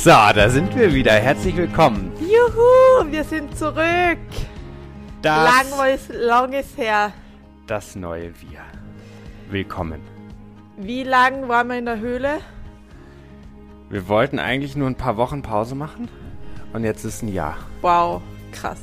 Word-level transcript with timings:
So, 0.00 0.10
da 0.10 0.48
sind 0.48 0.76
wir 0.76 0.94
wieder. 0.94 1.10
Herzlich 1.10 1.56
willkommen. 1.56 2.12
Juhu, 2.20 3.10
wir 3.10 3.24
sind 3.24 3.58
zurück. 3.58 4.18
Das, 5.22 5.68
lang, 5.72 5.92
ist, 5.92 6.08
lang 6.14 6.52
ist 6.52 6.78
her. 6.78 7.12
das 7.66 7.96
neue 7.96 8.28
Wir. 8.40 8.60
Willkommen. 9.50 10.00
Wie 10.76 11.02
lang 11.02 11.48
waren 11.48 11.66
wir 11.66 11.78
in 11.78 11.86
der 11.86 11.98
Höhle? 11.98 12.38
Wir 13.90 14.06
wollten 14.06 14.38
eigentlich 14.38 14.76
nur 14.76 14.86
ein 14.86 14.94
paar 14.94 15.16
Wochen 15.16 15.42
Pause 15.42 15.74
machen 15.74 16.08
und 16.72 16.84
jetzt 16.84 17.04
ist 17.04 17.22
ein 17.24 17.34
Jahr. 17.34 17.56
Wow, 17.82 18.22
krass. 18.52 18.80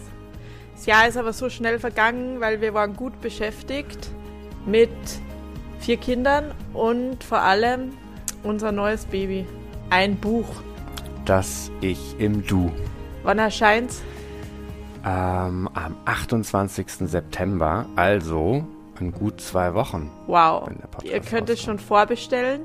Das 0.75 0.85
Jahr 0.85 1.07
ist 1.07 1.15
aber 1.15 1.31
so 1.31 1.49
schnell 1.49 1.79
vergangen, 1.79 2.41
weil 2.41 2.59
wir 2.59 2.73
waren 2.73 2.93
gut 2.93 3.21
beschäftigt 3.21 4.09
mit 4.65 4.89
vier 5.79 5.95
Kindern 5.95 6.51
und 6.73 7.23
vor 7.23 7.39
allem 7.39 7.93
unser 8.43 8.73
neues 8.73 9.05
Baby. 9.05 9.47
Ein 9.89 10.17
Buch. 10.17 10.49
Das 11.25 11.71
Ich 11.81 12.15
im 12.19 12.45
Du. 12.45 12.71
Wann 13.23 13.39
erscheint's? 13.39 14.03
Ähm, 15.03 15.67
am 15.73 15.97
28. 16.05 17.09
September, 17.09 17.85
also 17.95 18.63
in 18.99 19.11
gut 19.11 19.41
zwei 19.41 19.73
Wochen. 19.73 20.09
Wow. 20.27 20.69
Ihr 21.03 21.19
könnt 21.21 21.49
es 21.49 21.61
schon 21.61 21.79
vorbestellen. 21.79 22.61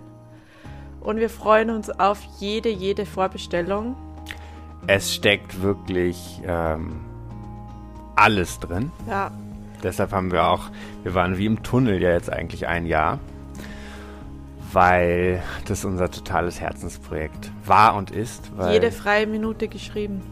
Und 1.01 1.17
wir 1.17 1.31
freuen 1.31 1.71
uns 1.71 1.91
auf 1.91 2.21
jede, 2.39 2.69
jede 2.69 3.07
Vorbestellung. 3.07 3.97
Es 4.87 5.15
steckt 5.15 5.63
wirklich 5.63 6.43
ähm, 6.47 7.01
alles 8.17 8.61
drin. 8.61 8.93
Ja, 9.09 9.33
Deshalb 9.83 10.13
haben 10.13 10.31
wir 10.31 10.47
auch, 10.47 10.71
wir 11.03 11.15
waren 11.15 11.39
wie 11.39 11.47
im 11.47 11.63
Tunnel 11.63 12.03
ja 12.03 12.11
jetzt 12.11 12.31
eigentlich 12.31 12.67
ein 12.67 12.87
Jahr, 12.87 13.19
weil 14.73 15.43
das 15.67 15.85
unser 15.85 16.11
totales 16.11 16.61
Herzensprojekt 16.61 17.51
war 17.65 17.95
und 17.97 18.11
ist. 18.11 18.51
Jede 18.71 18.91
freie 18.91 19.27
Minute 19.27 19.69
geschrieben. 19.69 20.23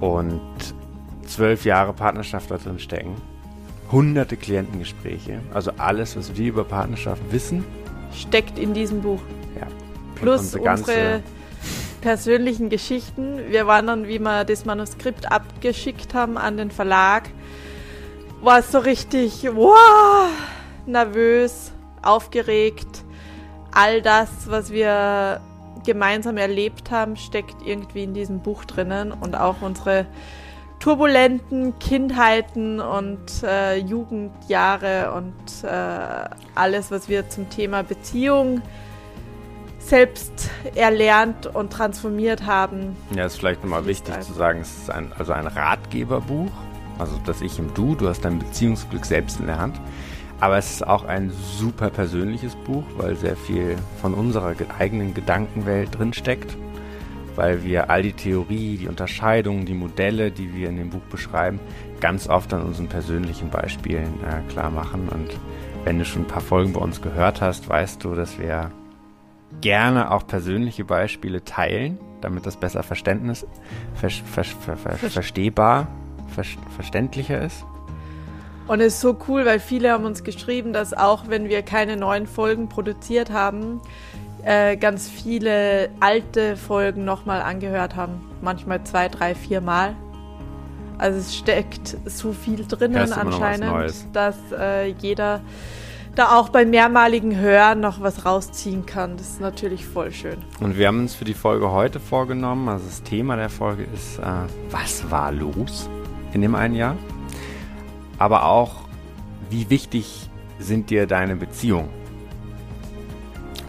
und 0.00 0.40
zwölf 1.26 1.64
Jahre 1.64 1.92
Partnerschaft 1.92 2.50
da 2.50 2.58
drin 2.58 2.78
stecken. 2.78 3.14
Hunderte 3.92 4.36
Klientengespräche, 4.36 5.40
also 5.52 5.72
alles, 5.76 6.16
was 6.16 6.36
wir 6.36 6.48
über 6.48 6.64
Partnerschaft 6.64 7.22
wissen. 7.30 7.64
Steckt 8.14 8.58
in 8.58 8.72
diesem 8.72 9.02
Buch. 9.02 9.20
Ja. 9.58 9.66
Plus 10.14 10.54
unsere 10.54 10.70
unsere, 10.70 11.22
persönlichen 12.00 12.70
Geschichten. 12.70 13.38
Wir 13.48 13.66
waren 13.66 13.86
dann, 13.86 14.08
wie 14.08 14.18
wir 14.18 14.44
das 14.44 14.64
Manuskript 14.64 15.30
abgeschickt 15.30 16.14
haben 16.14 16.38
an 16.38 16.56
den 16.56 16.70
Verlag, 16.70 17.28
war 18.42 18.60
es 18.60 18.72
so 18.72 18.78
richtig, 18.78 19.46
wow, 19.52 20.28
nervös, 20.86 21.72
aufgeregt. 22.02 23.04
All 23.72 24.02
das, 24.02 24.28
was 24.46 24.70
wir 24.70 25.40
gemeinsam 25.84 26.36
erlebt 26.36 26.90
haben, 26.90 27.16
steckt 27.16 27.56
irgendwie 27.64 28.04
in 28.04 28.14
diesem 28.14 28.40
Buch 28.40 28.64
drinnen 28.64 29.12
und 29.12 29.36
auch 29.36 29.62
unsere 29.62 30.06
turbulenten 30.78 31.78
Kindheiten 31.78 32.80
und 32.80 33.42
äh, 33.42 33.76
Jugendjahre 33.76 35.12
und 35.12 35.34
äh, 35.62 36.28
alles, 36.54 36.90
was 36.90 37.08
wir 37.08 37.28
zum 37.28 37.50
Thema 37.50 37.82
Beziehung 37.82 38.62
selbst 39.78 40.50
erlernt 40.74 41.46
und 41.46 41.72
transformiert 41.72 42.46
haben. 42.46 42.96
Ja, 43.14 43.26
ist 43.26 43.38
vielleicht 43.38 43.62
nochmal 43.62 43.86
wichtig 43.86 44.18
zu 44.20 44.32
sagen, 44.32 44.60
es 44.60 44.76
ist 44.76 44.90
ein, 44.90 45.12
also 45.18 45.32
ein 45.32 45.46
Ratgeberbuch. 45.46 46.50
Also 46.98 47.18
das 47.24 47.40
Ich 47.40 47.58
im 47.58 47.72
Du, 47.72 47.94
du 47.94 48.08
hast 48.08 48.24
dein 48.24 48.38
Beziehungsglück 48.38 49.06
selbst 49.06 49.40
in 49.40 49.46
der 49.46 49.58
Hand. 49.58 49.80
Aber 50.40 50.56
es 50.56 50.70
ist 50.70 50.86
auch 50.86 51.04
ein 51.04 51.30
super 51.30 51.90
persönliches 51.90 52.54
Buch, 52.56 52.84
weil 52.96 53.14
sehr 53.16 53.36
viel 53.36 53.76
von 54.00 54.14
unserer 54.14 54.54
ge- 54.54 54.66
eigenen 54.78 55.12
Gedankenwelt 55.12 55.98
drinsteckt. 55.98 56.56
Weil 57.36 57.62
wir 57.62 57.90
all 57.90 58.02
die 58.02 58.12
Theorie, 58.12 58.76
die 58.78 58.88
Unterscheidungen, 58.88 59.64
die 59.66 59.74
Modelle, 59.74 60.30
die 60.30 60.54
wir 60.54 60.68
in 60.68 60.76
dem 60.78 60.90
Buch 60.90 61.02
beschreiben, 61.10 61.60
ganz 62.00 62.28
oft 62.28 62.52
an 62.54 62.62
unseren 62.62 62.88
persönlichen 62.88 63.50
Beispielen 63.50 64.14
äh, 64.24 64.50
klar 64.50 64.70
machen. 64.70 65.08
Und 65.08 65.28
wenn 65.84 65.98
du 65.98 66.04
schon 66.04 66.22
ein 66.22 66.26
paar 66.28 66.40
Folgen 66.42 66.72
bei 66.72 66.80
uns 66.80 67.00
gehört 67.02 67.40
hast, 67.40 67.68
weißt 67.68 68.02
du, 68.02 68.14
dass 68.14 68.38
wir 68.38 68.70
gerne 69.60 70.10
auch 70.10 70.26
persönliche 70.26 70.84
Beispiele 70.84 71.44
teilen, 71.44 71.98
damit 72.20 72.46
das 72.46 72.56
besser 72.56 72.82
Verständnis, 72.82 73.46
ver, 73.94 74.10
ver, 74.10 74.44
ver, 74.44 74.76
ver, 74.76 74.92
Ver- 74.96 75.10
verstehbar, 75.10 75.86
ver, 76.34 76.44
verständlicher 76.74 77.40
ist. 77.42 77.64
Und 78.70 78.80
es 78.80 78.94
ist 78.94 79.00
so 79.00 79.16
cool, 79.26 79.46
weil 79.46 79.58
viele 79.58 79.90
haben 79.90 80.04
uns 80.04 80.22
geschrieben, 80.22 80.72
dass 80.72 80.94
auch 80.94 81.24
wenn 81.26 81.48
wir 81.48 81.62
keine 81.62 81.96
neuen 81.96 82.28
Folgen 82.28 82.68
produziert 82.68 83.32
haben, 83.32 83.80
äh, 84.44 84.76
ganz 84.76 85.08
viele 85.08 85.90
alte 85.98 86.56
Folgen 86.56 87.04
nochmal 87.04 87.42
angehört 87.42 87.96
haben. 87.96 88.20
Manchmal 88.42 88.84
zwei, 88.84 89.08
drei, 89.08 89.34
vier 89.34 89.60
Mal. 89.60 89.96
Also 90.98 91.18
es 91.18 91.34
steckt 91.34 91.96
so 92.04 92.32
viel 92.32 92.64
drinnen 92.64 93.12
anscheinend, 93.12 93.92
dass 94.12 94.36
äh, 94.56 94.86
jeder 95.00 95.40
da 96.14 96.38
auch 96.38 96.50
beim 96.50 96.70
mehrmaligen 96.70 97.36
Hören 97.36 97.80
noch 97.80 98.00
was 98.00 98.24
rausziehen 98.24 98.86
kann. 98.86 99.16
Das 99.16 99.30
ist 99.30 99.40
natürlich 99.40 99.84
voll 99.84 100.12
schön. 100.12 100.36
Und 100.60 100.78
wir 100.78 100.86
haben 100.86 101.00
uns 101.00 101.16
für 101.16 101.24
die 101.24 101.34
Folge 101.34 101.72
heute 101.72 101.98
vorgenommen, 101.98 102.68
also 102.68 102.86
das 102.86 103.02
Thema 103.02 103.34
der 103.34 103.48
Folge 103.48 103.84
ist, 103.92 104.20
äh, 104.20 104.22
was 104.70 105.10
war 105.10 105.32
los 105.32 105.90
in 106.32 106.42
dem 106.42 106.54
einen 106.54 106.76
Jahr? 106.76 106.94
Aber 108.20 108.44
auch, 108.44 108.82
wie 109.48 109.70
wichtig 109.70 110.28
sind 110.58 110.90
dir 110.90 111.06
deine 111.06 111.36
Beziehungen? 111.36 111.88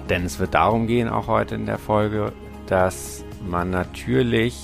Denn 0.09 0.25
es 0.25 0.39
wird 0.39 0.53
darum 0.53 0.87
gehen, 0.87 1.07
auch 1.07 1.27
heute 1.27 1.55
in 1.55 1.65
der 1.65 1.77
Folge, 1.77 2.33
dass 2.67 3.23
man 3.47 3.69
natürlich 3.69 4.61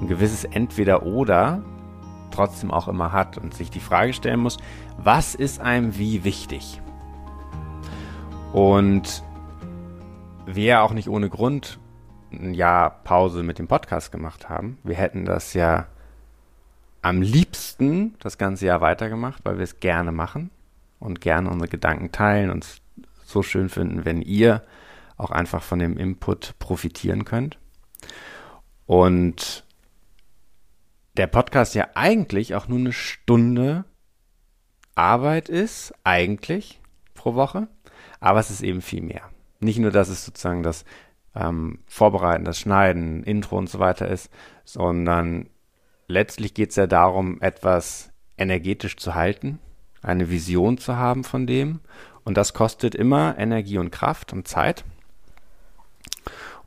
ein 0.00 0.08
gewisses 0.08 0.44
Entweder-Oder 0.44 1.62
trotzdem 2.30 2.70
auch 2.70 2.88
immer 2.88 3.12
hat 3.12 3.36
und 3.36 3.52
sich 3.52 3.70
die 3.70 3.80
Frage 3.80 4.14
stellen 4.14 4.40
muss, 4.40 4.56
was 4.96 5.34
ist 5.34 5.60
einem 5.60 5.98
wie 5.98 6.24
wichtig? 6.24 6.80
Und 8.54 9.22
wir 10.46 10.80
auch 10.80 10.94
nicht 10.94 11.10
ohne 11.10 11.28
Grund 11.28 11.78
ein 12.32 12.54
Jahr 12.54 13.02
Pause 13.04 13.42
mit 13.42 13.58
dem 13.58 13.68
Podcast 13.68 14.12
gemacht 14.12 14.48
haben. 14.48 14.78
Wir 14.82 14.96
hätten 14.96 15.26
das 15.26 15.52
ja 15.52 15.88
am 17.06 17.22
liebsten 17.22 18.16
das 18.18 18.36
ganze 18.36 18.66
Jahr 18.66 18.80
weitergemacht, 18.80 19.44
weil 19.44 19.58
wir 19.58 19.62
es 19.62 19.78
gerne 19.78 20.10
machen 20.10 20.50
und 20.98 21.20
gerne 21.20 21.48
unsere 21.50 21.68
Gedanken 21.68 22.10
teilen 22.10 22.50
und 22.50 22.64
es 22.64 22.80
so 23.24 23.44
schön 23.44 23.68
finden, 23.68 24.04
wenn 24.04 24.22
ihr 24.22 24.64
auch 25.16 25.30
einfach 25.30 25.62
von 25.62 25.78
dem 25.78 25.96
Input 25.98 26.58
profitieren 26.58 27.24
könnt. 27.24 27.58
Und 28.86 29.64
der 31.16 31.28
Podcast 31.28 31.76
ja 31.76 31.86
eigentlich 31.94 32.56
auch 32.56 32.66
nur 32.66 32.80
eine 32.80 32.92
Stunde 32.92 33.84
Arbeit 34.96 35.48
ist, 35.48 35.94
eigentlich 36.02 36.80
pro 37.14 37.36
Woche, 37.36 37.68
aber 38.18 38.40
es 38.40 38.50
ist 38.50 38.62
eben 38.62 38.82
viel 38.82 39.02
mehr. 39.02 39.30
Nicht 39.60 39.78
nur, 39.78 39.92
dass 39.92 40.08
es 40.08 40.24
sozusagen 40.24 40.64
das 40.64 40.84
ähm, 41.36 41.78
Vorbereiten, 41.86 42.44
das 42.44 42.58
Schneiden, 42.58 43.22
Intro 43.22 43.56
und 43.58 43.70
so 43.70 43.78
weiter 43.78 44.08
ist, 44.08 44.28
sondern 44.64 45.48
letztlich 46.06 46.54
geht 46.54 46.70
es 46.70 46.76
ja 46.76 46.86
darum, 46.86 47.40
etwas 47.40 48.10
energetisch 48.36 48.96
zu 48.96 49.14
halten, 49.14 49.58
eine 50.02 50.30
Vision 50.30 50.78
zu 50.78 50.96
haben 50.96 51.24
von 51.24 51.46
dem. 51.46 51.80
Und 52.24 52.36
das 52.36 52.54
kostet 52.54 52.94
immer 52.94 53.38
Energie 53.38 53.78
und 53.78 53.90
Kraft 53.90 54.32
und 54.32 54.48
Zeit. 54.48 54.84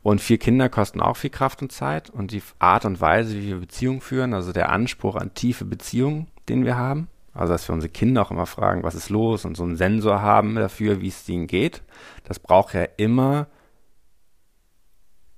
Und 0.02 0.20
vier 0.20 0.38
Kinder 0.38 0.68
kosten 0.68 1.00
auch 1.00 1.16
viel 1.16 1.30
Kraft 1.30 1.60
und 1.60 1.72
Zeit. 1.72 2.08
Und 2.08 2.32
die 2.32 2.42
Art 2.58 2.84
und 2.84 3.00
Weise, 3.00 3.34
wie 3.36 3.48
wir 3.48 3.60
Beziehungen 3.60 4.00
führen, 4.00 4.32
also 4.32 4.52
der 4.52 4.70
Anspruch 4.70 5.16
an 5.16 5.34
tiefe 5.34 5.64
Beziehungen, 5.64 6.28
den 6.48 6.64
wir 6.64 6.76
haben, 6.76 7.08
also 7.34 7.52
dass 7.52 7.68
wir 7.68 7.74
unsere 7.74 7.92
Kinder 7.92 8.22
auch 8.22 8.30
immer 8.30 8.46
fragen, 8.46 8.82
was 8.82 8.94
ist 8.94 9.10
los 9.10 9.44
und 9.44 9.56
so 9.56 9.62
einen 9.62 9.76
Sensor 9.76 10.22
haben 10.22 10.54
dafür, 10.54 11.00
wie 11.00 11.08
es 11.08 11.28
ihnen 11.28 11.46
geht, 11.46 11.82
das 12.24 12.38
braucht 12.38 12.74
ja 12.74 12.84
immer 12.96 13.46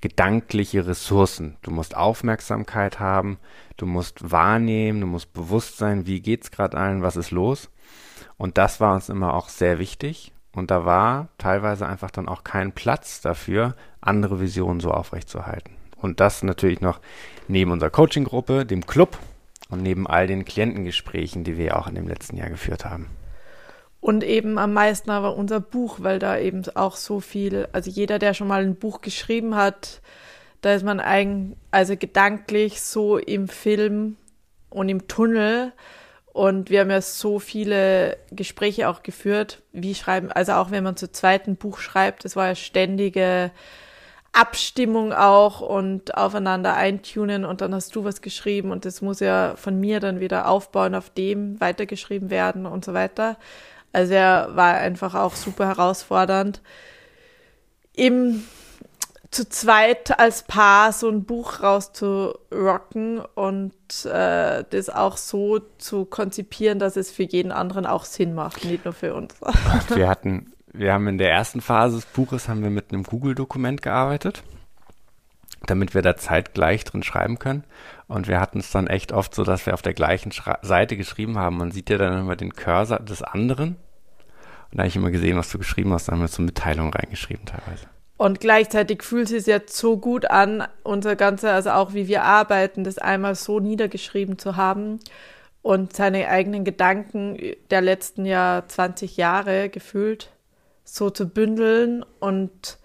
gedankliche 0.02 0.86
Ressourcen. 0.86 1.56
Du 1.62 1.70
musst 1.70 1.96
Aufmerksamkeit 1.96 3.00
haben, 3.00 3.38
du 3.78 3.86
musst 3.86 4.30
wahrnehmen, 4.30 5.00
du 5.00 5.06
musst 5.06 5.32
bewusst 5.32 5.78
sein, 5.78 6.06
wie 6.06 6.20
geht's 6.20 6.50
gerade 6.50 6.76
allen, 6.76 7.02
was 7.02 7.16
ist 7.16 7.30
los. 7.30 7.70
Und 8.36 8.58
das 8.58 8.80
war 8.80 8.94
uns 8.94 9.08
immer 9.08 9.32
auch 9.32 9.48
sehr 9.48 9.78
wichtig. 9.78 10.32
Und 10.52 10.70
da 10.70 10.84
war 10.84 11.28
teilweise 11.38 11.86
einfach 11.86 12.10
dann 12.10 12.28
auch 12.28 12.44
kein 12.44 12.72
Platz 12.72 13.22
dafür, 13.22 13.74
andere 14.02 14.40
Visionen 14.40 14.80
so 14.80 14.90
aufrechtzuerhalten. 14.90 15.76
Und 15.96 16.20
das 16.20 16.42
natürlich 16.42 16.80
noch 16.80 17.00
neben 17.48 17.70
unserer 17.70 17.90
Coaching-Gruppe, 17.90 18.66
dem 18.66 18.84
Club 18.84 19.16
und 19.70 19.82
neben 19.82 20.06
all 20.06 20.26
den 20.26 20.44
Klientengesprächen, 20.44 21.44
die 21.44 21.56
wir 21.56 21.78
auch 21.78 21.86
in 21.86 21.94
dem 21.94 22.08
letzten 22.08 22.36
Jahr 22.36 22.50
geführt 22.50 22.84
haben. 22.84 23.06
Und 24.02 24.24
eben 24.24 24.58
am 24.58 24.72
meisten 24.72 25.10
aber 25.10 25.36
unser 25.36 25.60
Buch, 25.60 25.98
weil 26.00 26.18
da 26.18 26.36
eben 26.36 26.64
auch 26.74 26.96
so 26.96 27.20
viel, 27.20 27.68
also 27.70 27.88
jeder, 27.88 28.18
der 28.18 28.34
schon 28.34 28.48
mal 28.48 28.60
ein 28.60 28.74
Buch 28.74 29.00
geschrieben 29.00 29.54
hat, 29.54 30.02
da 30.60 30.74
ist 30.74 30.84
man 30.84 30.98
eigen, 30.98 31.56
also 31.70 31.96
gedanklich 31.96 32.82
so 32.82 33.16
im 33.16 33.46
Film 33.46 34.16
und 34.70 34.88
im 34.88 35.06
Tunnel. 35.06 35.72
Und 36.32 36.68
wir 36.68 36.80
haben 36.80 36.90
ja 36.90 37.00
so 37.00 37.38
viele 37.38 38.16
Gespräche 38.32 38.88
auch 38.88 39.04
geführt, 39.04 39.62
wie 39.72 39.94
schreiben, 39.94 40.32
also 40.32 40.54
auch 40.54 40.72
wenn 40.72 40.82
man 40.82 40.96
zu 40.96 41.12
zweiten 41.12 41.54
Buch 41.54 41.78
schreibt, 41.78 42.24
es 42.24 42.34
war 42.34 42.48
ja 42.48 42.54
ständige 42.56 43.52
Abstimmung 44.32 45.12
auch 45.12 45.60
und 45.60 46.16
aufeinander 46.16 46.74
eintunen 46.74 47.44
und 47.44 47.60
dann 47.60 47.72
hast 47.72 47.94
du 47.94 48.02
was 48.02 48.20
geschrieben 48.20 48.72
und 48.72 48.84
das 48.84 49.00
muss 49.00 49.20
ja 49.20 49.54
von 49.54 49.78
mir 49.78 50.00
dann 50.00 50.18
wieder 50.18 50.48
aufbauen, 50.48 50.96
auf 50.96 51.10
dem 51.10 51.60
weitergeschrieben 51.60 52.30
werden 52.30 52.66
und 52.66 52.84
so 52.84 52.94
weiter. 52.94 53.36
Also 53.92 54.14
er 54.14 54.50
war 54.54 54.74
einfach 54.74 55.14
auch 55.14 55.34
super 55.34 55.68
herausfordernd. 55.68 56.60
Im 57.94 58.42
zu 59.32 59.48
zweit 59.48 60.18
als 60.18 60.42
Paar 60.42 60.92
so 60.92 61.08
ein 61.08 61.24
Buch 61.24 61.62
rauszurocken 61.62 63.20
und 63.34 63.72
äh, 64.04 64.62
das 64.68 64.90
auch 64.90 65.16
so 65.16 65.58
zu 65.78 66.04
konzipieren, 66.04 66.78
dass 66.78 66.96
es 66.96 67.10
für 67.10 67.22
jeden 67.22 67.50
anderen 67.50 67.86
auch 67.86 68.04
Sinn 68.04 68.34
macht, 68.34 68.64
nicht 68.64 68.84
nur 68.84 68.92
für 68.92 69.14
uns. 69.14 69.34
wir 69.94 70.08
hatten, 70.08 70.52
wir 70.74 70.92
haben 70.92 71.08
in 71.08 71.16
der 71.16 71.30
ersten 71.30 71.62
Phase 71.62 71.96
des 71.96 72.06
Buches 72.06 72.48
haben 72.48 72.62
wir 72.62 72.68
mit 72.68 72.92
einem 72.92 73.04
Google-Dokument 73.04 73.80
gearbeitet, 73.80 74.42
damit 75.66 75.94
wir 75.94 76.02
da 76.02 76.14
zeitgleich 76.14 76.84
drin 76.84 77.02
schreiben 77.02 77.38
können. 77.38 77.64
Und 78.08 78.28
wir 78.28 78.38
hatten 78.38 78.58
es 78.58 78.70
dann 78.70 78.86
echt 78.86 79.12
oft 79.12 79.34
so, 79.34 79.44
dass 79.44 79.64
wir 79.64 79.72
auf 79.72 79.82
der 79.82 79.94
gleichen 79.94 80.32
Schra 80.32 80.58
Seite 80.60 80.98
geschrieben 80.98 81.38
haben. 81.38 81.56
Man 81.56 81.70
sieht 81.70 81.88
ja 81.88 81.96
dann 81.96 82.20
immer 82.20 82.36
den 82.36 82.52
Cursor 82.52 82.98
des 82.98 83.22
anderen. 83.22 83.76
Und 84.72 84.78
da 84.78 84.84
habe 84.84 84.88
ich 84.88 84.96
immer 84.96 85.10
gesehen, 85.10 85.36
was 85.36 85.50
du 85.50 85.58
geschrieben 85.58 85.92
hast, 85.92 86.08
dann 86.08 86.14
haben 86.14 86.22
wir 86.22 86.28
so 86.28 86.42
Mitteilungen 86.42 86.92
reingeschrieben 86.92 87.44
teilweise. 87.44 87.86
Und 88.16 88.40
gleichzeitig 88.40 89.02
fühlt 89.02 89.24
es 89.24 89.44
sich 89.44 89.46
jetzt 89.46 89.76
so 89.76 89.98
gut 89.98 90.26
an, 90.26 90.66
unser 90.82 91.14
ganze, 91.14 91.50
also 91.50 91.70
auch 91.70 91.92
wie 91.92 92.08
wir 92.08 92.22
arbeiten, 92.22 92.84
das 92.84 92.98
einmal 92.98 93.34
so 93.34 93.60
niedergeschrieben 93.60 94.38
zu 94.38 94.56
haben 94.56 95.00
und 95.60 95.94
seine 95.94 96.28
eigenen 96.28 96.64
Gedanken 96.64 97.38
der 97.70 97.82
letzten 97.82 98.24
Jahr 98.24 98.66
20 98.66 99.16
Jahre 99.16 99.68
gefühlt 99.68 100.30
so 100.84 101.10
zu 101.10 101.28
bündeln 101.28 102.04
und 102.20 102.78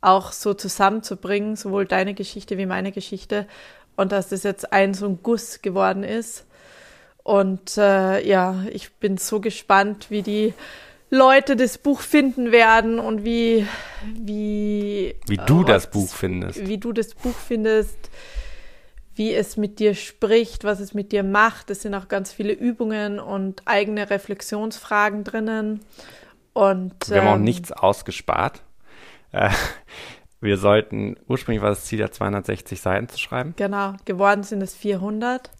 auch 0.00 0.32
so 0.32 0.54
zusammenzubringen, 0.54 1.54
sowohl 1.54 1.86
deine 1.86 2.14
Geschichte 2.14 2.58
wie 2.58 2.66
meine 2.66 2.92
Geschichte. 2.92 3.46
Und 3.94 4.10
dass 4.10 4.30
das 4.30 4.42
jetzt 4.42 4.72
ein 4.72 4.94
so 4.94 5.06
ein 5.06 5.20
Guss 5.22 5.62
geworden 5.62 6.02
ist. 6.02 6.46
Und 7.22 7.78
äh, 7.78 8.26
ja, 8.26 8.64
ich 8.70 8.92
bin 8.94 9.16
so 9.16 9.40
gespannt, 9.40 10.10
wie 10.10 10.22
die 10.22 10.54
Leute 11.14 11.56
das 11.56 11.76
Buch 11.76 12.00
finden 12.00 12.52
werden 12.52 12.98
und 12.98 13.22
wie 13.22 13.66
wie 14.14 15.14
wie 15.26 15.36
du 15.36 15.60
äh, 15.60 15.66
das 15.66 15.90
Buch 15.90 16.08
findest. 16.08 16.66
Wie 16.66 16.78
du 16.78 16.94
das 16.94 17.14
Buch 17.14 17.34
findest, 17.34 17.98
wie 19.14 19.34
es 19.34 19.58
mit 19.58 19.78
dir 19.78 19.94
spricht, 19.94 20.64
was 20.64 20.80
es 20.80 20.94
mit 20.94 21.12
dir 21.12 21.22
macht. 21.22 21.68
Es 21.68 21.82
sind 21.82 21.94
auch 21.94 22.08
ganz 22.08 22.32
viele 22.32 22.54
Übungen 22.54 23.20
und 23.20 23.60
eigene 23.66 24.08
Reflexionsfragen 24.08 25.22
drinnen. 25.22 25.80
Und 26.54 26.94
wir 27.10 27.16
ähm, 27.18 27.22
haben 27.22 27.28
auch 27.28 27.36
ähm, 27.36 27.44
nichts 27.44 27.72
ausgespart. 27.72 28.62
Äh, 29.32 29.50
wir 30.40 30.56
sollten 30.56 31.16
ursprünglich 31.28 31.60
war 31.60 31.68
das 31.68 31.84
Ziel 31.84 32.00
ja 32.00 32.10
260 32.10 32.80
Seiten 32.80 33.10
zu 33.10 33.18
schreiben. 33.18 33.52
Genau, 33.56 33.96
geworden 34.06 34.44
sind 34.44 34.62
es 34.62 34.74
400. 34.74 35.50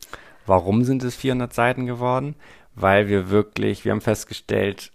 Warum 0.46 0.82
sind 0.84 1.04
es 1.04 1.14
400 1.14 1.52
Seiten 1.52 1.84
geworden? 1.84 2.36
Weil 2.74 3.08
wir 3.08 3.28
wirklich, 3.28 3.84
wir 3.84 3.92
haben 3.92 4.00
festgestellt, 4.00 4.91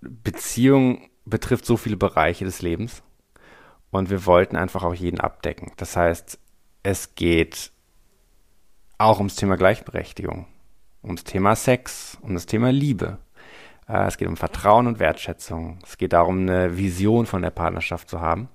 Beziehung 0.00 1.08
betrifft 1.24 1.66
so 1.66 1.76
viele 1.76 1.96
Bereiche 1.96 2.44
des 2.44 2.62
Lebens 2.62 3.02
und 3.90 4.10
wir 4.10 4.26
wollten 4.26 4.56
einfach 4.56 4.82
auch 4.82 4.94
jeden 4.94 5.20
abdecken. 5.20 5.72
Das 5.76 5.96
heißt, 5.96 6.38
es 6.82 7.14
geht 7.14 7.72
auch 8.98 9.18
ums 9.18 9.36
Thema 9.36 9.56
Gleichberechtigung, 9.56 10.46
ums 11.02 11.24
Thema 11.24 11.54
Sex, 11.54 12.18
um 12.20 12.34
das 12.34 12.46
Thema 12.46 12.70
Liebe. 12.72 13.18
Äh, 13.88 14.06
es 14.06 14.18
geht 14.18 14.28
um 14.28 14.36
Vertrauen 14.36 14.86
und 14.86 14.98
Wertschätzung. 14.98 15.78
Es 15.84 15.98
geht 15.98 16.12
darum, 16.12 16.40
eine 16.40 16.76
Vision 16.76 17.26
von 17.26 17.42
der 17.42 17.50
Partnerschaft 17.50 18.08
zu 18.08 18.20
haben. 18.20 18.48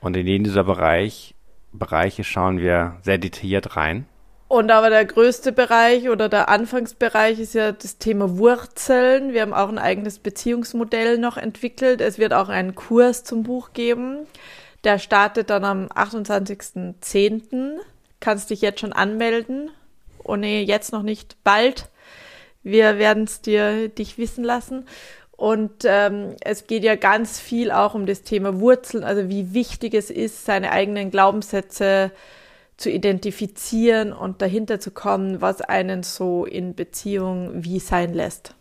Und 0.00 0.16
in 0.16 0.26
jeden 0.26 0.44
dieser 0.44 0.64
Bereich, 0.64 1.34
Bereiche 1.72 2.24
schauen 2.24 2.58
wir 2.58 2.98
sehr 3.02 3.18
detailliert 3.18 3.76
rein. 3.76 4.06
Und 4.54 4.70
aber 4.70 4.88
der 4.88 5.04
größte 5.04 5.50
Bereich 5.50 6.08
oder 6.08 6.28
der 6.28 6.48
Anfangsbereich 6.48 7.40
ist 7.40 7.54
ja 7.54 7.72
das 7.72 7.98
Thema 7.98 8.38
Wurzeln. 8.38 9.32
Wir 9.32 9.42
haben 9.42 9.52
auch 9.52 9.68
ein 9.68 9.80
eigenes 9.80 10.20
Beziehungsmodell 10.20 11.18
noch 11.18 11.36
entwickelt. 11.36 12.00
Es 12.00 12.18
wird 12.18 12.32
auch 12.32 12.48
einen 12.48 12.76
Kurs 12.76 13.24
zum 13.24 13.42
Buch 13.42 13.72
geben. 13.72 14.28
Der 14.84 15.00
startet 15.00 15.50
dann 15.50 15.64
am 15.64 15.86
28.10. 15.88 17.80
Kannst 18.20 18.50
dich 18.50 18.60
jetzt 18.60 18.78
schon 18.78 18.92
anmelden. 18.92 19.72
Oh 20.22 20.36
nee, 20.36 20.62
jetzt 20.62 20.92
noch 20.92 21.02
nicht, 21.02 21.36
bald. 21.42 21.88
Wir 22.62 22.96
werden 23.00 23.24
es 23.24 23.40
dir 23.40 23.88
dich 23.88 24.18
wissen 24.18 24.44
lassen. 24.44 24.86
Und 25.32 25.82
ähm, 25.84 26.36
es 26.42 26.68
geht 26.68 26.84
ja 26.84 26.94
ganz 26.94 27.40
viel 27.40 27.72
auch 27.72 27.96
um 27.96 28.06
das 28.06 28.22
Thema 28.22 28.60
Wurzeln, 28.60 29.02
also 29.02 29.28
wie 29.28 29.52
wichtig 29.52 29.94
es 29.94 30.10
ist, 30.10 30.44
seine 30.44 30.70
eigenen 30.70 31.10
Glaubenssätze 31.10 32.12
zu 32.76 32.90
identifizieren 32.90 34.12
und 34.12 34.42
dahinter 34.42 34.80
zu 34.80 34.90
kommen, 34.90 35.40
was 35.40 35.60
einen 35.60 36.02
so 36.02 36.44
in 36.44 36.74
Beziehung 36.74 37.64
wie 37.64 37.78
sein 37.78 38.12
lässt. 38.12 38.54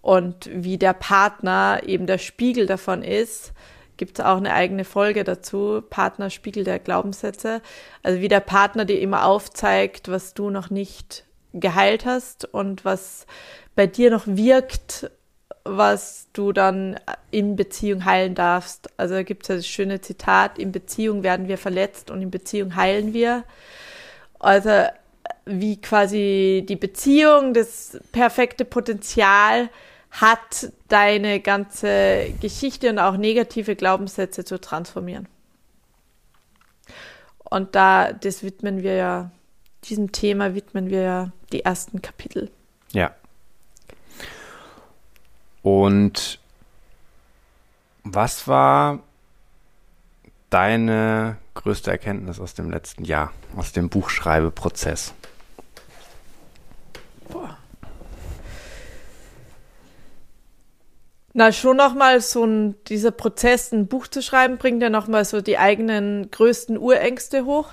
Und 0.00 0.48
wie 0.52 0.78
der 0.78 0.92
Partner 0.92 1.80
eben 1.84 2.06
der 2.06 2.18
Spiegel 2.18 2.66
davon 2.66 3.02
ist, 3.02 3.52
gibt 3.96 4.18
es 4.18 4.24
auch 4.24 4.36
eine 4.36 4.54
eigene 4.54 4.84
Folge 4.84 5.24
dazu, 5.24 5.82
Partner 5.90 6.30
Spiegel 6.30 6.64
der 6.64 6.78
Glaubenssätze. 6.78 7.60
Also 8.02 8.20
wie 8.20 8.28
der 8.28 8.40
Partner 8.40 8.84
dir 8.84 9.00
immer 9.00 9.26
aufzeigt, 9.26 10.08
was 10.08 10.34
du 10.34 10.50
noch 10.50 10.70
nicht 10.70 11.24
geheilt 11.52 12.06
hast 12.06 12.44
und 12.44 12.84
was 12.84 13.26
bei 13.74 13.86
dir 13.86 14.10
noch 14.10 14.26
wirkt 14.26 15.10
was 15.64 16.28
du 16.32 16.52
dann 16.52 16.98
in 17.30 17.56
Beziehung 17.56 18.04
heilen 18.04 18.34
darfst. 18.34 18.88
Also 18.96 19.14
da 19.14 19.22
gibt 19.22 19.44
es 19.44 19.48
ja 19.48 19.56
das 19.56 19.66
schöne 19.66 20.00
Zitat, 20.00 20.58
in 20.58 20.72
Beziehung 20.72 21.22
werden 21.22 21.48
wir 21.48 21.58
verletzt 21.58 22.10
und 22.10 22.22
in 22.22 22.30
Beziehung 22.30 22.76
heilen 22.76 23.12
wir. 23.12 23.44
Also 24.38 24.84
wie 25.44 25.80
quasi 25.80 26.64
die 26.68 26.76
Beziehung 26.76 27.54
das 27.54 27.98
perfekte 28.12 28.64
Potenzial 28.64 29.70
hat, 30.10 30.72
deine 30.88 31.40
ganze 31.40 32.32
Geschichte 32.40 32.90
und 32.90 32.98
auch 32.98 33.16
negative 33.16 33.76
Glaubenssätze 33.76 34.44
zu 34.44 34.60
transformieren. 34.60 35.28
Und 37.50 37.74
da, 37.74 38.12
das 38.12 38.42
widmen 38.42 38.82
wir 38.82 38.94
ja, 38.94 39.30
diesem 39.84 40.12
Thema 40.12 40.54
widmen 40.54 40.90
wir 40.90 41.00
ja 41.00 41.32
die 41.52 41.64
ersten 41.64 42.02
Kapitel. 42.02 42.50
Ja, 42.92 43.14
und 45.68 46.38
was 48.02 48.48
war 48.48 49.00
deine 50.48 51.36
größte 51.52 51.90
Erkenntnis 51.90 52.40
aus 52.40 52.54
dem 52.54 52.70
letzten 52.70 53.04
Jahr, 53.04 53.32
aus 53.54 53.72
dem 53.72 53.90
Buchschreibeprozess? 53.90 55.12
Boah. 57.28 57.58
Na, 61.34 61.52
schon 61.52 61.76
nochmal 61.76 62.22
so 62.22 62.46
ein, 62.46 62.82
dieser 62.84 63.10
Prozess, 63.10 63.70
ein 63.70 63.88
Buch 63.88 64.06
zu 64.06 64.22
schreiben, 64.22 64.56
bringt 64.56 64.80
ja 64.82 64.88
nochmal 64.88 65.26
so 65.26 65.42
die 65.42 65.58
eigenen 65.58 66.30
größten 66.30 66.78
Urängste 66.78 67.44
hoch. 67.44 67.68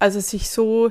Also 0.00 0.18
sich 0.18 0.50
so 0.50 0.90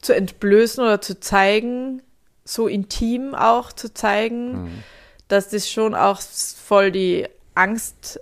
zu 0.00 0.14
entblößen 0.14 0.82
oder 0.82 1.02
zu 1.02 1.20
zeigen, 1.20 2.00
so 2.46 2.68
intim 2.68 3.34
auch 3.34 3.72
zu 3.72 3.92
zeigen, 3.92 4.64
mhm. 4.64 4.82
dass 5.28 5.48
das 5.48 5.68
schon 5.70 5.94
auch 5.94 6.20
voll 6.20 6.90
die 6.92 7.26
Angst 7.54 8.20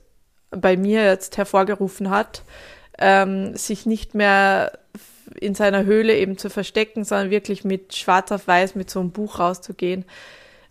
bei 0.50 0.76
mir 0.76 1.04
jetzt 1.04 1.36
hervorgerufen 1.36 2.10
hat, 2.10 2.42
ähm, 2.98 3.56
sich 3.56 3.86
nicht 3.86 4.14
mehr 4.14 4.78
in 5.40 5.54
seiner 5.54 5.84
Höhle 5.84 6.16
eben 6.16 6.38
zu 6.38 6.48
verstecken, 6.48 7.04
sondern 7.04 7.30
wirklich 7.30 7.64
mit 7.64 7.94
schwarz 7.94 8.30
auf 8.32 8.46
weiß 8.46 8.74
mit 8.74 8.90
so 8.90 9.00
einem 9.00 9.10
Buch 9.10 9.38
rauszugehen, 9.38 10.04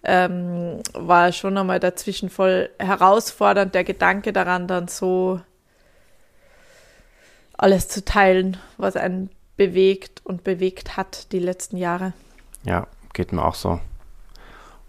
ähm, 0.03 0.81
war 0.93 1.31
schon 1.31 1.57
einmal 1.57 1.79
dazwischen 1.79 2.29
voll 2.29 2.69
herausfordernd, 2.79 3.75
der 3.75 3.83
Gedanke 3.83 4.33
daran 4.33 4.67
dann 4.67 4.87
so 4.87 5.41
alles 7.57 7.87
zu 7.87 8.03
teilen, 8.03 8.57
was 8.77 8.95
einen 8.95 9.29
bewegt 9.57 10.21
und 10.23 10.43
bewegt 10.43 10.97
hat 10.97 11.31
die 11.31 11.39
letzten 11.39 11.77
Jahre. 11.77 12.13
Ja, 12.63 12.87
geht 13.13 13.31
mir 13.31 13.43
auch 13.43 13.55
so. 13.55 13.79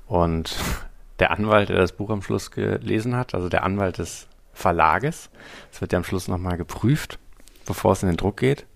Und 0.07 0.57
der 1.19 1.31
Anwalt, 1.31 1.69
der 1.69 1.77
das 1.77 1.93
Buch 1.93 2.11
am 2.11 2.23
Schluss 2.23 2.51
gelesen 2.51 3.17
hat, 3.17 3.35
also 3.35 3.49
der 3.49 3.63
Anwalt 3.63 3.99
des 3.99 4.27
Verlages, 4.53 5.31
das 5.71 5.81
wird 5.81 5.93
ja 5.93 5.99
am 5.99 6.05
Schluss 6.05 6.29
nochmal 6.29 6.57
geprüft, 6.57 7.19
bevor 7.67 7.93
es 7.93 8.03
in 8.03 8.09
den 8.09 8.17
Druck 8.17 8.39
geht. 8.39 8.67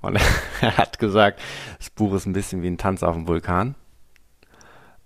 Und 0.00 0.18
er 0.60 0.76
hat 0.76 0.98
gesagt, 0.98 1.40
das 1.78 1.90
Buch 1.90 2.14
ist 2.14 2.26
ein 2.26 2.32
bisschen 2.32 2.62
wie 2.62 2.68
ein 2.68 2.78
Tanz 2.78 3.02
auf 3.02 3.14
dem 3.14 3.26
Vulkan, 3.26 3.74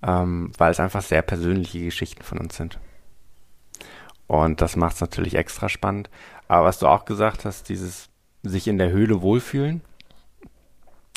ähm, 0.02 0.52
weil 0.58 0.70
es 0.70 0.80
einfach 0.80 1.02
sehr 1.02 1.22
persönliche 1.22 1.84
Geschichten 1.84 2.22
von 2.22 2.38
uns 2.38 2.56
sind. 2.56 2.78
Und 4.26 4.60
das 4.60 4.76
macht 4.76 4.96
es 4.96 5.00
natürlich 5.00 5.36
extra 5.36 5.68
spannend. 5.68 6.10
Aber 6.48 6.66
was 6.66 6.78
du 6.78 6.88
auch 6.88 7.04
gesagt 7.04 7.44
hast, 7.44 7.68
dieses 7.68 8.08
sich 8.42 8.68
in 8.68 8.78
der 8.78 8.90
Höhle 8.90 9.22
wohlfühlen, 9.22 9.82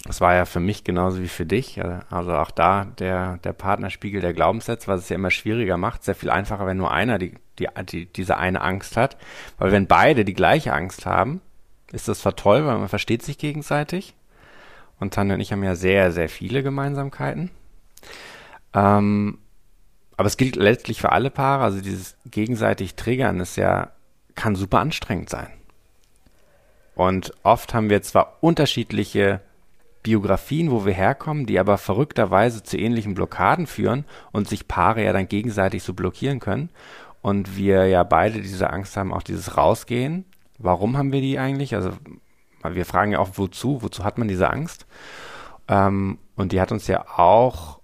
Das 0.05 0.21
war 0.21 0.33
ja 0.33 0.45
für 0.45 0.59
mich 0.59 0.83
genauso 0.83 1.21
wie 1.21 1.27
für 1.27 1.45
dich. 1.45 1.79
Also 2.09 2.33
auch 2.33 2.51
da 2.51 2.85
der, 2.85 3.37
der 3.43 3.53
Partnerspiegel 3.53 4.21
der 4.21 4.33
Glaubenssätze, 4.33 4.87
was 4.87 5.01
es 5.01 5.09
ja 5.09 5.15
immer 5.15 5.31
schwieriger 5.31 5.77
macht. 5.77 6.03
Sehr 6.03 6.15
viel 6.15 6.29
einfacher, 6.29 6.65
wenn 6.65 6.77
nur 6.77 6.91
einer 6.91 7.19
die, 7.19 7.35
die, 7.59 7.67
die, 7.83 8.05
diese 8.05 8.37
eine 8.37 8.61
Angst 8.61 8.95
hat. 8.95 9.17
Weil 9.57 9.71
wenn 9.71 9.87
beide 9.87 10.23
die 10.23 10.33
gleiche 10.33 10.73
Angst 10.73 11.05
haben, 11.05 11.41
ist 11.91 12.07
das 12.07 12.19
zwar 12.19 12.35
toll, 12.35 12.65
weil 12.65 12.77
man 12.77 12.87
versteht 12.87 13.23
sich 13.23 13.37
gegenseitig. 13.37 14.15
Und 14.99 15.13
Tanja 15.13 15.35
und 15.35 15.41
ich 15.41 15.51
haben 15.51 15.63
ja 15.63 15.75
sehr, 15.75 16.11
sehr 16.11 16.29
viele 16.29 16.63
Gemeinsamkeiten. 16.63 17.51
Ähm, 18.73 19.39
aber 20.15 20.27
es 20.27 20.37
gilt 20.37 20.55
letztlich 20.55 20.99
für 21.01 21.11
alle 21.11 21.29
Paare. 21.29 21.63
Also 21.63 21.81
dieses 21.81 22.15
gegenseitig 22.25 22.95
Triggern 22.95 23.39
ist 23.39 23.57
ja, 23.57 23.91
kann 24.35 24.55
super 24.55 24.79
anstrengend 24.79 25.29
sein. 25.29 25.49
Und 26.95 27.33
oft 27.43 27.73
haben 27.73 27.89
wir 27.89 28.01
zwar 28.01 28.37
unterschiedliche 28.41 29.41
Biografien, 30.03 30.71
wo 30.71 30.85
wir 30.85 30.93
herkommen, 30.93 31.45
die 31.45 31.59
aber 31.59 31.77
verrückterweise 31.77 32.63
zu 32.63 32.77
ähnlichen 32.77 33.13
Blockaden 33.13 33.67
führen 33.67 34.05
und 34.31 34.47
sich 34.47 34.67
Paare 34.67 35.03
ja 35.03 35.13
dann 35.13 35.27
gegenseitig 35.27 35.83
so 35.83 35.93
blockieren 35.93 36.39
können. 36.39 36.69
Und 37.21 37.57
wir 37.57 37.87
ja 37.87 38.03
beide 38.03 38.41
diese 38.41 38.69
Angst 38.69 38.95
haben, 38.95 39.13
auch 39.13 39.23
dieses 39.23 39.57
Rausgehen. 39.57 40.25
Warum 40.57 40.97
haben 40.97 41.11
wir 41.11 41.21
die 41.21 41.37
eigentlich? 41.37 41.75
Also 41.75 41.91
wir 42.63 42.85
fragen 42.85 43.11
ja 43.11 43.19
auch, 43.19 43.31
wozu? 43.35 43.81
Wozu 43.81 44.03
hat 44.03 44.17
man 44.17 44.27
diese 44.27 44.49
Angst? 44.49 44.85
Ähm, 45.67 46.17
und 46.35 46.53
die 46.53 46.61
hat 46.61 46.71
uns 46.71 46.87
ja 46.87 47.05
auch 47.17 47.79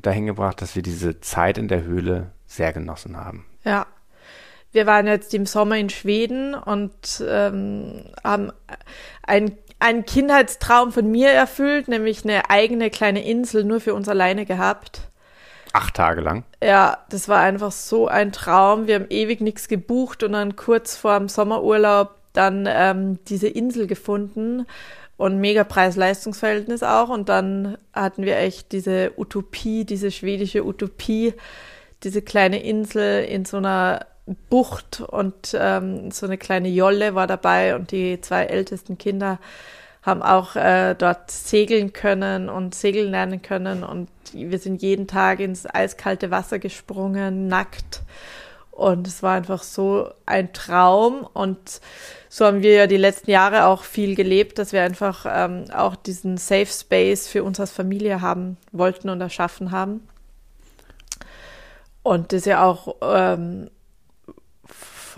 dahin 0.00 0.26
gebracht, 0.26 0.62
dass 0.62 0.76
wir 0.76 0.82
diese 0.82 1.20
Zeit 1.20 1.58
in 1.58 1.68
der 1.68 1.82
Höhle 1.82 2.32
sehr 2.46 2.72
genossen 2.72 3.16
haben. 3.16 3.44
Ja. 3.64 3.86
Wir 4.70 4.84
waren 4.86 5.06
jetzt 5.06 5.32
im 5.32 5.46
Sommer 5.46 5.78
in 5.78 5.88
Schweden 5.88 6.54
und 6.54 7.24
ähm, 7.26 8.04
haben 8.22 8.52
ein 9.22 9.56
einen 9.78 10.04
Kindheitstraum 10.04 10.92
von 10.92 11.10
mir 11.10 11.30
erfüllt, 11.30 11.88
nämlich 11.88 12.24
eine 12.24 12.50
eigene 12.50 12.90
kleine 12.90 13.24
Insel 13.24 13.64
nur 13.64 13.80
für 13.80 13.94
uns 13.94 14.08
alleine 14.08 14.44
gehabt. 14.44 15.02
Acht 15.72 15.94
Tage 15.94 16.20
lang? 16.20 16.44
Ja, 16.62 16.98
das 17.10 17.28
war 17.28 17.40
einfach 17.40 17.72
so 17.72 18.08
ein 18.08 18.32
Traum. 18.32 18.86
Wir 18.86 18.96
haben 18.96 19.06
ewig 19.10 19.40
nichts 19.40 19.68
gebucht 19.68 20.22
und 20.22 20.32
dann 20.32 20.56
kurz 20.56 20.96
vor 20.96 21.18
dem 21.18 21.28
Sommerurlaub 21.28 22.14
dann 22.32 22.68
ähm, 22.68 23.18
diese 23.26 23.48
Insel 23.48 23.86
gefunden 23.86 24.66
und 25.16 25.38
mega 25.38 25.64
Preis-Leistungs-Verhältnis 25.64 26.82
auch. 26.82 27.10
Und 27.10 27.28
dann 27.28 27.76
hatten 27.92 28.22
wir 28.22 28.38
echt 28.38 28.72
diese 28.72 29.12
Utopie, 29.16 29.84
diese 29.84 30.10
schwedische 30.10 30.64
Utopie, 30.64 31.34
diese 32.02 32.22
kleine 32.22 32.62
Insel 32.62 33.24
in 33.24 33.44
so 33.44 33.58
einer 33.58 34.06
Bucht 34.48 35.00
und 35.00 35.56
ähm, 35.58 36.10
so 36.10 36.26
eine 36.26 36.38
kleine 36.38 36.68
Jolle 36.68 37.14
war 37.14 37.26
dabei 37.26 37.74
und 37.74 37.92
die 37.92 38.20
zwei 38.20 38.44
ältesten 38.44 38.98
Kinder 38.98 39.38
haben 40.02 40.22
auch 40.22 40.56
äh, 40.56 40.94
dort 40.94 41.30
segeln 41.30 41.92
können 41.92 42.48
und 42.48 42.74
segeln 42.74 43.10
lernen 43.10 43.42
können 43.42 43.84
und 43.84 44.08
wir 44.32 44.58
sind 44.58 44.82
jeden 44.82 45.06
Tag 45.06 45.40
ins 45.40 45.66
eiskalte 45.66 46.30
Wasser 46.30 46.58
gesprungen, 46.58 47.48
nackt 47.48 48.02
und 48.78 49.08
es 49.08 49.24
war 49.24 49.34
einfach 49.34 49.64
so 49.64 50.08
ein 50.24 50.52
Traum 50.52 51.26
und 51.32 51.80
so 52.28 52.44
haben 52.44 52.62
wir 52.62 52.74
ja 52.74 52.86
die 52.86 52.96
letzten 52.96 53.30
Jahre 53.30 53.66
auch 53.66 53.82
viel 53.82 54.14
gelebt, 54.14 54.58
dass 54.58 54.72
wir 54.72 54.82
einfach 54.82 55.26
ähm, 55.28 55.64
auch 55.74 55.96
diesen 55.96 56.36
Safe 56.36 56.66
Space 56.66 57.26
für 57.26 57.42
uns 57.42 57.58
als 57.58 57.72
Familie 57.72 58.20
haben 58.20 58.56
wollten 58.70 59.08
und 59.08 59.20
erschaffen 59.20 59.72
haben. 59.72 60.06
Und 62.04 62.32
das 62.32 62.44
ja 62.44 62.64
auch 62.64 62.96
ähm, 63.02 63.68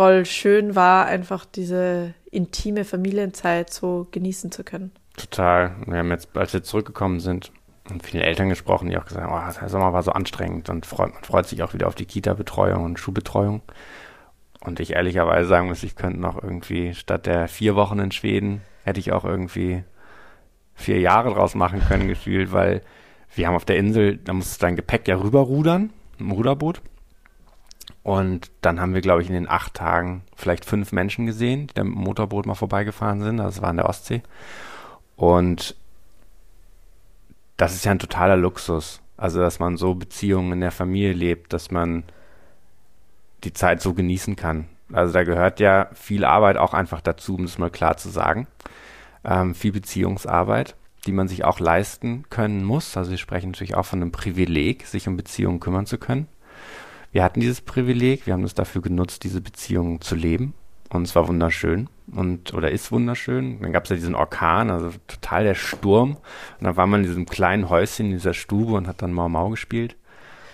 voll 0.00 0.24
schön 0.24 0.76
war, 0.76 1.04
einfach 1.04 1.44
diese 1.44 2.14
intime 2.30 2.86
Familienzeit 2.86 3.70
so 3.70 4.06
genießen 4.10 4.50
zu 4.50 4.64
können. 4.64 4.92
Total. 5.14 5.76
Wir 5.84 5.98
haben 5.98 6.10
jetzt, 6.10 6.34
als 6.34 6.54
wir 6.54 6.62
zurückgekommen 6.62 7.20
sind, 7.20 7.52
mit 7.92 8.06
vielen 8.06 8.22
Eltern 8.22 8.48
gesprochen, 8.48 8.88
die 8.88 8.96
auch 8.96 9.04
gesagt 9.04 9.26
haben, 9.26 9.34
oh, 9.34 9.60
der 9.60 9.68
Sommer 9.68 9.92
war 9.92 10.02
so 10.02 10.12
anstrengend 10.12 10.70
und 10.70 10.86
freut, 10.86 11.12
man 11.12 11.22
freut 11.22 11.46
sich 11.46 11.62
auch 11.62 11.74
wieder 11.74 11.86
auf 11.86 11.96
die 11.96 12.06
Kita-Betreuung 12.06 12.82
und 12.82 12.98
Schulbetreuung. 12.98 13.60
Und 14.60 14.80
ich 14.80 14.94
ehrlicherweise 14.94 15.46
sagen 15.46 15.68
muss, 15.68 15.82
ich 15.82 15.96
könnte 15.96 16.18
noch 16.18 16.42
irgendwie 16.42 16.94
statt 16.94 17.26
der 17.26 17.46
vier 17.46 17.76
Wochen 17.76 17.98
in 17.98 18.10
Schweden, 18.10 18.62
hätte 18.84 19.00
ich 19.00 19.12
auch 19.12 19.26
irgendwie 19.26 19.84
vier 20.74 20.98
Jahre 20.98 21.34
draus 21.34 21.54
machen 21.54 21.82
können, 21.86 22.08
gefühlt, 22.08 22.52
weil 22.52 22.80
wir 23.34 23.46
haben 23.46 23.54
auf 23.54 23.66
der 23.66 23.76
Insel, 23.76 24.16
da 24.16 24.32
musst 24.32 24.62
du 24.62 24.64
dein 24.64 24.76
Gepäck 24.76 25.06
ja 25.08 25.16
rüberrudern, 25.16 25.90
im 26.18 26.30
Ruderboot. 26.30 26.80
Und 28.02 28.50
dann 28.62 28.80
haben 28.80 28.94
wir, 28.94 29.02
glaube 29.02 29.22
ich, 29.22 29.28
in 29.28 29.34
den 29.34 29.48
acht 29.48 29.74
Tagen 29.74 30.22
vielleicht 30.34 30.64
fünf 30.64 30.92
Menschen 30.92 31.26
gesehen, 31.26 31.66
die 31.66 31.74
da 31.74 31.84
mit 31.84 31.94
dem 31.94 32.02
Motorboot 32.02 32.46
mal 32.46 32.54
vorbeigefahren 32.54 33.22
sind. 33.22 33.36
Das 33.36 33.60
war 33.60 33.70
in 33.70 33.76
der 33.76 33.88
Ostsee. 33.88 34.22
Und 35.16 35.76
das 37.56 37.74
ist 37.74 37.84
ja 37.84 37.90
ein 37.90 37.98
totaler 37.98 38.36
Luxus. 38.36 39.00
Also, 39.18 39.40
dass 39.40 39.58
man 39.58 39.76
so 39.76 39.94
Beziehungen 39.94 40.52
in 40.52 40.60
der 40.60 40.70
Familie 40.70 41.12
lebt, 41.12 41.52
dass 41.52 41.70
man 41.70 42.04
die 43.44 43.52
Zeit 43.52 43.82
so 43.82 43.92
genießen 43.92 44.34
kann. 44.34 44.66
Also, 44.92 45.12
da 45.12 45.24
gehört 45.24 45.60
ja 45.60 45.90
viel 45.92 46.24
Arbeit 46.24 46.56
auch 46.56 46.72
einfach 46.72 47.02
dazu, 47.02 47.34
um 47.34 47.44
es 47.44 47.58
mal 47.58 47.70
klar 47.70 47.98
zu 47.98 48.08
sagen. 48.08 48.46
Ähm, 49.24 49.54
viel 49.54 49.72
Beziehungsarbeit, 49.72 50.74
die 51.04 51.12
man 51.12 51.28
sich 51.28 51.44
auch 51.44 51.60
leisten 51.60 52.24
können 52.30 52.64
muss. 52.64 52.96
Also, 52.96 53.10
wir 53.10 53.18
sprechen 53.18 53.50
natürlich 53.50 53.74
auch 53.74 53.84
von 53.84 54.00
einem 54.00 54.10
Privileg, 54.10 54.86
sich 54.86 55.06
um 55.06 55.18
Beziehungen 55.18 55.60
kümmern 55.60 55.84
zu 55.84 55.98
können 55.98 56.28
wir 57.12 57.24
hatten 57.24 57.40
dieses 57.40 57.60
Privileg, 57.60 58.26
wir 58.26 58.34
haben 58.34 58.44
es 58.44 58.54
dafür 58.54 58.82
genutzt, 58.82 59.24
diese 59.24 59.40
Beziehungen 59.40 60.00
zu 60.00 60.14
leben. 60.14 60.54
Und 60.92 61.02
es 61.02 61.14
war 61.14 61.28
wunderschön 61.28 61.88
und 62.12 62.52
oder 62.52 62.72
ist 62.72 62.90
wunderschön. 62.90 63.60
Dann 63.60 63.72
gab 63.72 63.84
es 63.84 63.90
ja 63.90 63.96
diesen 63.96 64.16
Orkan, 64.16 64.70
also 64.70 64.90
total 65.06 65.44
der 65.44 65.54
Sturm. 65.54 66.16
Und 66.58 66.64
dann 66.64 66.76
war 66.76 66.86
man 66.88 67.00
in 67.00 67.06
diesem 67.06 67.26
kleinen 67.26 67.68
Häuschen 67.68 68.06
in 68.06 68.12
dieser 68.12 68.34
Stube 68.34 68.72
und 68.72 68.88
hat 68.88 69.00
dann 69.00 69.12
Mau 69.12 69.28
Mau 69.28 69.50
gespielt. 69.50 69.96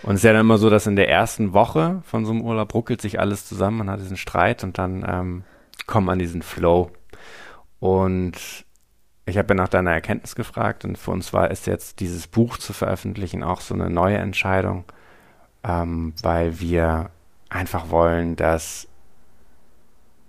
Und 0.03 0.13
es 0.13 0.21
ist 0.21 0.25
ja 0.25 0.33
dann 0.33 0.43
immer 0.43 0.59
so, 0.59 0.69
dass 0.69 0.87
in 0.87 0.97
der 0.97 1.09
ersten 1.09 1.55
Woche 1.55 2.03
von 2.05 2.27
so 2.27 2.33
einem 2.33 2.43
Urlaub 2.43 2.75
ruckelt 2.75 3.01
sich 3.01 3.19
alles 3.19 3.47
zusammen, 3.47 3.79
man 3.79 3.91
hat 3.91 4.01
diesen 4.01 4.19
Streit 4.19 4.63
und 4.63 4.77
dann 4.77 5.05
ähm, 5.09 5.45
kommt 5.87 6.07
man 6.07 6.19
diesen 6.19 6.43
Flow. 6.43 6.91
Und 7.81 8.67
ich 9.25 9.39
habe 9.39 9.49
ja 9.49 9.55
nach 9.55 9.69
deiner 9.69 9.93
Erkenntnis 9.93 10.37
gefragt 10.37 10.85
und 10.85 10.99
für 10.99 11.11
uns 11.13 11.33
war 11.33 11.51
es 11.51 11.67
jetzt, 11.67 12.01
dieses 12.01 12.27
Buch 12.27 12.59
zu 12.59 12.73
veröffentlichen, 12.73 13.43
auch 13.43 13.63
so 13.63 13.75
eine 13.75 13.89
neue 13.89 14.19
Entscheidung 14.19 14.85
ähm, 15.67 16.15
weil 16.23 16.61
wir 16.61 17.11
einfach 17.49 17.91
wollen, 17.91 18.37
dass 18.37 18.89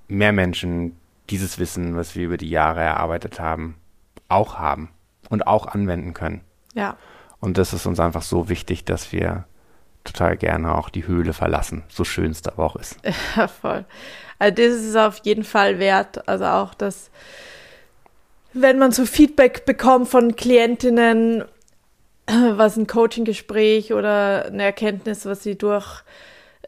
mehr 0.07 0.31
Menschen 0.31 0.97
dieses 1.29 1.59
Wissen, 1.59 1.95
was 1.95 2.15
wir 2.15 2.25
über 2.25 2.37
die 2.37 2.49
Jahre 2.49 2.81
erarbeitet 2.81 3.39
haben, 3.39 3.75
auch 4.29 4.57
haben 4.57 4.89
und 5.29 5.45
auch 5.45 5.67
anwenden 5.67 6.13
können. 6.13 6.41
Ja. 6.73 6.97
Und 7.39 7.57
das 7.57 7.73
ist 7.73 7.85
uns 7.85 7.99
einfach 7.99 8.21
so 8.21 8.49
wichtig, 8.49 8.85
dass 8.85 9.11
wir 9.11 9.45
total 10.03 10.37
gerne 10.37 10.73
auch 10.75 10.89
die 10.89 11.05
Höhle 11.05 11.33
verlassen, 11.33 11.83
so 11.89 12.03
schön 12.03 12.31
es 12.31 12.41
da 12.41 12.51
aber 12.51 12.65
auch 12.65 12.75
ist. 12.75 12.97
Ja, 13.35 13.47
voll. 13.47 13.85
Also 14.39 14.55
das 14.55 14.73
ist 14.83 14.95
auf 14.95 15.19
jeden 15.23 15.43
Fall 15.43 15.79
wert. 15.79 16.27
Also 16.27 16.45
auch 16.45 16.73
das, 16.73 17.09
wenn 18.53 18.79
man 18.79 18.91
so 18.91 19.05
Feedback 19.05 19.65
bekommt 19.65 20.07
von 20.07 20.35
Klientinnen, 20.35 21.43
was 22.57 22.77
ein 22.77 22.87
Coaching-Gespräch 22.87 23.93
oder 23.93 24.45
eine 24.45 24.63
Erkenntnis, 24.63 25.25
was 25.25 25.43
sie 25.43 25.57
durch 25.57 26.03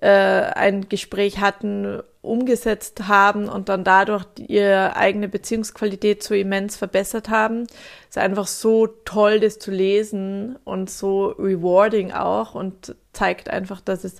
äh, 0.01 0.07
ein 0.07 0.87
Gespräch 0.87 1.39
hatten, 1.39 2.01
umgesetzt 2.21 3.07
haben 3.07 3.47
und 3.47 3.69
dann 3.69 3.83
dadurch 3.83 4.25
ihre 4.37 4.95
eigene 4.95 5.29
Beziehungsqualität 5.29 6.21
so 6.21 6.33
immens 6.33 6.75
verbessert 6.75 7.29
haben. 7.29 7.63
Es 8.09 8.15
ist 8.15 8.17
einfach 8.17 8.47
so 8.47 8.87
toll, 8.87 9.39
das 9.39 9.57
zu 9.57 9.71
lesen 9.71 10.57
und 10.65 10.89
so 10.89 11.27
rewarding 11.39 12.11
auch 12.11 12.55
und 12.55 12.95
zeigt 13.13 13.49
einfach, 13.49 13.79
dass 13.81 14.03
es, 14.03 14.17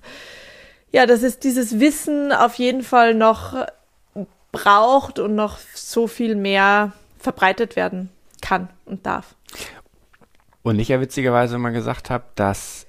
ja, 0.92 1.06
dass 1.06 1.24
es 1.24 1.40
dieses 1.40 1.80
Wissen 1.80 2.32
auf 2.32 2.56
jeden 2.56 2.84
Fall 2.84 3.14
noch 3.14 3.66
braucht 4.52 5.20
und 5.20 5.36
noch 5.36 5.58
so 5.74 6.08
viel 6.08 6.36
mehr 6.36 6.94
verbreitet 7.20 7.76
werden 7.76 8.10
kann 8.42 8.70
und 8.86 9.06
darf. 9.06 9.36
Und 10.62 10.80
ich 10.80 10.90
ja 10.90 11.00
witzigerweise 11.00 11.56
immer 11.56 11.72
gesagt 11.72 12.10
habe, 12.10 12.26
dass 12.36 12.86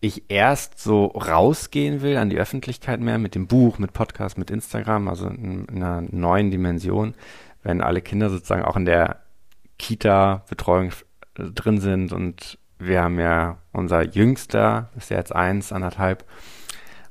ich 0.00 0.24
erst 0.28 0.80
so 0.80 1.06
rausgehen 1.06 2.02
will 2.02 2.16
an 2.18 2.28
die 2.28 2.38
Öffentlichkeit 2.38 3.00
mehr 3.00 3.18
mit 3.18 3.34
dem 3.34 3.46
Buch, 3.46 3.78
mit 3.78 3.92
Podcast, 3.92 4.36
mit 4.36 4.50
Instagram, 4.50 5.08
also 5.08 5.28
in, 5.28 5.64
in 5.64 5.82
einer 5.82 6.02
neuen 6.02 6.50
Dimension, 6.50 7.14
wenn 7.62 7.80
alle 7.80 8.02
Kinder 8.02 8.28
sozusagen 8.28 8.64
auch 8.64 8.76
in 8.76 8.84
der 8.84 9.20
Kita-Betreuung 9.78 10.90
drin 11.34 11.80
sind. 11.80 12.12
Und 12.12 12.58
wir 12.78 13.02
haben 13.02 13.18
ja 13.18 13.58
unser 13.72 14.02
Jüngster, 14.02 14.90
ist 14.96 15.10
ja 15.10 15.16
jetzt 15.16 15.34
eins, 15.34 15.72
anderthalb, 15.72 16.24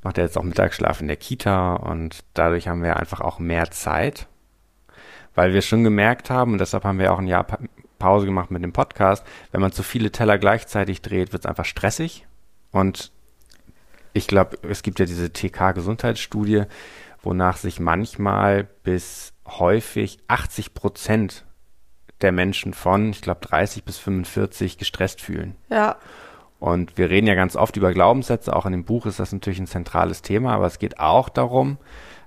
macht 0.03 0.17
er 0.17 0.25
jetzt 0.25 0.37
auch 0.37 0.43
Mittagsschlaf 0.43 1.01
in 1.01 1.07
der 1.07 1.17
Kita. 1.17 1.75
Und 1.75 2.23
dadurch 2.35 2.67
haben 2.67 2.83
wir 2.83 2.97
einfach 2.97 3.21
auch 3.21 3.39
mehr 3.39 3.71
Zeit, 3.71 4.27
weil 5.33 5.53
wir 5.53 5.61
schon 5.61 5.83
gemerkt 5.83 6.29
haben 6.29 6.53
und 6.53 6.61
deshalb 6.61 6.83
haben 6.83 6.99
wir 6.99 7.11
auch 7.11 7.19
ein 7.19 7.27
Jahr 7.27 7.47
Pause 8.03 8.25
gemacht 8.25 8.51
mit 8.51 8.61
dem 8.61 8.73
Podcast. 8.73 9.25
Wenn 9.53 9.61
man 9.61 9.71
zu 9.71 9.81
viele 9.81 10.11
Teller 10.11 10.37
gleichzeitig 10.37 11.01
dreht, 11.01 11.31
wird 11.31 11.45
es 11.45 11.49
einfach 11.49 11.63
stressig. 11.63 12.27
Und 12.71 13.13
ich 14.11 14.27
glaube, 14.27 14.57
es 14.63 14.83
gibt 14.83 14.99
ja 14.99 15.05
diese 15.05 15.31
TK-Gesundheitsstudie, 15.31 16.63
wonach 17.21 17.55
sich 17.55 17.79
manchmal 17.79 18.65
bis 18.83 19.31
häufig 19.47 20.17
80 20.27 20.73
Prozent 20.73 21.45
der 22.19 22.33
Menschen 22.33 22.73
von, 22.73 23.11
ich 23.11 23.21
glaube, 23.21 23.39
30 23.39 23.85
bis 23.85 23.99
45 23.99 24.77
gestresst 24.77 25.21
fühlen. 25.21 25.55
Ja. 25.69 25.95
Und 26.59 26.97
wir 26.97 27.09
reden 27.09 27.27
ja 27.27 27.35
ganz 27.35 27.55
oft 27.55 27.77
über 27.77 27.93
Glaubenssätze, 27.93 28.53
auch 28.53 28.65
in 28.65 28.73
dem 28.73 28.83
Buch 28.83 29.05
ist 29.05 29.21
das 29.21 29.31
natürlich 29.31 29.59
ein 29.59 29.67
zentrales 29.67 30.21
Thema, 30.21 30.55
aber 30.55 30.65
es 30.65 30.77
geht 30.77 30.99
auch 30.99 31.29
darum, 31.29 31.77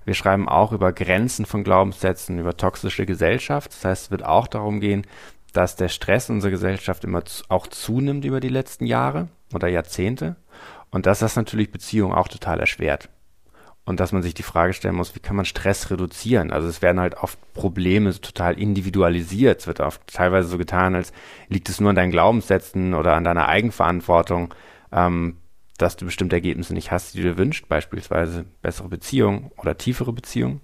wir 0.06 0.14
schreiben 0.14 0.49
auch 0.49 0.73
über 0.73 0.92
Grenzen 0.92 1.45
von 1.47 1.64
Glaubenssätzen, 1.64 2.38
über 2.38 2.56
toxische 2.56 3.06
Gesellschaft. 3.06 3.73
Das 3.73 3.85
heißt, 3.85 4.04
es 4.04 4.11
wird 4.12 4.25
auch 4.25 4.47
darum 4.47 4.80
gehen, 4.80 5.04
dass 5.57 5.77
der 5.77 5.89
Stress 5.89 6.29
in 6.29 6.37
unserer 6.37 6.51
Gesellschaft 6.51 7.05
immer 7.05 7.23
auch 7.49 7.67
zunimmt 7.67 8.25
über 8.25 8.41
die 8.41 8.49
letzten 8.49 8.87
Jahre 8.87 9.29
oder 9.55 9.69
Jahrzehnte 9.69 10.37
und 10.91 11.07
dass 11.07 11.21
das 11.21 11.37
natürlich 11.37 11.73
Beziehungen 11.73 12.15
auch 12.15 12.29
total 12.29 12.61
erschwert 12.61 13.09
und 13.87 14.01
dass 14.01 14.13
man 14.13 14.23
sich 14.23 14.35
die 14.35 14.43
Frage 14.43 14.73
stellen 14.73 14.97
muss, 14.97 15.15
wie 15.15 15.21
kann 15.21 15.37
man 15.37 15.45
Stress 15.45 15.91
reduzieren? 15.91 16.51
Also 16.51 16.67
es 16.67 16.83
werden 16.83 17.01
halt 17.01 17.15
oft 17.15 17.39
Probleme 17.55 18.13
total 18.21 18.59
individualisiert. 18.59 19.61
Es 19.61 19.67
wird 19.69 19.81
oft 19.81 20.05
teilweise 20.09 20.49
so 20.49 20.59
getan, 20.59 20.97
als 20.97 21.13
liegt 21.49 21.69
es 21.69 21.81
nur 21.81 21.91
an 21.91 21.97
deinen 21.97 22.11
Glaubenssätzen 22.11 22.95
oder 22.95 23.15
an 23.15 23.23
deiner 23.23 23.47
Eigenverantwortung, 23.47 24.53
ähm, 24.91 25.37
dass 25.79 25.97
du 25.97 26.05
bestimmte 26.05 26.35
Ergebnisse 26.35 26.75
nicht 26.75 26.91
hast, 26.91 27.15
die 27.15 27.23
du 27.23 27.29
dir 27.29 27.39
wünschst, 27.39 27.69
beispielsweise 27.69 28.45
bessere 28.61 28.89
Beziehungen 28.89 29.53
oder 29.57 29.79
tiefere 29.79 30.13
Beziehungen. 30.13 30.61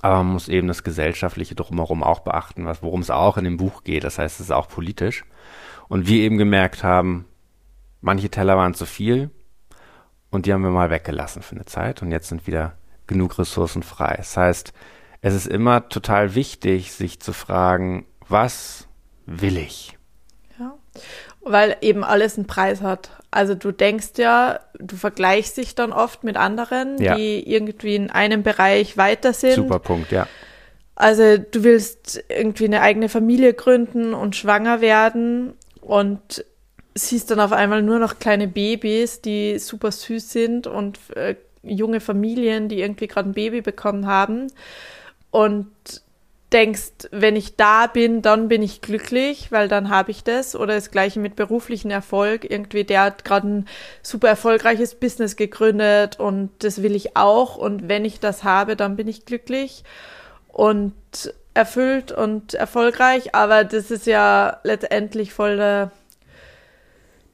Aber 0.00 0.16
man 0.18 0.32
muss 0.32 0.48
eben 0.48 0.68
das 0.68 0.82
Gesellschaftliche 0.82 1.54
drumherum 1.54 2.02
auch 2.02 2.20
beachten, 2.20 2.64
was, 2.64 2.82
worum 2.82 3.00
es 3.00 3.10
auch 3.10 3.36
in 3.36 3.44
dem 3.44 3.56
Buch 3.56 3.84
geht. 3.84 4.04
Das 4.04 4.18
heißt, 4.18 4.36
es 4.36 4.46
ist 4.46 4.52
auch 4.52 4.68
politisch. 4.68 5.24
Und 5.88 6.08
wir 6.08 6.22
eben 6.22 6.38
gemerkt 6.38 6.82
haben, 6.82 7.26
manche 8.00 8.30
Teller 8.30 8.56
waren 8.56 8.74
zu 8.74 8.86
viel, 8.86 9.30
und 10.32 10.46
die 10.46 10.52
haben 10.52 10.64
wir 10.64 10.70
mal 10.70 10.90
weggelassen 10.90 11.42
für 11.42 11.54
eine 11.54 11.66
Zeit 11.66 12.02
und 12.02 12.10
jetzt 12.10 12.28
sind 12.28 12.46
wieder 12.46 12.72
genug 13.06 13.38
Ressourcen 13.38 13.82
frei. 13.82 14.14
Das 14.16 14.36
heißt, 14.36 14.72
es 15.20 15.34
ist 15.34 15.46
immer 15.46 15.88
total 15.88 16.34
wichtig, 16.34 16.92
sich 16.92 17.20
zu 17.20 17.32
fragen, 17.34 18.06
was 18.28 18.88
will 19.26 19.58
ich? 19.58 19.98
Ja, 20.58 20.74
weil 21.42 21.76
eben 21.82 22.02
alles 22.02 22.36
einen 22.36 22.46
Preis 22.46 22.80
hat. 22.80 23.21
Also 23.32 23.54
du 23.54 23.72
denkst 23.72 24.10
ja, 24.18 24.60
du 24.78 24.94
vergleichst 24.94 25.56
dich 25.56 25.74
dann 25.74 25.92
oft 25.92 26.22
mit 26.22 26.36
anderen, 26.36 27.00
ja. 27.00 27.16
die 27.16 27.50
irgendwie 27.50 27.96
in 27.96 28.10
einem 28.10 28.42
Bereich 28.42 28.98
weiter 28.98 29.32
sind. 29.32 29.54
Super 29.54 29.78
Punkt, 29.78 30.12
ja. 30.12 30.28
Also 30.94 31.38
du 31.38 31.64
willst 31.64 32.22
irgendwie 32.28 32.66
eine 32.66 32.82
eigene 32.82 33.08
Familie 33.08 33.54
gründen 33.54 34.12
und 34.12 34.36
schwanger 34.36 34.82
werden 34.82 35.54
und 35.80 36.44
siehst 36.94 37.30
dann 37.30 37.40
auf 37.40 37.52
einmal 37.52 37.82
nur 37.82 37.98
noch 37.98 38.18
kleine 38.18 38.48
Babys, 38.48 39.22
die 39.22 39.58
super 39.58 39.90
süß 39.90 40.30
sind 40.30 40.66
und 40.66 40.98
äh, 41.16 41.36
junge 41.62 42.00
Familien, 42.00 42.68
die 42.68 42.80
irgendwie 42.80 43.06
gerade 43.06 43.30
ein 43.30 43.32
Baby 43.32 43.62
bekommen 43.62 44.06
haben 44.06 44.48
und 45.30 46.01
denkst, 46.52 47.08
wenn 47.10 47.36
ich 47.36 47.56
da 47.56 47.86
bin, 47.86 48.22
dann 48.22 48.48
bin 48.48 48.62
ich 48.62 48.80
glücklich, 48.80 49.50
weil 49.50 49.68
dann 49.68 49.88
habe 49.88 50.10
ich 50.10 50.24
das. 50.24 50.54
Oder 50.54 50.74
das 50.74 50.90
gleiche 50.90 51.20
mit 51.20 51.36
beruflichen 51.36 51.90
Erfolg. 51.90 52.48
Irgendwie, 52.48 52.84
der 52.84 53.02
hat 53.02 53.24
gerade 53.24 53.48
ein 53.48 53.68
super 54.02 54.28
erfolgreiches 54.28 54.94
Business 54.94 55.36
gegründet 55.36 56.18
und 56.18 56.50
das 56.60 56.82
will 56.82 56.94
ich 56.94 57.16
auch. 57.16 57.56
Und 57.56 57.88
wenn 57.88 58.04
ich 58.04 58.20
das 58.20 58.44
habe, 58.44 58.76
dann 58.76 58.96
bin 58.96 59.08
ich 59.08 59.24
glücklich 59.24 59.84
und 60.48 60.94
erfüllt 61.54 62.12
und 62.12 62.54
erfolgreich. 62.54 63.34
Aber 63.34 63.64
das 63.64 63.90
ist 63.90 64.06
ja 64.06 64.60
letztendlich 64.62 65.32
voll 65.32 65.56
der 65.56 65.90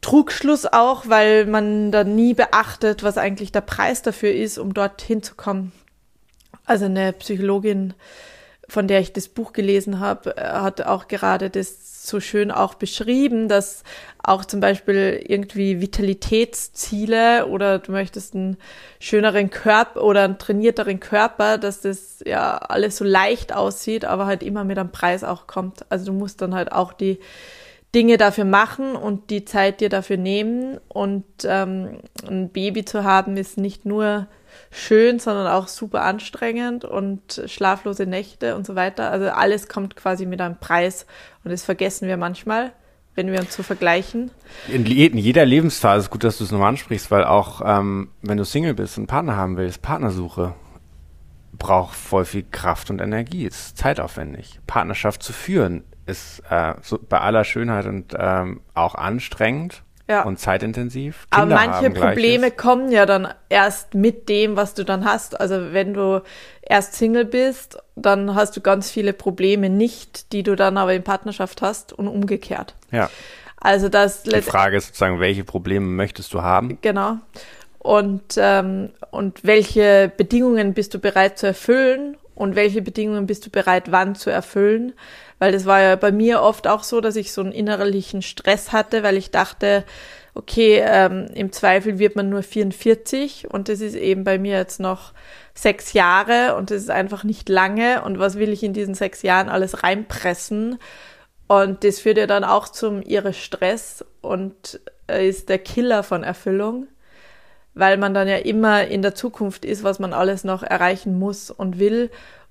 Trugschluss 0.00 0.66
auch, 0.66 1.08
weil 1.08 1.46
man 1.46 1.90
dann 1.90 2.14
nie 2.14 2.34
beachtet, 2.34 3.02
was 3.02 3.18
eigentlich 3.18 3.52
der 3.52 3.60
Preis 3.62 4.02
dafür 4.02 4.32
ist, 4.32 4.58
um 4.58 4.74
dort 4.74 5.02
hinzukommen. 5.02 5.72
Also 6.64 6.84
eine 6.84 7.12
Psychologin, 7.14 7.94
von 8.68 8.86
der 8.86 9.00
ich 9.00 9.12
das 9.12 9.28
Buch 9.28 9.52
gelesen 9.52 9.98
habe, 9.98 10.36
äh, 10.36 10.42
hat 10.42 10.82
auch 10.82 11.08
gerade 11.08 11.50
das 11.50 12.06
so 12.06 12.20
schön 12.20 12.50
auch 12.50 12.74
beschrieben, 12.74 13.48
dass 13.48 13.82
auch 14.22 14.44
zum 14.44 14.60
Beispiel 14.60 15.22
irgendwie 15.26 15.80
Vitalitätsziele 15.80 17.46
oder 17.46 17.78
du 17.78 17.92
möchtest 17.92 18.34
einen 18.34 18.56
schöneren 18.98 19.50
Körper 19.50 20.02
oder 20.02 20.24
einen 20.24 20.38
trainierteren 20.38 21.00
Körper, 21.00 21.58
dass 21.58 21.80
das 21.82 22.22
ja 22.24 22.56
alles 22.56 22.96
so 22.96 23.04
leicht 23.04 23.54
aussieht, 23.54 24.04
aber 24.04 24.26
halt 24.26 24.42
immer 24.42 24.64
mit 24.64 24.78
einem 24.78 24.92
Preis 24.92 25.24
auch 25.24 25.46
kommt. 25.46 25.84
Also 25.90 26.06
du 26.06 26.12
musst 26.12 26.40
dann 26.40 26.54
halt 26.54 26.72
auch 26.72 26.92
die 26.92 27.18
Dinge 27.94 28.18
dafür 28.18 28.44
machen 28.44 28.96
und 28.96 29.30
die 29.30 29.44
Zeit 29.44 29.80
dir 29.80 29.88
dafür 29.88 30.18
nehmen. 30.18 30.78
Und 30.88 31.24
ähm, 31.44 32.00
ein 32.26 32.50
Baby 32.50 32.84
zu 32.84 33.04
haben 33.04 33.36
ist 33.36 33.56
nicht 33.56 33.86
nur 33.86 34.26
schön, 34.70 35.18
sondern 35.18 35.46
auch 35.46 35.68
super 35.68 36.02
anstrengend 36.02 36.84
und 36.84 37.42
schlaflose 37.46 38.06
Nächte 38.06 38.56
und 38.56 38.66
so 38.66 38.74
weiter. 38.74 39.10
Also 39.10 39.28
alles 39.28 39.68
kommt 39.68 39.96
quasi 39.96 40.26
mit 40.26 40.40
einem 40.40 40.56
Preis 40.58 41.06
und 41.44 41.50
das 41.50 41.64
vergessen 41.64 42.08
wir 42.08 42.16
manchmal, 42.16 42.72
wenn 43.14 43.32
wir 43.32 43.40
uns 43.40 43.54
so 43.54 43.62
vergleichen. 43.62 44.30
In, 44.68 44.86
jeder 44.86 45.44
Lebensphase 45.44 46.04
ist 46.04 46.10
gut, 46.10 46.24
dass 46.24 46.38
du 46.38 46.44
es 46.44 46.52
nochmal 46.52 46.70
ansprichst, 46.70 47.10
weil 47.10 47.24
auch 47.24 47.62
ähm, 47.64 48.10
wenn 48.22 48.38
du 48.38 48.44
Single 48.44 48.74
bist 48.74 48.96
und 48.96 49.02
einen 49.02 49.06
Partner 49.08 49.36
haben 49.36 49.56
willst, 49.56 49.82
Partnersuche 49.82 50.54
braucht 51.52 51.96
voll 51.96 52.24
viel 52.24 52.44
Kraft 52.50 52.90
und 52.90 53.00
Energie, 53.00 53.44
ist 53.44 53.76
zeitaufwendig. 53.76 54.60
Partnerschaft 54.66 55.22
zu 55.22 55.32
führen 55.32 55.84
ist 56.06 56.42
äh, 56.48 56.74
so 56.82 56.98
bei 56.98 57.20
aller 57.20 57.44
Schönheit 57.44 57.86
und 57.86 58.14
ähm, 58.16 58.60
auch 58.74 58.94
anstrengend 58.94 59.82
ja. 60.08 60.22
und 60.22 60.38
zeitintensiv. 60.38 61.26
Kinder 61.30 61.56
Aber 61.56 61.66
manche 61.66 61.90
Probleme 61.90 62.50
kommen 62.50 62.90
ja 62.90 63.06
dann 63.06 63.28
erst 63.48 63.94
mit 63.94 64.28
dem, 64.28 64.56
was 64.56 64.74
du 64.74 64.84
dann 64.84 65.04
hast. 65.04 65.38
Also 65.38 65.72
wenn 65.72 65.94
du 65.94 66.22
erst 66.62 66.94
Single 66.94 67.24
bist, 67.24 67.78
dann 67.94 68.34
hast 68.34 68.56
du 68.56 68.60
ganz 68.60 68.90
viele 68.90 69.12
Probleme 69.12 69.68
nicht, 69.68 70.32
die 70.32 70.42
du 70.42 70.56
dann 70.56 70.76
aber 70.78 70.94
in 70.94 71.04
Partnerschaft 71.04 71.62
hast 71.62 71.92
und 71.92 72.08
umgekehrt. 72.08 72.74
Ja. 72.90 73.10
Also 73.60 73.88
das 73.88 74.22
Die 74.22 74.40
Frage 74.40 74.76
ist 74.76 74.86
sozusagen, 74.86 75.20
welche 75.20 75.44
Probleme 75.44 75.86
möchtest 75.86 76.32
du 76.32 76.42
haben? 76.42 76.78
Genau. 76.80 77.18
Und, 77.78 78.34
ähm, 78.36 78.90
und 79.10 79.44
welche 79.44 80.12
Bedingungen 80.16 80.74
bist 80.74 80.94
du 80.94 80.98
bereit 80.98 81.38
zu 81.38 81.46
erfüllen 81.46 82.16
und 82.34 82.54
welche 82.54 82.82
Bedingungen 82.82 83.26
bist 83.26 83.46
du 83.46 83.50
bereit 83.50 83.90
wann 83.90 84.14
zu 84.14 84.30
erfüllen? 84.30 84.92
Weil 85.38 85.52
das 85.52 85.66
war 85.66 85.80
ja 85.80 85.96
bei 85.96 86.10
mir 86.10 86.42
oft 86.42 86.66
auch 86.66 86.82
so, 86.82 87.00
dass 87.00 87.16
ich 87.16 87.32
so 87.32 87.40
einen 87.40 87.52
innerlichen 87.52 88.22
Stress 88.22 88.72
hatte, 88.72 89.02
weil 89.02 89.16
ich 89.16 89.30
dachte, 89.30 89.84
okay, 90.34 90.82
ähm, 90.84 91.26
im 91.34 91.52
Zweifel 91.52 91.98
wird 91.98 92.16
man 92.16 92.28
nur 92.28 92.42
44 92.42 93.50
und 93.50 93.68
das 93.68 93.80
ist 93.80 93.96
eben 93.96 94.24
bei 94.24 94.38
mir 94.38 94.56
jetzt 94.56 94.78
noch 94.78 95.12
sechs 95.54 95.92
Jahre 95.92 96.54
und 96.56 96.70
das 96.70 96.82
ist 96.82 96.90
einfach 96.90 97.24
nicht 97.24 97.48
lange 97.48 98.02
und 98.02 98.18
was 98.18 98.38
will 98.38 98.52
ich 98.52 98.62
in 98.62 98.72
diesen 98.72 98.94
sechs 98.94 99.22
Jahren 99.22 99.48
alles 99.48 99.82
reinpressen? 99.82 100.78
Und 101.48 101.82
das 101.82 101.98
führt 101.98 102.18
ja 102.18 102.26
dann 102.26 102.44
auch 102.44 102.68
zum 102.68 103.02
ihre 103.02 103.32
Stress 103.32 104.04
und 104.20 104.80
äh, 105.08 105.28
ist 105.28 105.48
der 105.48 105.58
Killer 105.58 106.02
von 106.02 106.22
Erfüllung, 106.22 106.86
weil 107.74 107.96
man 107.96 108.14
dann 108.14 108.28
ja 108.28 108.36
immer 108.36 108.86
in 108.86 109.02
der 109.02 109.14
Zukunft 109.14 109.64
ist, 109.64 109.82
was 109.82 109.98
man 109.98 110.12
alles 110.12 110.44
noch 110.44 110.62
erreichen 110.62 111.18
muss 111.18 111.50
und 111.50 111.78
will 111.78 112.10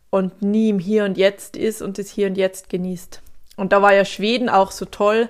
und 0.09 0.41
nie 0.41 0.69
im 0.69 0.79
Hier 0.79 1.05
und 1.05 1.17
Jetzt 1.17 1.57
ist 1.57 1.81
und 1.81 1.97
das 1.97 2.09
Hier 2.09 2.27
und 2.27 2.35
Jetzt 2.35 2.69
genießt. 2.69 3.21
Und 3.55 3.73
da 3.73 3.81
war 3.81 3.93
ja 3.93 4.05
Schweden 4.05 4.49
auch 4.49 4.71
so 4.71 4.85
toll, 4.85 5.29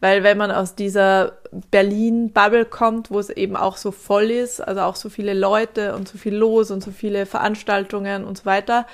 weil 0.00 0.22
wenn 0.22 0.38
man 0.38 0.50
aus 0.50 0.74
dieser 0.74 1.38
Berlin-Bubble 1.70 2.64
kommt, 2.64 3.10
wo 3.10 3.18
es 3.18 3.30
eben 3.30 3.56
auch 3.56 3.76
so 3.76 3.90
voll 3.90 4.30
ist, 4.30 4.60
also 4.60 4.82
auch 4.82 4.96
so 4.96 5.08
viele 5.08 5.34
Leute 5.34 5.94
und 5.94 6.08
so 6.08 6.18
viel 6.18 6.34
los 6.34 6.70
und 6.70 6.82
so 6.82 6.90
viele 6.90 7.26
Veranstaltungen 7.26 8.24
und 8.24 8.38
so 8.38 8.44
weiter, 8.44 8.86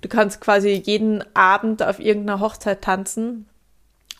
du 0.00 0.08
kannst 0.08 0.40
quasi 0.40 0.70
jeden 0.70 1.24
Abend 1.34 1.82
auf 1.82 1.98
irgendeiner 1.98 2.40
Hochzeit 2.40 2.82
tanzen 2.82 3.46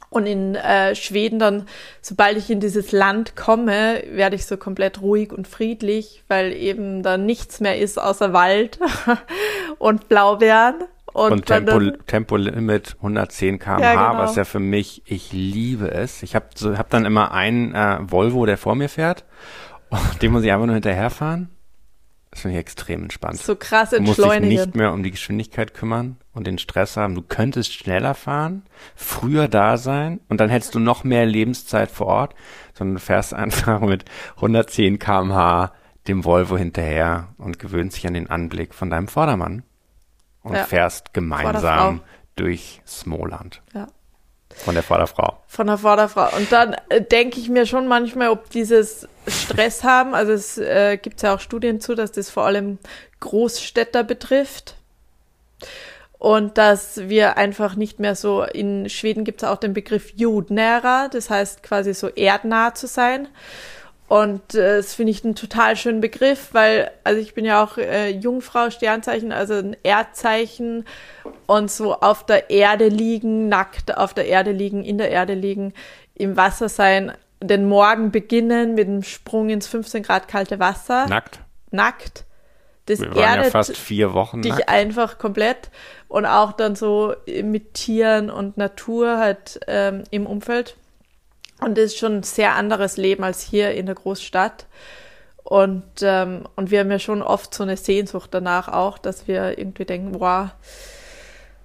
und 0.08 0.26
in 0.26 0.54
äh, 0.54 0.94
Schweden 0.94 1.38
dann, 1.38 1.66
sobald 2.00 2.36
ich 2.38 2.50
in 2.50 2.60
dieses 2.60 2.92
Land 2.92 3.34
komme, 3.34 4.02
werde 4.08 4.36
ich 4.36 4.46
so 4.46 4.56
komplett 4.56 5.00
ruhig 5.00 5.32
und 5.32 5.48
friedlich, 5.48 6.22
weil 6.28 6.52
eben 6.52 7.02
da 7.02 7.18
nichts 7.18 7.60
mehr 7.60 7.78
ist 7.78 7.98
außer 7.98 8.32
Wald 8.32 8.78
und 9.78 10.08
Blaubeeren. 10.08 10.84
Und, 11.12 11.32
und 11.32 11.46
Tempo, 11.46 11.80
Tempolimit 12.06 12.96
110 12.98 13.58
km/h, 13.58 13.80
ja, 13.80 14.10
genau. 14.10 14.22
was 14.22 14.36
ja 14.36 14.44
für 14.44 14.58
mich, 14.58 15.02
ich 15.06 15.32
liebe 15.32 15.90
es. 15.90 16.22
Ich 16.22 16.34
habe 16.34 16.46
so, 16.54 16.76
hab 16.76 16.90
dann 16.90 17.06
immer 17.06 17.32
einen 17.32 17.74
äh, 17.74 17.98
Volvo, 18.02 18.44
der 18.44 18.58
vor 18.58 18.74
mir 18.74 18.90
fährt. 18.90 19.24
Und 19.88 20.20
den 20.20 20.32
muss 20.32 20.44
ich 20.44 20.52
einfach 20.52 20.66
nur 20.66 20.74
hinterherfahren. 20.74 21.48
Das 22.36 22.42
finde 22.42 22.58
ich 22.58 22.60
extrem 22.60 23.04
entspannt. 23.04 23.38
So 23.38 23.56
krass 23.56 23.94
entschleunigen. 23.94 24.14
Du 24.14 24.24
musst 24.26 24.42
dich 24.42 24.66
nicht 24.66 24.76
mehr 24.76 24.92
um 24.92 25.02
die 25.02 25.10
Geschwindigkeit 25.10 25.72
kümmern 25.72 26.18
und 26.34 26.46
den 26.46 26.58
Stress 26.58 26.98
haben. 26.98 27.14
Du 27.14 27.22
könntest 27.22 27.72
schneller 27.72 28.14
fahren, 28.14 28.64
früher 28.94 29.48
da 29.48 29.78
sein 29.78 30.20
und 30.28 30.38
dann 30.38 30.50
hättest 30.50 30.74
du 30.74 30.78
noch 30.78 31.02
mehr 31.02 31.24
Lebenszeit 31.24 31.90
vor 31.90 32.08
Ort, 32.08 32.34
sondern 32.74 32.96
du 32.96 33.00
fährst 33.00 33.32
einfach 33.34 33.80
mit 33.80 34.04
110 34.34 34.98
kmh 34.98 35.72
dem 36.08 36.24
Volvo 36.26 36.58
hinterher 36.58 37.28
und 37.38 37.58
gewöhnst 37.58 37.96
dich 37.96 38.06
an 38.06 38.12
den 38.12 38.28
Anblick 38.28 38.74
von 38.74 38.90
deinem 38.90 39.08
Vordermann 39.08 39.62
und 40.46 40.54
ja. 40.54 40.64
fährst 40.64 41.12
gemeinsam 41.12 42.02
durch 42.36 42.80
Smoland. 42.86 43.62
Ja. 43.74 43.88
Von 44.54 44.74
der 44.74 44.82
Vorderfrau. 44.82 45.42
Von 45.48 45.66
der 45.66 45.76
Vorderfrau. 45.76 46.28
Und 46.36 46.50
dann 46.50 46.76
äh, 46.88 47.02
denke 47.02 47.40
ich 47.40 47.48
mir 47.48 47.66
schon 47.66 47.88
manchmal, 47.88 48.28
ob 48.28 48.48
dieses 48.50 49.08
Stress 49.26 49.84
haben, 49.84 50.14
also 50.14 50.32
es 50.32 50.56
äh, 50.56 50.96
gibt 50.96 51.20
ja 51.22 51.34
auch 51.34 51.40
Studien 51.40 51.80
zu, 51.80 51.94
dass 51.94 52.12
das 52.12 52.30
vor 52.30 52.44
allem 52.44 52.78
Großstädter 53.20 54.04
betrifft. 54.04 54.76
Und 56.18 56.56
dass 56.56 57.08
wir 57.08 57.36
einfach 57.36 57.74
nicht 57.74 58.00
mehr 58.00 58.14
so, 58.14 58.42
in 58.44 58.88
Schweden 58.88 59.24
gibt 59.24 59.42
es 59.42 59.48
auch 59.48 59.58
den 59.58 59.74
Begriff 59.74 60.12
Judnära, 60.16 61.08
das 61.08 61.28
heißt 61.28 61.62
quasi 61.62 61.92
so 61.92 62.08
erdnah 62.08 62.74
zu 62.74 62.86
sein. 62.86 63.28
Und 64.08 64.54
äh, 64.54 64.76
das 64.76 64.94
finde 64.94 65.10
ich 65.10 65.24
einen 65.24 65.34
total 65.34 65.76
schönen 65.76 66.00
Begriff, 66.00 66.50
weil, 66.52 66.90
also 67.02 67.20
ich 67.20 67.34
bin 67.34 67.44
ja 67.44 67.62
auch 67.62 67.76
äh, 67.76 68.10
Jungfrau, 68.10 68.70
Sternzeichen, 68.70 69.32
also 69.32 69.54
ein 69.54 69.76
Erdzeichen 69.82 70.84
und 71.46 71.70
so 71.70 71.94
auf 71.94 72.24
der 72.24 72.50
Erde 72.50 72.88
liegen, 72.88 73.48
nackt 73.48 73.96
auf 73.96 74.14
der 74.14 74.26
Erde 74.26 74.52
liegen, 74.52 74.84
in 74.84 74.98
der 74.98 75.10
Erde 75.10 75.34
liegen, 75.34 75.72
im 76.14 76.36
Wasser 76.36 76.68
sein, 76.68 77.12
den 77.42 77.68
Morgen 77.68 78.12
beginnen 78.12 78.74
mit 78.74 78.86
einem 78.86 79.02
Sprung 79.02 79.50
ins 79.50 79.66
15 79.66 80.04
Grad 80.04 80.28
kalte 80.28 80.60
Wasser. 80.60 81.06
Nackt. 81.08 81.40
Nackt. 81.72 82.24
Das 82.86 83.00
Wir 83.00 83.08
waren 83.08 83.18
ja 83.18 83.34
erdet 83.36 83.52
fast 83.52 83.76
vier 83.76 84.14
Wochen 84.14 84.42
dich 84.42 84.52
nackt. 84.52 84.68
einfach 84.68 85.18
komplett 85.18 85.70
und 86.06 86.24
auch 86.24 86.52
dann 86.52 86.76
so 86.76 87.14
mit 87.42 87.74
Tieren 87.74 88.30
und 88.30 88.56
Natur 88.56 89.18
halt 89.18 89.58
ähm, 89.66 90.04
im 90.10 90.26
Umfeld. 90.26 90.76
Und 91.60 91.78
das 91.78 91.84
ist 91.86 91.98
schon 91.98 92.16
ein 92.18 92.22
sehr 92.22 92.54
anderes 92.54 92.96
Leben 92.96 93.24
als 93.24 93.40
hier 93.42 93.72
in 93.72 93.86
der 93.86 93.94
Großstadt. 93.94 94.66
Und, 95.42 95.84
ähm, 96.02 96.44
und 96.56 96.70
wir 96.70 96.80
haben 96.80 96.90
ja 96.90 96.98
schon 96.98 97.22
oft 97.22 97.54
so 97.54 97.62
eine 97.62 97.76
Sehnsucht 97.76 98.30
danach 98.32 98.68
auch, 98.68 98.98
dass 98.98 99.28
wir 99.28 99.58
irgendwie 99.58 99.84
denken, 99.84 100.18
wow, 100.18 100.48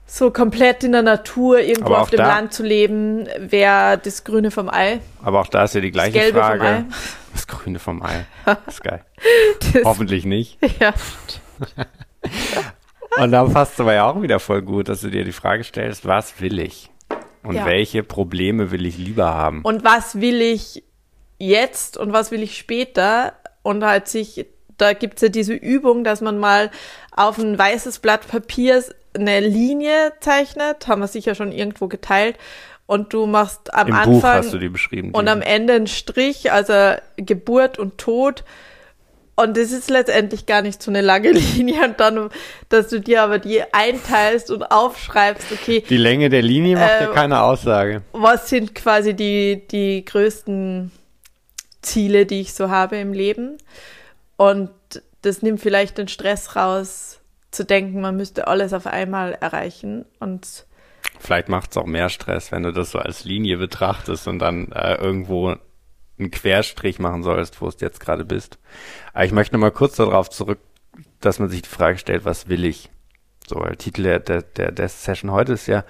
so 0.06 0.30
komplett 0.30 0.84
in 0.84 0.91
der 0.91 1.01
Natur 1.01 1.60
irgendwo 1.62 1.93
auf 1.95 2.10
dem 2.10 2.17
da- 2.17 2.27
Land 2.27 2.54
zu 2.54 2.63
leben, 2.63 3.27
wäre 3.38 3.97
das 3.97 4.23
Grüne 4.23 4.51
vom 4.51 4.69
Ei. 4.69 4.99
Aber 5.23 5.39
auch 5.41 5.47
da 5.47 5.63
ist 5.63 5.73
ja 5.73 5.82
die 5.82 5.91
gleiche 5.91 6.12
Gelbe 6.19 6.39
vom 6.39 6.47
Frage. 6.47 6.65
Ei. 6.65 6.84
Das 7.34 7.47
Grüne 7.47 7.80
vom 7.80 8.04
Ei. 8.04 8.25
Das 8.45 8.58
ist 8.67 8.84
geil. 8.84 9.06
Das, 9.73 9.84
Hoffentlich 9.86 10.25
nicht. 10.25 10.58
ja, 10.80 10.93
Und 13.17 13.32
da 13.32 13.43
passt 13.45 13.80
aber 13.80 13.93
ja 13.93 14.06
auch 14.10 14.21
wieder 14.21 14.39
voll 14.39 14.62
gut, 14.62 14.89
dass 14.89 15.01
du 15.01 15.10
dir 15.10 15.23
die 15.23 15.32
Frage 15.32 15.63
stellst, 15.63 16.06
was 16.06 16.39
will 16.41 16.60
ich? 16.60 16.89
Und 17.43 17.56
Ja. 17.56 17.65
welche 17.65 18.04
Probleme 18.04 18.71
will 18.71 18.86
ich 18.86 18.97
lieber 18.97 19.34
haben? 19.34 19.62
und 19.63 19.84
was 19.84 20.19
will 20.21 20.41
ich 20.41 20.84
jetzt 21.39 21.97
und 21.97 22.13
was 22.13 22.32
will 22.32 22.43
ich 22.43 22.58
später? 22.58 23.34
Und 23.63 23.84
halt 23.84 24.08
sich, 24.08 24.45
da 24.77 24.93
gibt's 24.93 25.21
ja 25.21 25.30
diese 25.30 25.54
Übung, 25.54 26.04
dass 26.04 26.21
man 26.21 26.38
mal 26.39 26.71
auf 27.15 27.38
ein 27.38 27.58
weißes 27.58 27.99
Blatt 27.99 28.27
Papier 28.27 28.84
eine 29.13 29.39
Linie 29.39 30.13
zeichnet, 30.19 30.88
haben 30.88 31.01
wir 31.01 31.08
sicher 31.08 31.36
schon 31.36 31.51
irgendwo 31.51 31.88
geteilt. 31.88 32.38
Und 32.88 33.13
du 33.13 33.25
machst 33.25 33.73
am 33.73 33.88
Im 33.89 33.93
Anfang 33.95 34.13
Buch 34.13 34.23
hast 34.23 34.54
du 34.54 34.58
die 34.58 34.69
beschrieben. 34.69 35.12
und 35.12 35.25
die- 35.25 35.32
am 35.32 35.41
Ende 35.41 35.73
einen 35.73 35.88
Strich, 35.88 36.51
also 36.51 36.95
Geburt 37.17 37.77
und 37.80 37.97
Tod. 37.97 38.43
Und 39.41 39.58
das 39.58 39.71
ist 39.71 39.89
letztendlich 39.89 40.45
gar 40.45 40.62
nicht 40.62 40.82
so 40.84 40.91
eine 40.91 41.01
lange 41.01 41.32
Linie. 41.56 41.84
Und 41.86 41.99
dann, 41.99 42.30
dass 42.69 42.89
du 42.89 42.99
dir 42.99 43.23
aber 43.23 43.39
die 43.39 43.62
einteilst 43.73 44.51
und 44.51 44.63
aufschreibst, 44.63 45.51
okay, 45.51 45.84
die 45.89 45.97
Länge 45.97 46.30
der 46.30 46.41
Linie 46.41 46.77
macht 46.77 47.01
ja 47.01 47.12
Äh, 47.12 47.13
keine 47.13 47.41
Aussage. 47.41 48.01
was 48.13 48.49
sind 48.49 48.75
quasi 48.75 49.13
die, 49.13 49.67
die 49.71 50.06
größten 50.06 50.91
Ziele, 51.82 52.25
die 52.25 52.41
ich 52.41 52.54
so 52.54 52.69
habe 52.69 52.97
im 52.97 53.13
Leben. 53.13 53.58
Und 54.38 54.69
das 55.21 55.41
nimmt 55.41 55.62
vielleicht 55.62 55.97
den 55.97 56.08
Stress 56.08 56.56
raus, 56.56 57.19
zu 57.51 57.65
denken, 57.65 58.01
man 58.01 58.15
müsste 58.15 58.47
alles 58.47 58.73
auf 58.73 58.88
einmal 58.88 59.34
erreichen. 59.34 60.06
Und 60.19 60.65
Vielleicht 61.19 61.49
macht 61.49 61.71
es 61.71 61.77
auch 61.77 61.86
mehr 61.86 62.10
Stress, 62.10 62.51
wenn 62.51 62.63
du 62.63 62.71
das 62.71 62.91
so 62.91 62.99
als 62.99 63.25
Linie 63.25 63.58
betrachtest 63.58 64.27
und 64.27 64.39
dann 64.39 64.71
äh, 64.71 64.95
irgendwo 64.95 65.56
einen 66.21 66.31
Querstrich 66.31 66.99
machen 66.99 67.23
sollst, 67.23 67.62
wo 67.62 67.69
du 67.69 67.75
jetzt 67.79 67.99
gerade 67.99 68.25
bist. 68.25 68.60
Aber 69.13 69.25
ich 69.25 69.31
möchte 69.31 69.55
noch 69.55 69.62
mal 69.62 69.71
kurz 69.71 69.95
darauf 69.97 70.29
zurück, 70.29 70.60
dass 71.19 71.39
man 71.39 71.49
sich 71.49 71.63
die 71.63 71.69
Frage 71.69 71.97
stellt, 71.97 72.25
was 72.25 72.47
will 72.47 72.65
ich? 72.65 72.89
So, 73.47 73.60
der 73.60 73.77
Titel 73.77 74.03
der, 74.03 74.19
der, 74.19 74.41
der, 74.41 74.71
der 74.71 74.89
Session 74.89 75.31
heute 75.31 75.53
ist 75.53 75.67
ja, 75.67 75.84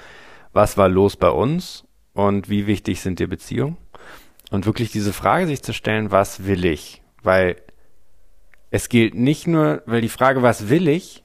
was 0.53 0.77
war 0.77 0.89
los 0.89 1.15
bei 1.15 1.29
uns 1.29 1.85
und 2.13 2.49
wie 2.49 2.67
wichtig 2.67 3.01
sind 3.01 3.19
dir 3.19 3.27
Beziehungen? 3.27 3.77
Und 4.49 4.65
wirklich 4.65 4.91
diese 4.91 5.13
Frage 5.13 5.47
sich 5.47 5.61
zu 5.61 5.73
stellen, 5.73 6.11
was 6.11 6.45
will 6.45 6.65
ich? 6.65 7.01
Weil 7.23 7.55
es 8.69 8.89
gilt 8.89 9.15
nicht 9.15 9.47
nur, 9.47 9.83
weil 9.85 10.01
die 10.01 10.09
Frage, 10.09 10.41
was 10.41 10.69
will 10.69 10.87
ich, 10.87 11.23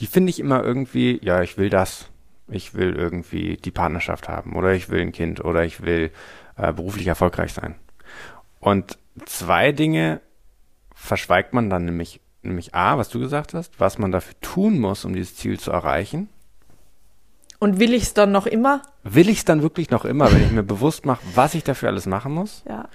die 0.00 0.06
finde 0.06 0.30
ich 0.30 0.38
immer 0.38 0.62
irgendwie, 0.62 1.18
ja, 1.22 1.42
ich 1.42 1.56
will 1.58 1.70
das. 1.70 2.10
Ich 2.50 2.72
will 2.74 2.94
irgendwie 2.94 3.56
die 3.56 3.70
Partnerschaft 3.70 4.28
haben 4.28 4.56
oder 4.56 4.72
ich 4.72 4.88
will 4.88 5.02
ein 5.02 5.12
Kind 5.12 5.44
oder 5.44 5.64
ich 5.64 5.82
will 5.82 6.10
äh, 6.56 6.72
beruflich 6.72 7.06
erfolgreich 7.06 7.52
sein. 7.52 7.74
Und 8.60 8.98
zwei 9.26 9.72
Dinge 9.72 10.20
verschweigt 10.94 11.54
man 11.54 11.70
dann 11.70 11.84
nämlich, 11.84 12.20
nämlich 12.42 12.74
A, 12.74 12.98
was 12.98 13.08
du 13.08 13.18
gesagt 13.18 13.54
hast, 13.54 13.78
was 13.80 13.98
man 13.98 14.12
dafür 14.12 14.34
tun 14.40 14.78
muss, 14.78 15.04
um 15.04 15.14
dieses 15.14 15.36
Ziel 15.36 15.58
zu 15.58 15.70
erreichen. 15.70 16.28
Und 17.58 17.80
will 17.80 17.92
ich 17.92 18.04
es 18.04 18.14
dann 18.14 18.30
noch 18.30 18.46
immer? 18.46 18.82
Will 19.02 19.28
ich 19.28 19.38
es 19.38 19.44
dann 19.44 19.62
wirklich 19.62 19.90
noch 19.90 20.04
immer, 20.04 20.32
wenn 20.32 20.44
ich 20.44 20.52
mir 20.52 20.62
bewusst 20.62 21.06
mache, 21.06 21.22
was 21.34 21.54
ich 21.54 21.64
dafür 21.64 21.88
alles 21.88 22.06
machen 22.06 22.32
muss? 22.32 22.62
Ja. 22.68 22.88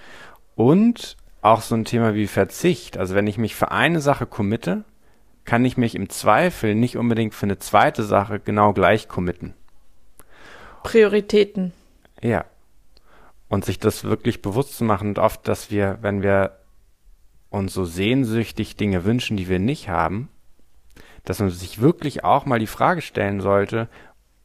Und 0.56 1.18
auch 1.42 1.62
so 1.62 1.76
ein 1.76 1.86
Thema 1.86 2.16
wie 2.16 2.28
Verzicht. 2.28 2.98
Also 2.98 3.16
wenn 3.16 3.28
ich 3.28 3.38
mich 3.38 3.56
für 3.56 3.72
eine 3.72 4.00
Sache 4.00 4.26
committe, 4.26 4.86
kann 5.44 5.66
ich 5.66 5.76
mich 5.76 5.96
im 5.96 6.10
Zweifel 6.10 6.76
nicht 6.76 6.98
unbedingt 6.98 7.34
für 7.34 7.46
eine 7.46 7.60
zweite 7.60 8.04
Sache 8.04 8.40
genau 8.40 8.72
gleich 8.72 9.10
committen. 9.10 9.54
Prioritäten. 10.84 11.74
Ja. 12.22 12.46
Und 13.54 13.64
sich 13.64 13.78
das 13.78 14.04
wirklich 14.04 14.42
bewusst 14.42 14.76
zu 14.76 14.84
machen 14.84 15.10
und 15.10 15.20
oft, 15.20 15.48
dass 15.48 15.70
wir, 15.70 16.00
wenn 16.02 16.24
wir 16.24 16.58
uns 17.52 17.72
so 17.72 17.86
sehnsüchtig 17.86 18.78
Dinge 18.78 19.06
wünschen, 19.06 19.38
die 19.38 19.48
wir 19.48 19.60
nicht 19.60 19.90
haben, 19.90 20.30
dass 21.24 21.38
man 21.38 21.52
sich 21.52 21.80
wirklich 21.80 22.24
auch 22.24 22.48
mal 22.48 22.58
die 22.58 22.66
Frage 22.66 23.04
stellen 23.04 23.42
sollte, 23.42 23.90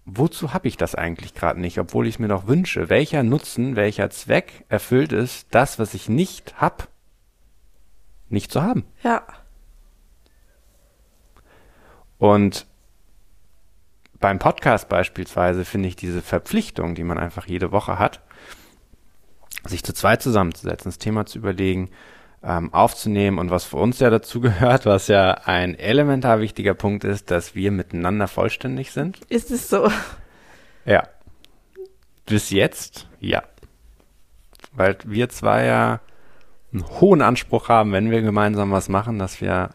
wozu 0.04 0.52
habe 0.52 0.68
ich 0.68 0.76
das 0.76 0.94
eigentlich 0.94 1.32
gerade 1.32 1.58
nicht, 1.58 1.78
obwohl 1.78 2.06
ich 2.06 2.16
es 2.16 2.18
mir 2.18 2.28
noch 2.28 2.48
wünsche? 2.48 2.90
Welcher 2.90 3.22
Nutzen, 3.22 3.76
welcher 3.76 4.10
Zweck 4.10 4.66
erfüllt 4.68 5.14
es, 5.14 5.48
das, 5.48 5.78
was 5.78 5.94
ich 5.94 6.10
nicht 6.10 6.60
hab, 6.60 6.88
nicht 8.28 8.52
zu 8.52 8.62
haben? 8.62 8.84
Ja. 9.02 9.22
Und 12.18 12.66
beim 14.20 14.38
Podcast 14.38 14.90
beispielsweise 14.90 15.64
finde 15.64 15.88
ich 15.88 15.96
diese 15.96 16.20
Verpflichtung, 16.20 16.94
die 16.94 17.04
man 17.04 17.16
einfach 17.18 17.46
jede 17.46 17.72
Woche 17.72 17.98
hat, 17.98 18.20
sich 19.64 19.82
zu 19.82 19.92
zweit 19.92 20.22
zusammenzusetzen, 20.22 20.90
das 20.90 20.98
Thema 20.98 21.26
zu 21.26 21.38
überlegen, 21.38 21.90
ähm, 22.42 22.72
aufzunehmen 22.72 23.38
und 23.38 23.50
was 23.50 23.64
für 23.64 23.76
uns 23.76 23.98
ja 23.98 24.10
dazu 24.10 24.40
gehört, 24.40 24.86
was 24.86 25.08
ja 25.08 25.32
ein 25.44 25.74
elementar 25.74 26.40
wichtiger 26.40 26.74
Punkt 26.74 27.04
ist, 27.04 27.30
dass 27.30 27.54
wir 27.54 27.70
miteinander 27.72 28.28
vollständig 28.28 28.92
sind. 28.92 29.20
Ist 29.28 29.50
es 29.50 29.68
so? 29.68 29.90
Ja. 30.84 31.08
Bis 32.26 32.50
jetzt, 32.50 33.08
ja. 33.20 33.42
Weil 34.72 34.96
wir 35.04 35.28
zwei 35.28 35.64
ja 35.66 36.00
einen 36.72 36.88
hohen 37.00 37.22
Anspruch 37.22 37.68
haben, 37.68 37.92
wenn 37.92 38.10
wir 38.10 38.22
gemeinsam 38.22 38.70
was 38.70 38.88
machen, 38.88 39.18
dass 39.18 39.40
wir 39.40 39.70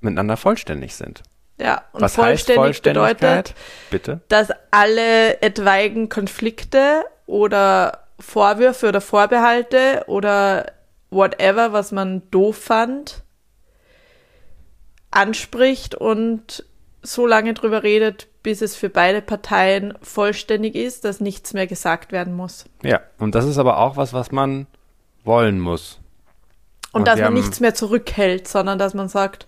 miteinander 0.00 0.36
vollständig 0.36 0.94
sind. 0.94 1.22
Ja. 1.58 1.82
Und 1.92 2.00
was 2.00 2.18
heißt 2.18 2.46
vollständig 2.46 2.56
Vollständigkeit? 2.56 3.18
bedeutet, 3.20 3.54
Bitte? 3.90 4.20
dass 4.28 4.48
alle 4.70 5.40
etwaigen 5.42 6.08
Konflikte 6.08 7.04
oder 7.26 7.99
Vorwürfe 8.20 8.88
oder 8.88 9.00
Vorbehalte 9.00 10.04
oder 10.06 10.72
whatever, 11.10 11.72
was 11.72 11.90
man 11.92 12.22
doof 12.30 12.56
fand, 12.56 13.22
anspricht 15.10 15.94
und 15.94 16.64
so 17.02 17.26
lange 17.26 17.54
drüber 17.54 17.82
redet, 17.82 18.28
bis 18.42 18.60
es 18.62 18.76
für 18.76 18.90
beide 18.90 19.22
Parteien 19.22 19.94
vollständig 20.02 20.74
ist, 20.74 21.04
dass 21.04 21.20
nichts 21.20 21.52
mehr 21.52 21.66
gesagt 21.66 22.12
werden 22.12 22.34
muss. 22.34 22.66
Ja, 22.82 23.00
und 23.18 23.34
das 23.34 23.46
ist 23.46 23.58
aber 23.58 23.78
auch 23.78 23.96
was, 23.96 24.12
was 24.12 24.30
man 24.30 24.66
wollen 25.24 25.58
muss. 25.60 25.98
Und, 26.92 27.00
Und 27.00 27.08
dass 27.08 27.16
man 27.16 27.26
haben- 27.26 27.34
nichts 27.34 27.60
mehr 27.60 27.74
zurückhält, 27.74 28.48
sondern 28.48 28.78
dass 28.78 28.94
man 28.94 29.08
sagt, 29.08 29.46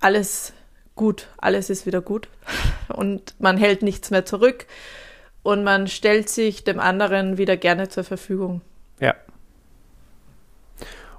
alles 0.00 0.52
gut, 0.94 1.28
alles 1.38 1.70
ist 1.70 1.86
wieder 1.86 2.00
gut. 2.00 2.28
Und 2.88 3.34
man 3.38 3.56
hält 3.56 3.82
nichts 3.82 4.10
mehr 4.10 4.24
zurück 4.24 4.66
und 5.46 5.62
man 5.62 5.86
stellt 5.86 6.28
sich 6.28 6.64
dem 6.64 6.80
anderen 6.80 7.38
wieder 7.38 7.56
gerne 7.56 7.88
zur 7.88 8.02
Verfügung. 8.02 8.62
Ja. 8.98 9.14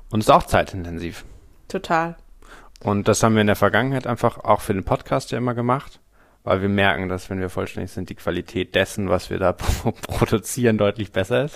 Und 0.09 0.19
ist 0.19 0.29
auch 0.29 0.43
zeitintensiv. 0.43 1.23
Total. 1.69 2.17
Und 2.83 3.07
das 3.07 3.23
haben 3.23 3.35
wir 3.35 3.41
in 3.41 3.47
der 3.47 3.55
Vergangenheit 3.55 4.05
einfach 4.05 4.37
auch 4.39 4.59
für 4.59 4.73
den 4.73 4.83
Podcast 4.83 5.31
ja 5.31 5.37
immer 5.37 5.53
gemacht, 5.53 6.01
weil 6.43 6.61
wir 6.61 6.67
merken, 6.67 7.07
dass 7.07 7.29
wenn 7.29 7.39
wir 7.39 7.49
vollständig 7.49 7.91
sind, 7.91 8.09
die 8.09 8.15
Qualität 8.15 8.75
dessen, 8.75 9.09
was 9.09 9.29
wir 9.29 9.39
da 9.39 9.53
pro 9.53 9.91
produzieren, 10.07 10.77
deutlich 10.77 11.13
besser 11.13 11.45
ist. 11.45 11.55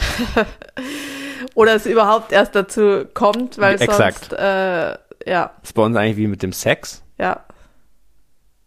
Oder 1.55 1.75
es 1.75 1.85
überhaupt 1.85 2.31
erst 2.31 2.55
dazu 2.55 3.05
kommt, 3.13 3.57
weil 3.57 3.81
Exakt. 3.81 4.29
sonst, 4.29 4.33
äh, 4.33 4.97
ja, 5.25 5.51
Das 5.59 5.71
ist 5.71 5.73
bei 5.73 5.83
uns 5.83 5.97
eigentlich 5.97 6.17
wie 6.17 6.27
mit 6.27 6.41
dem 6.41 6.53
Sex. 6.53 7.03
ja, 7.17 7.43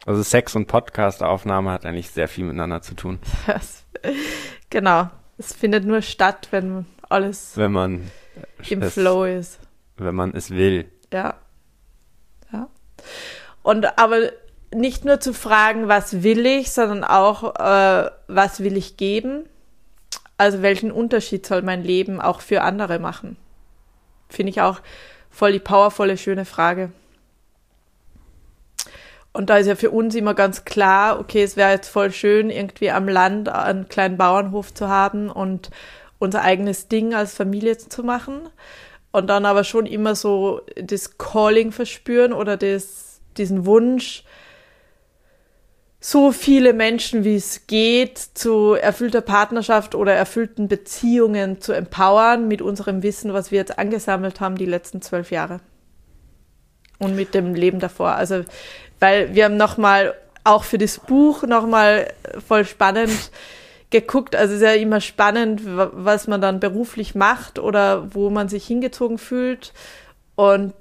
Also 0.07 0.23
Sex 0.23 0.55
und 0.55 0.67
Podcast-Aufnahme 0.67 1.71
hat 1.71 1.87
eigentlich 1.87 2.11
sehr 2.11 2.29
viel 2.29 2.45
miteinander 2.45 2.83
zu 2.83 2.95
tun, 2.95 3.19
das, 3.47 3.85
genau. 4.71 5.11
Es 5.39 5.53
findet 5.53 5.85
nur 5.85 6.03
statt, 6.03 6.49
wenn 6.51 6.87
alles 7.09 7.57
wenn 7.57 7.73
man 7.73 8.11
im 8.69 8.83
es, 8.83 8.95
Flow 8.95 9.25
ist. 9.25 9.59
wenn 9.97 10.15
man 10.15 10.33
es 10.35 10.51
will. 10.51 10.91
Ja. 11.13 11.35
Ja. 12.53 12.69
Und 13.63 13.99
aber 13.99 14.31
nicht 14.73 15.05
nur 15.05 15.21
zu 15.21 15.33
fragen, 15.33 15.89
was 15.89 16.23
will 16.23 16.45
ich, 16.47 16.71
sondern 16.71 17.03
auch, 17.05 17.55
äh, 17.59 18.11
was 18.29 18.61
will 18.61 18.77
ich 18.77 18.97
geben? 18.97 19.45
Also 20.37 20.63
welchen 20.63 20.91
Unterschied 20.93 21.47
soll 21.47 21.63
mein 21.63 21.83
Leben 21.83 22.21
auch 22.21 22.41
für 22.41 22.63
andere 22.63 22.99
machen? 22.99 23.37
Finde 24.29 24.51
ich 24.51 24.61
auch 24.61 24.81
voll 25.31 25.53
die 25.53 25.61
powervolle, 25.61 26.17
schöne 26.17 26.45
Frage. 26.45 26.91
Und 29.35 29.51
da 29.51 29.59
ist 29.59 29.67
ja 29.67 29.75
für 29.75 29.91
uns 29.91 30.15
immer 30.15 30.33
ganz 30.33 30.65
klar, 30.65 31.19
okay, 31.19 31.43
es 31.43 31.57
wäre 31.57 31.73
jetzt 31.73 31.89
voll 31.89 32.13
schön, 32.13 32.51
irgendwie 32.51 32.93
am 32.93 33.09
Land 33.09 33.49
einen 33.49 33.89
kleinen 33.89 34.17
Bauernhof 34.17 34.73
zu 34.73 34.89
haben 34.89 35.29
und 35.29 35.71
unser 36.21 36.43
eigenes 36.43 36.87
Ding 36.87 37.15
als 37.15 37.35
Familie 37.35 37.77
zu 37.77 38.05
machen. 38.05 38.49
Und 39.11 39.29
dann 39.29 39.45
aber 39.45 39.65
schon 39.65 39.87
immer 39.87 40.15
so 40.15 40.61
das 40.81 41.19
Calling 41.19 41.73
verspüren 41.73 42.33
oder 42.33 42.57
das, 42.57 43.21
diesen 43.37 43.67
Wunsch, 43.67 44.25
so 45.99 46.31
viele 46.33 46.73
Menschen, 46.73 47.25
wie 47.25 47.37
es 47.37 47.67
geht, 47.67 48.19
zu 48.19 48.75
erfüllter 48.75 49.23
Partnerschaft 49.23 49.97
oder 49.97 50.13
erfüllten 50.13 50.69
Beziehungen 50.69 51.61
zu 51.61 51.73
empowern 51.73 52.47
mit 52.47 52.63
unserem 52.63 53.03
Wissen, 53.03 53.33
was 53.33 53.51
wir 53.51 53.59
jetzt 53.59 53.79
angesammelt 53.79 54.39
haben 54.39 54.57
die 54.57 54.67
letzten 54.67 55.03
zwölf 55.03 55.31
Jahre. 55.33 55.61
Und 56.99 57.17
mit 57.17 57.35
dem 57.35 57.55
Leben 57.55 57.81
davor. 57.81 58.13
Also, 58.13 58.45
weil 59.01 59.35
wir 59.35 59.45
haben 59.45 59.57
nochmal, 59.57 60.15
auch 60.45 60.65
für 60.65 60.79
das 60.79 60.99
Buch 60.99 61.43
nochmal 61.43 62.13
voll 62.47 62.65
spannend 62.65 63.31
geguckt. 63.91 64.37
Also 64.37 64.55
es 64.55 64.61
ist 64.61 64.67
ja 64.67 64.75
immer 64.75 65.01
spannend, 65.01 65.63
was 65.65 66.27
man 66.27 66.41
dann 66.41 66.61
beruflich 66.61 67.15
macht 67.15 67.59
oder 67.59 68.15
wo 68.15 68.29
man 68.29 68.49
sich 68.49 68.67
hingezogen 68.67 69.19
fühlt. 69.19 69.73
Und 70.35 70.75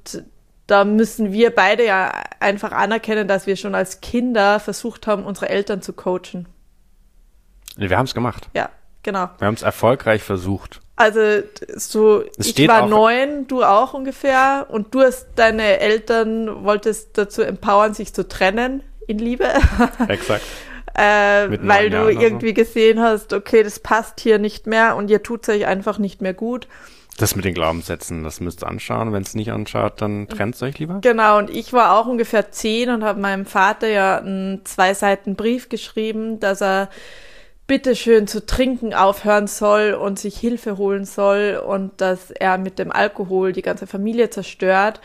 da 0.68 0.84
müssen 0.84 1.32
wir 1.32 1.54
beide 1.54 1.86
ja 1.86 2.12
einfach 2.40 2.72
anerkennen, 2.72 3.28
dass 3.28 3.48
wir 3.48 3.56
schon 3.56 3.76
als 3.76 4.02
Kinder 4.02 4.60
versucht 4.60 5.08
haben, 5.08 5.26
unsere 5.26 5.50
Eltern 5.50 5.82
zu 5.82 5.94
coachen. 5.94 6.48
Wir 7.76 7.98
haben 7.98 8.06
es 8.06 8.14
gemacht. 8.14 8.50
Ja, 8.54 8.70
genau. 9.04 9.30
Wir 9.38 9.48
haben 9.48 9.54
es 9.56 9.62
erfolgreich 9.62 10.24
versucht. 10.24 10.82
Also 10.96 11.20
so, 11.76 12.24
Es 12.38 12.48
ich 12.48 12.68
war 12.68 12.88
neun, 12.88 13.48
du 13.48 13.64
auch 13.64 13.94
ungefähr, 13.94 14.68
und 14.70 14.94
du 14.94 15.02
hast 15.02 15.28
deine 15.36 15.80
Eltern 15.80 16.64
wolltest 16.64 17.18
dazu 17.18 17.42
empowern, 17.42 17.94
sich 17.94 18.14
zu 18.14 18.28
trennen 18.28 18.84
in 19.08 19.18
Liebe, 19.18 19.48
Exakt. 20.08 20.44
äh, 20.94 21.50
weil 21.62 21.90
du 21.90 21.98
Jahren 21.98 22.06
oder 22.06 22.14
so. 22.14 22.22
irgendwie 22.22 22.54
gesehen 22.54 23.02
hast, 23.02 23.34
okay, 23.34 23.64
das 23.64 23.80
passt 23.80 24.20
hier 24.20 24.38
nicht 24.38 24.68
mehr 24.68 24.96
und 24.96 25.10
ihr 25.10 25.24
tut 25.24 25.50
euch 25.50 25.66
einfach 25.66 25.98
nicht 25.98 26.22
mehr 26.22 26.34
gut. 26.34 26.68
Das 27.18 27.36
mit 27.36 27.46
den 27.46 27.54
Glaubenssätzen, 27.54 28.24
das 28.24 28.40
müsst 28.40 28.64
ihr 28.64 28.68
anschauen. 28.68 29.14
Wenn 29.14 29.22
es 29.22 29.36
nicht 29.36 29.52
anschaut, 29.52 30.02
dann 30.02 30.28
trennt 30.28 30.60
euch 30.64 30.80
lieber. 30.80 31.00
Genau, 31.02 31.38
und 31.38 31.50
ich 31.52 31.72
war 31.72 32.00
auch 32.00 32.08
ungefähr 32.08 32.52
zehn 32.52 32.90
und 32.90 33.04
habe 33.04 33.20
meinem 33.20 33.46
Vater 33.46 33.88
ja 33.88 34.18
einen 34.18 34.66
zwei 34.66 34.94
Seiten 34.96 35.36
Brief 35.36 35.70
geschrieben, 35.70 36.40
dass 36.40 36.62
er 36.62 36.90
bitteschön 37.68 38.28
zu 38.28 38.46
trinken 38.46 38.94
aufhören 38.94 39.48
soll 39.48 39.94
und 39.94 40.20
sich 40.20 40.38
Hilfe 40.38 40.78
holen 40.78 41.06
soll 41.06 41.62
und 41.66 42.02
dass 42.02 42.32
er 42.32 42.58
mit 42.58 42.78
dem 42.78 42.92
Alkohol 42.92 43.54
die 43.54 43.62
ganze 43.62 43.88
Familie 43.88 44.30
zerstört. 44.30 45.00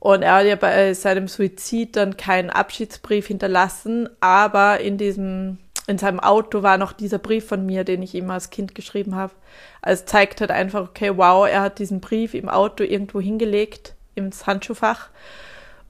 Und 0.00 0.22
er 0.22 0.36
hat 0.36 0.46
ja 0.46 0.56
bei 0.56 0.94
seinem 0.94 1.28
Suizid 1.28 1.94
dann 1.96 2.16
keinen 2.16 2.50
Abschiedsbrief 2.50 3.26
hinterlassen, 3.26 4.08
aber 4.20 4.80
in 4.80 4.96
diesem, 4.96 5.58
in 5.86 5.98
seinem 5.98 6.20
Auto 6.20 6.62
war 6.62 6.78
noch 6.78 6.92
dieser 6.92 7.18
Brief 7.18 7.46
von 7.46 7.66
mir, 7.66 7.84
den 7.84 8.02
ich 8.02 8.14
ihm 8.14 8.30
als 8.30 8.50
Kind 8.50 8.74
geschrieben 8.74 9.14
habe. 9.14 9.34
Also 9.82 10.02
es 10.02 10.06
zeigt 10.06 10.40
halt 10.40 10.50
einfach, 10.50 10.88
okay, 10.88 11.12
wow, 11.16 11.46
er 11.46 11.60
hat 11.60 11.78
diesen 11.78 12.00
Brief 12.00 12.34
im 12.34 12.48
Auto 12.48 12.82
irgendwo 12.82 13.20
hingelegt, 13.20 13.94
ins 14.14 14.46
Handschuhfach 14.46 15.10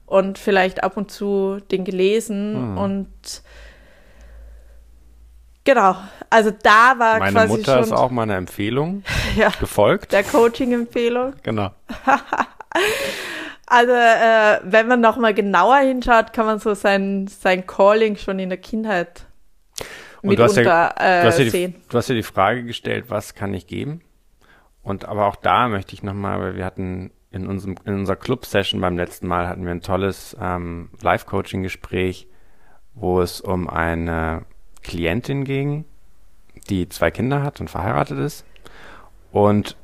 und 0.05 0.37
vielleicht 0.37 0.83
ab 0.83 0.97
und 0.97 1.09
zu 1.09 1.59
den 1.71 1.85
gelesen 1.85 2.55
Hm. 2.55 2.77
und 2.77 3.07
genau, 5.63 5.95
also 6.29 6.51
da 6.51 6.95
war 6.97 7.19
Meine 7.19 7.31
quasi 7.33 7.47
Mutter 7.49 7.73
schon 7.75 7.83
ist 7.83 7.91
auch 7.93 8.11
meiner 8.11 8.35
Empfehlung 8.35 9.03
ja, 9.35 9.49
gefolgt. 9.59 10.11
der 10.13 10.23
Coaching-Empfehlung. 10.23 11.33
Genau. 11.43 11.71
Also 13.67 13.93
äh, 13.93 14.59
wenn 14.63 14.87
man 14.89 14.99
nochmal 14.99 15.33
genauer 15.33 15.77
hinschaut, 15.77 16.33
kann 16.33 16.45
man 16.45 16.59
so 16.59 16.73
sein, 16.73 17.27
sein 17.27 17.65
Calling 17.65 18.17
schon 18.17 18.37
in 18.39 18.49
der 18.49 18.57
Kindheit 18.57 19.25
Und 20.21 20.37
du 20.37 20.43
hast 20.43 20.57
ja- 20.57 20.63
mitunter 20.63 20.93
Du 20.97 21.27
hast, 21.27 21.39
äh, 21.39 21.43
ja 21.45 21.49
sehen. 21.51 21.73
die, 21.77 21.87
du 21.89 21.97
hast 21.97 22.09
ja 22.09 22.15
die 22.15 22.23
Frage 22.23 22.63
gestellt, 22.65 23.05
was 23.07 23.33
kann 23.33 23.53
ich 23.53 23.67
geben? 23.67 24.01
Und 24.83 25.05
aber 25.05 25.25
auch 25.25 25.37
da 25.37 25.69
möchte 25.69 25.93
ich 25.93 26.03
nochmal, 26.03 26.41
weil 26.41 26.55
wir 26.57 26.65
hatten 26.65 27.11
in 27.29 27.47
unserem 27.47 27.75
in 27.85 27.93
unserer 27.93 28.17
Club-Session 28.17 28.81
beim 28.81 28.97
letzten 28.97 29.27
Mal 29.27 29.47
hatten 29.47 29.63
wir 29.63 29.71
ein 29.71 29.81
tolles 29.81 30.35
ähm, 30.41 30.89
Live-Coaching-Gespräch, 31.01 32.27
wo 32.93 33.21
es 33.21 33.39
um 33.39 33.69
eine 33.69 34.43
Klientin 34.83 35.43
ging, 35.43 35.85
die 36.69 36.89
zwei 36.89 37.11
Kinder 37.11 37.43
hat 37.43 37.59
und 37.59 37.69
verheiratet 37.69 38.19
ist 38.19 38.45
und 39.31 39.75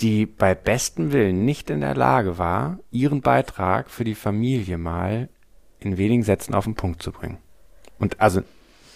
die 0.00 0.26
bei 0.26 0.54
bestem 0.54 1.12
Willen 1.12 1.44
nicht 1.44 1.70
in 1.70 1.80
der 1.80 1.94
Lage 1.94 2.38
war, 2.38 2.78
ihren 2.90 3.22
Beitrag 3.22 3.90
für 3.90 4.04
die 4.04 4.14
Familie 4.14 4.76
mal 4.78 5.28
in 5.80 5.96
wenigen 5.96 6.22
Sätzen 6.22 6.54
auf 6.54 6.64
den 6.64 6.74
Punkt 6.74 7.02
zu 7.02 7.12
bringen. 7.12 7.38
Und 7.98 8.20
also 8.20 8.42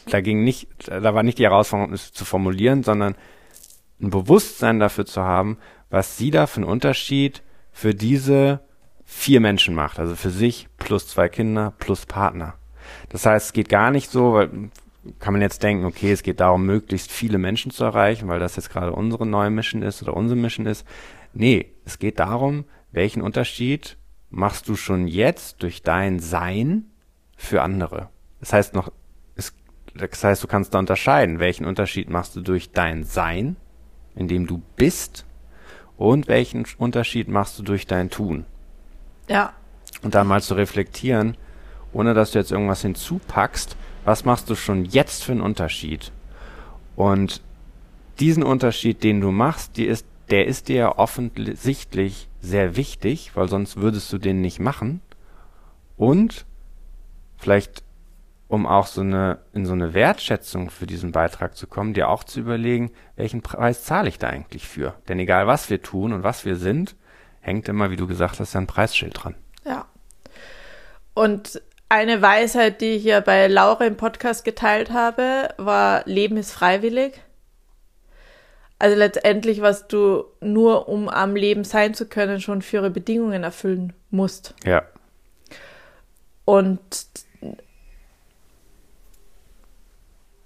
da 0.06 0.20
ging 0.20 0.44
nicht, 0.44 0.68
da 0.86 1.14
war 1.14 1.22
nicht 1.22 1.38
die 1.38 1.44
Herausforderung, 1.44 1.94
es 1.94 2.12
zu 2.12 2.24
formulieren, 2.24 2.82
sondern 2.82 3.14
ein 4.00 4.10
Bewusstsein 4.10 4.78
dafür 4.78 5.06
zu 5.06 5.22
haben, 5.22 5.58
was 5.88 6.16
sie 6.16 6.30
da 6.30 6.46
für 6.46 6.58
einen 6.58 6.70
Unterschied 6.70 7.42
für 7.72 7.94
diese 7.94 8.60
vier 9.04 9.40
Menschen 9.40 9.74
macht. 9.74 9.98
Also 9.98 10.16
für 10.16 10.30
sich 10.30 10.68
plus 10.78 11.08
zwei 11.08 11.28
Kinder 11.28 11.72
plus 11.78 12.06
Partner. 12.06 12.54
Das 13.10 13.26
heißt, 13.26 13.46
es 13.46 13.52
geht 13.52 13.68
gar 13.68 13.90
nicht 13.90 14.10
so, 14.10 14.34
weil 14.34 14.70
kann 15.18 15.32
man 15.32 15.42
jetzt 15.42 15.62
denken, 15.62 15.84
okay, 15.84 16.12
es 16.12 16.22
geht 16.22 16.40
darum, 16.40 16.66
möglichst 16.66 17.10
viele 17.10 17.38
Menschen 17.38 17.70
zu 17.70 17.84
erreichen, 17.84 18.28
weil 18.28 18.38
das 18.38 18.56
jetzt 18.56 18.70
gerade 18.70 18.92
unsere 18.92 19.26
neue 19.26 19.50
Mission 19.50 19.82
ist 19.82 20.02
oder 20.02 20.14
unsere 20.14 20.38
Mission 20.38 20.66
ist. 20.66 20.86
Nee, 21.32 21.72
es 21.84 21.98
geht 21.98 22.18
darum, 22.18 22.64
welchen 22.92 23.22
Unterschied 23.22 23.96
machst 24.28 24.68
du 24.68 24.76
schon 24.76 25.08
jetzt 25.08 25.62
durch 25.62 25.82
dein 25.82 26.20
Sein 26.20 26.84
für 27.36 27.62
andere. 27.62 28.10
Das 28.40 28.52
heißt 28.52 28.74
noch, 28.74 28.92
es, 29.36 29.54
das 29.94 30.22
heißt, 30.22 30.42
du 30.42 30.46
kannst 30.46 30.74
da 30.74 30.78
unterscheiden, 30.78 31.38
welchen 31.38 31.64
Unterschied 31.64 32.10
machst 32.10 32.36
du 32.36 32.42
durch 32.42 32.70
dein 32.72 33.04
Sein, 33.04 33.56
in 34.14 34.28
dem 34.28 34.46
du 34.46 34.60
bist, 34.76 35.24
und 36.00 36.28
welchen 36.28 36.64
Unterschied 36.78 37.28
machst 37.28 37.58
du 37.58 37.62
durch 37.62 37.86
dein 37.86 38.08
Tun. 38.08 38.46
Ja, 39.28 39.52
Und 40.02 40.14
dann 40.14 40.26
mal 40.26 40.40
zu 40.40 40.54
reflektieren, 40.54 41.36
ohne 41.92 42.14
dass 42.14 42.32
du 42.32 42.38
jetzt 42.38 42.52
irgendwas 42.52 42.82
hinzupackst, 42.82 43.76
was 44.04 44.24
machst 44.24 44.48
du 44.48 44.54
schon 44.54 44.84
jetzt 44.84 45.24
für 45.24 45.32
einen 45.32 45.40
Unterschied? 45.40 46.12
Und 46.96 47.42
diesen 48.18 48.42
Unterschied, 48.42 49.02
den 49.02 49.20
du 49.20 49.30
machst, 49.30 49.78
ist, 49.78 50.06
der 50.30 50.46
ist 50.46 50.68
dir 50.68 50.76
ja 50.76 50.98
offensichtlich 50.98 52.28
sehr 52.40 52.76
wichtig, 52.76 53.32
weil 53.34 53.48
sonst 53.48 53.76
würdest 53.78 54.12
du 54.12 54.18
den 54.18 54.40
nicht 54.40 54.60
machen. 54.60 55.00
Und 55.96 56.46
vielleicht, 57.36 57.82
um 58.48 58.66
auch 58.66 58.86
so 58.86 59.00
eine, 59.00 59.38
in 59.52 59.66
so 59.66 59.72
eine 59.72 59.92
Wertschätzung 59.94 60.70
für 60.70 60.86
diesen 60.86 61.12
Beitrag 61.12 61.56
zu 61.56 61.66
kommen, 61.66 61.94
dir 61.94 62.08
auch 62.08 62.24
zu 62.24 62.40
überlegen, 62.40 62.90
welchen 63.16 63.42
Preis 63.42 63.84
zahle 63.84 64.08
ich 64.08 64.18
da 64.18 64.28
eigentlich 64.28 64.68
für? 64.68 64.94
Denn 65.08 65.18
egal 65.18 65.46
was 65.46 65.70
wir 65.70 65.82
tun 65.82 66.12
und 66.12 66.22
was 66.22 66.44
wir 66.44 66.56
sind, 66.56 66.96
hängt 67.40 67.68
immer, 67.68 67.90
wie 67.90 67.96
du 67.96 68.06
gesagt 68.06 68.40
hast, 68.40 68.54
ein 68.56 68.66
Preisschild 68.66 69.22
dran. 69.22 69.34
ja. 69.64 69.86
Und 71.12 71.60
eine 71.90 72.22
Weisheit, 72.22 72.80
die 72.80 72.92
ich 72.92 73.04
ja 73.04 73.20
bei 73.20 73.48
Laura 73.48 73.84
im 73.84 73.96
Podcast 73.96 74.44
geteilt 74.44 74.92
habe, 74.92 75.48
war 75.58 76.02
Leben 76.06 76.36
ist 76.36 76.52
freiwillig. 76.52 77.20
Also 78.78 78.96
letztendlich, 78.96 79.60
was 79.60 79.88
du 79.88 80.24
nur 80.40 80.88
um 80.88 81.08
am 81.08 81.34
Leben 81.34 81.64
sein 81.64 81.92
zu 81.92 82.06
können, 82.06 82.40
schon 82.40 82.62
für 82.62 82.76
ihre 82.76 82.90
Bedingungen 82.90 83.42
erfüllen 83.42 83.92
musst. 84.10 84.54
Ja. 84.64 84.84
Und, 86.44 86.78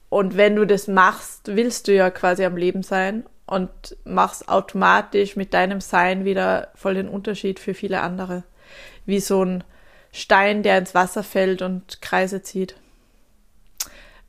und 0.09 0.37
wenn 0.38 0.57
du 0.57 0.66
das 0.66 0.88
machst, 0.88 1.54
willst 1.54 1.88
du 1.88 1.94
ja 1.94 2.11
quasi 2.11 2.44
am 2.44 2.57
Leben 2.57 2.83
sein 2.83 3.24
und 3.46 3.70
machst 4.04 4.48
automatisch 4.48 5.37
mit 5.37 5.52
deinem 5.52 5.83
Sein 5.83 6.24
wieder 6.24 6.68
voll 6.74 6.94
den 6.94 7.09
Unterschied 7.09 7.61
für 7.61 7.74
viele 7.74 8.00
andere. 8.00 8.44
Wie 9.04 9.20
so 9.20 9.44
ein 9.44 9.62
Stein, 10.14 10.62
der 10.62 10.79
ins 10.79 10.94
Wasser 10.94 11.22
fällt 11.22 11.61
und 11.61 12.00
Kreise 12.00 12.42
zieht. 12.42 12.77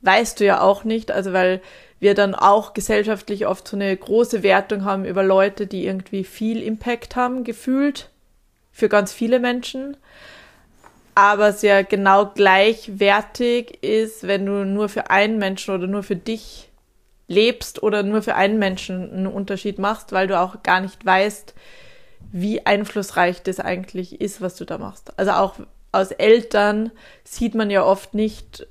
Weißt 0.02 0.40
du 0.40 0.44
ja 0.44 0.60
auch 0.60 0.84
nicht, 0.84 1.10
also 1.10 1.32
weil 1.32 1.62
wir 1.98 2.14
dann 2.14 2.34
auch 2.34 2.74
gesellschaftlich 2.74 3.46
oft 3.46 3.66
so 3.66 3.76
eine 3.76 3.96
große 3.96 4.42
Wertung 4.42 4.84
haben 4.84 5.04
über 5.06 5.22
Leute, 5.22 5.66
die 5.66 5.86
irgendwie 5.86 6.24
viel 6.24 6.62
Impact 6.62 7.16
haben, 7.16 7.44
gefühlt, 7.44 8.10
für 8.70 8.90
ganz 8.90 9.12
viele 9.12 9.40
Menschen 9.40 9.96
aber 11.16 11.48
es 11.48 11.62
ja 11.62 11.80
genau 11.80 12.26
gleichwertig 12.26 13.82
ist, 13.82 14.26
wenn 14.26 14.44
du 14.44 14.66
nur 14.66 14.90
für 14.90 15.10
einen 15.10 15.38
Menschen 15.38 15.74
oder 15.74 15.86
nur 15.86 16.02
für 16.02 16.14
dich 16.14 16.68
lebst 17.26 17.82
oder 17.82 18.02
nur 18.02 18.20
für 18.20 18.34
einen 18.34 18.58
Menschen 18.58 19.10
einen 19.10 19.26
Unterschied 19.26 19.78
machst, 19.78 20.12
weil 20.12 20.26
du 20.26 20.38
auch 20.38 20.62
gar 20.62 20.80
nicht 20.80 21.04
weißt, 21.06 21.54
wie 22.32 22.66
einflussreich 22.66 23.42
das 23.42 23.60
eigentlich 23.60 24.20
ist, 24.20 24.42
was 24.42 24.56
du 24.56 24.66
da 24.66 24.76
machst. 24.76 25.18
Also 25.18 25.32
auch 25.32 25.54
als 25.96 26.12
Eltern 26.12 26.90
sieht 27.24 27.54
man 27.54 27.70
ja 27.70 27.84
oft 27.84 28.14
nicht, 28.14 28.66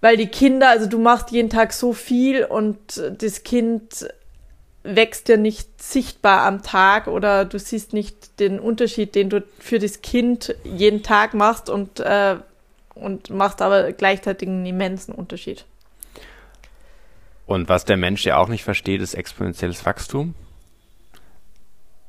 weil 0.00 0.16
die 0.16 0.28
Kinder, 0.28 0.68
also 0.68 0.86
du 0.86 0.98
machst 0.98 1.30
jeden 1.30 1.50
Tag 1.50 1.72
so 1.72 1.92
viel 1.92 2.44
und 2.44 3.02
das 3.18 3.42
Kind 3.42 4.08
wächst 4.82 5.28
ja 5.28 5.36
nicht 5.36 5.82
sichtbar 5.82 6.42
am 6.42 6.62
Tag 6.62 7.08
oder 7.08 7.44
du 7.44 7.58
siehst 7.58 7.92
nicht 7.92 8.38
den 8.38 8.60
Unterschied, 8.60 9.14
den 9.14 9.30
du 9.30 9.42
für 9.58 9.78
das 9.78 10.02
Kind 10.02 10.54
jeden 10.64 11.02
Tag 11.02 11.34
machst 11.34 11.68
und, 11.68 12.00
äh, 12.00 12.36
und 12.94 13.30
machst 13.30 13.60
aber 13.62 13.92
gleichzeitig 13.92 14.48
einen 14.48 14.64
immensen 14.64 15.12
Unterschied. 15.12 15.64
Und 17.46 17.68
was 17.68 17.84
der 17.84 17.96
Mensch 17.96 18.24
ja 18.24 18.38
auch 18.38 18.48
nicht 18.48 18.64
versteht, 18.64 19.00
ist 19.00 19.14
exponentielles 19.14 19.84
Wachstum. 19.86 20.34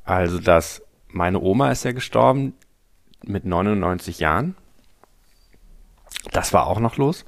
Also, 0.04 0.40
dass 0.40 0.82
meine 1.10 1.40
Oma 1.40 1.72
ist 1.72 1.84
ja 1.84 1.92
gestorben 1.92 2.54
mit 3.24 3.46
99 3.46 4.20
Jahren. 4.20 4.56
Das 6.32 6.54
war 6.54 6.68
auch 6.68 6.80
noch 6.80 6.98
los. 6.98 7.26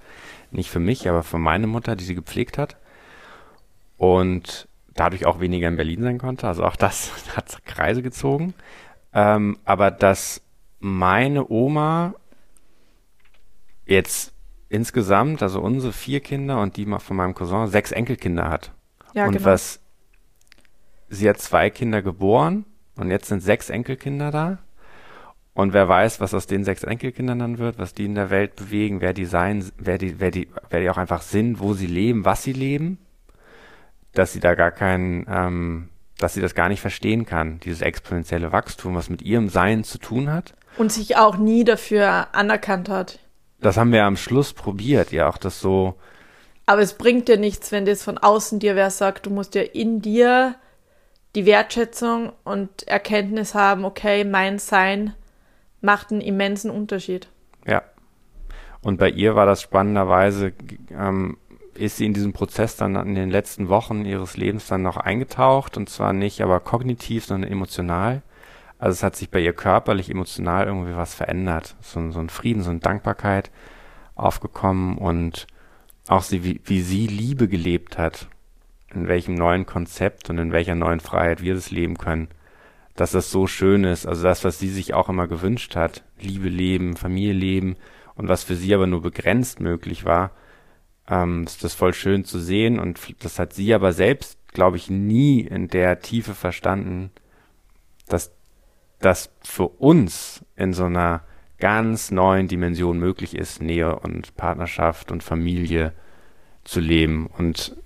Nicht 0.51 0.69
für 0.69 0.79
mich, 0.79 1.07
aber 1.07 1.23
für 1.23 1.37
meine 1.37 1.67
Mutter, 1.67 1.95
die 1.95 2.03
sie 2.03 2.15
gepflegt 2.15 2.57
hat. 2.57 2.77
Und 3.97 4.67
dadurch 4.93 5.25
auch 5.25 5.39
weniger 5.39 5.67
in 5.67 5.75
Berlin 5.75 6.01
sein 6.01 6.17
konnte. 6.17 6.47
Also 6.47 6.63
auch 6.63 6.75
das 6.75 7.11
hat 7.35 7.65
Kreise 7.65 8.01
gezogen. 8.01 8.53
Ähm, 9.13 9.57
aber 9.65 9.91
dass 9.91 10.41
meine 10.79 11.49
Oma 11.49 12.13
jetzt 13.85 14.33
insgesamt, 14.69 15.41
also 15.41 15.59
unsere 15.61 15.93
vier 15.93 16.19
Kinder 16.19 16.61
und 16.61 16.77
die 16.77 16.85
von 16.85 17.17
meinem 17.17 17.33
Cousin, 17.33 17.67
sechs 17.67 17.91
Enkelkinder 17.91 18.49
hat. 18.49 18.71
Ja, 19.13 19.25
und 19.25 19.33
genau. 19.33 19.45
was, 19.45 19.81
sie 21.09 21.27
hat 21.27 21.39
zwei 21.39 21.69
Kinder 21.69 22.01
geboren 22.01 22.65
und 22.95 23.09
jetzt 23.09 23.27
sind 23.27 23.41
sechs 23.41 23.69
Enkelkinder 23.69 24.31
da. 24.31 24.59
Und 25.59 25.73
wer 25.73 25.87
weiß, 25.87 26.21
was 26.21 26.33
aus 26.33 26.47
den 26.47 26.63
sechs 26.63 26.83
Enkelkindern 26.83 27.39
dann 27.39 27.57
wird, 27.57 27.77
was 27.77 27.93
die 27.93 28.05
in 28.05 28.15
der 28.15 28.29
Welt 28.29 28.55
bewegen, 28.55 29.01
wer 29.01 29.13
die 29.13 29.25
sein, 29.25 29.63
wer 29.77 29.97
die, 29.97 30.19
wer 30.19 30.31
die, 30.31 30.47
wer 30.69 30.79
die 30.79 30.89
auch 30.89 30.97
einfach 30.97 31.21
sind, 31.21 31.59
wo 31.59 31.73
sie 31.73 31.87
leben, 31.87 32.25
was 32.25 32.43
sie 32.43 32.53
leben 32.53 32.97
dass 34.13 34.33
sie 34.33 34.39
da 34.39 34.55
gar 34.55 34.71
keinen, 34.71 35.25
ähm, 35.29 35.89
dass 36.17 36.33
sie 36.33 36.41
das 36.41 36.55
gar 36.55 36.69
nicht 36.69 36.81
verstehen 36.81 37.25
kann, 37.25 37.59
dieses 37.59 37.81
exponentielle 37.81 38.51
Wachstum, 38.51 38.95
was 38.95 39.09
mit 39.09 39.21
ihrem 39.21 39.49
Sein 39.49 39.83
zu 39.83 39.97
tun 39.97 40.31
hat. 40.31 40.53
Und 40.77 40.91
sich 40.91 41.17
auch 41.17 41.37
nie 41.37 41.63
dafür 41.63 42.33
anerkannt 42.33 42.89
hat. 42.89 43.19
Das 43.61 43.77
haben 43.77 43.91
wir 43.91 44.05
am 44.05 44.17
Schluss 44.17 44.53
probiert, 44.53 45.11
ja, 45.11 45.29
auch 45.29 45.37
das 45.37 45.59
so. 45.59 45.95
Aber 46.65 46.81
es 46.81 46.93
bringt 46.93 47.27
dir 47.27 47.37
nichts, 47.37 47.71
wenn 47.71 47.85
das 47.85 48.03
von 48.03 48.17
außen 48.17 48.59
dir 48.59 48.75
wer 48.75 48.91
sagt, 48.91 49.25
du 49.25 49.29
musst 49.29 49.55
ja 49.55 49.61
in 49.61 50.01
dir 50.01 50.55
die 51.35 51.45
Wertschätzung 51.45 52.31
und 52.43 52.87
Erkenntnis 52.87 53.53
haben, 53.53 53.85
okay, 53.85 54.23
mein 54.23 54.59
Sein 54.59 55.13
macht 55.81 56.11
einen 56.11 56.21
immensen 56.21 56.71
Unterschied. 56.71 57.29
Ja. 57.65 57.83
Und 58.81 58.97
bei 58.97 59.09
ihr 59.09 59.35
war 59.35 59.45
das 59.45 59.61
spannenderweise 59.61 60.53
ähm, 60.91 61.37
ist 61.79 61.97
sie 61.97 62.05
in 62.05 62.13
diesem 62.13 62.33
Prozess 62.33 62.75
dann 62.75 62.95
in 62.95 63.15
den 63.15 63.29
letzten 63.29 63.69
Wochen 63.69 64.05
ihres 64.05 64.37
Lebens 64.37 64.67
dann 64.67 64.81
noch 64.81 64.97
eingetaucht 64.97 65.77
und 65.77 65.89
zwar 65.89 66.13
nicht 66.13 66.41
aber 66.41 66.59
kognitiv, 66.59 67.25
sondern 67.25 67.49
emotional. 67.51 68.21
Also 68.77 68.93
es 68.93 69.03
hat 69.03 69.15
sich 69.15 69.29
bei 69.29 69.39
ihr 69.39 69.53
körperlich, 69.53 70.09
emotional 70.09 70.67
irgendwie 70.67 70.95
was 70.95 71.13
verändert. 71.13 71.75
So, 71.81 72.11
so 72.11 72.19
ein 72.19 72.29
Frieden, 72.29 72.63
so 72.63 72.69
eine 72.69 72.79
Dankbarkeit 72.79 73.51
aufgekommen 74.15 74.97
und 74.97 75.47
auch 76.07 76.23
sie, 76.23 76.43
wie, 76.43 76.61
wie 76.63 76.81
sie 76.81 77.07
Liebe 77.07 77.47
gelebt 77.47 77.97
hat, 77.97 78.27
in 78.93 79.07
welchem 79.07 79.35
neuen 79.35 79.65
Konzept 79.65 80.29
und 80.29 80.37
in 80.37 80.51
welcher 80.51 80.75
neuen 80.75 80.99
Freiheit 80.99 81.41
wir 81.41 81.53
das 81.53 81.71
leben 81.71 81.97
können, 81.97 82.29
dass 82.99 83.11
das 83.11 83.31
so 83.31 83.47
schön 83.47 83.85
ist. 83.85 84.05
Also 84.05 84.23
das, 84.23 84.43
was 84.43 84.59
sie 84.59 84.67
sich 84.67 84.93
auch 84.93 85.07
immer 85.07 85.27
gewünscht 85.27 85.77
hat, 85.77 86.03
Liebe 86.19 86.49
leben, 86.49 86.97
Familie 86.97 87.31
leben 87.31 87.77
und 88.15 88.27
was 88.27 88.43
für 88.43 88.55
sie 88.55 88.73
aber 88.75 88.87
nur 88.87 89.01
begrenzt 89.01 89.61
möglich 89.61 90.03
war, 90.03 90.31
ähm, 91.07 91.45
ist 91.45 91.63
das 91.63 91.73
voll 91.73 91.93
schön 91.93 92.25
zu 92.25 92.39
sehen 92.39 92.77
und 92.77 92.99
das 93.23 93.39
hat 93.39 93.53
sie 93.53 93.73
aber 93.73 93.93
selbst, 93.93 94.37
glaube 94.51 94.75
ich, 94.75 94.89
nie 94.89 95.39
in 95.39 95.69
der 95.69 96.01
Tiefe 96.01 96.33
verstanden, 96.33 97.11
dass 98.09 98.33
das 98.99 99.31
für 99.43 99.69
uns 99.69 100.43
in 100.57 100.73
so 100.73 100.83
einer 100.83 101.21
ganz 101.57 102.11
neuen 102.11 102.49
Dimension 102.49 102.99
möglich 102.99 103.33
ist, 103.33 103.61
Nähe 103.61 103.97
und 103.97 104.35
Partnerschaft 104.35 105.09
und 105.09 105.23
Familie 105.23 105.93
zu 106.65 106.81
leben. 106.81 107.27
Und 107.27 107.77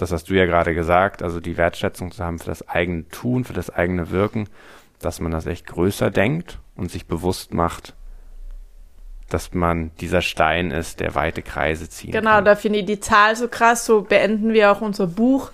das 0.00 0.12
hast 0.12 0.30
du 0.30 0.34
ja 0.34 0.46
gerade 0.46 0.74
gesagt, 0.74 1.22
also 1.22 1.40
die 1.40 1.56
Wertschätzung 1.56 2.10
zu 2.10 2.24
haben 2.24 2.38
für 2.38 2.46
das 2.46 2.68
eigene 2.68 3.08
Tun, 3.08 3.44
für 3.44 3.52
das 3.52 3.70
eigene 3.70 4.10
Wirken, 4.10 4.48
dass 5.00 5.20
man 5.20 5.32
das 5.32 5.46
echt 5.46 5.66
größer 5.66 6.10
denkt 6.10 6.58
und 6.76 6.90
sich 6.90 7.06
bewusst 7.06 7.52
macht, 7.52 7.94
dass 9.28 9.52
man 9.52 9.90
dieser 10.00 10.22
Stein 10.22 10.70
ist, 10.70 11.00
der 11.00 11.14
weite 11.14 11.42
Kreise 11.42 11.88
zieht. 11.88 12.12
Genau, 12.12 12.36
kann. 12.36 12.44
da 12.44 12.56
finde 12.56 12.78
ich 12.80 12.86
die 12.86 13.00
Zahl 13.00 13.36
so 13.36 13.48
krass. 13.48 13.84
So 13.84 14.02
beenden 14.02 14.52
wir 14.52 14.72
auch 14.72 14.80
unser 14.80 15.06
Buch, 15.06 15.50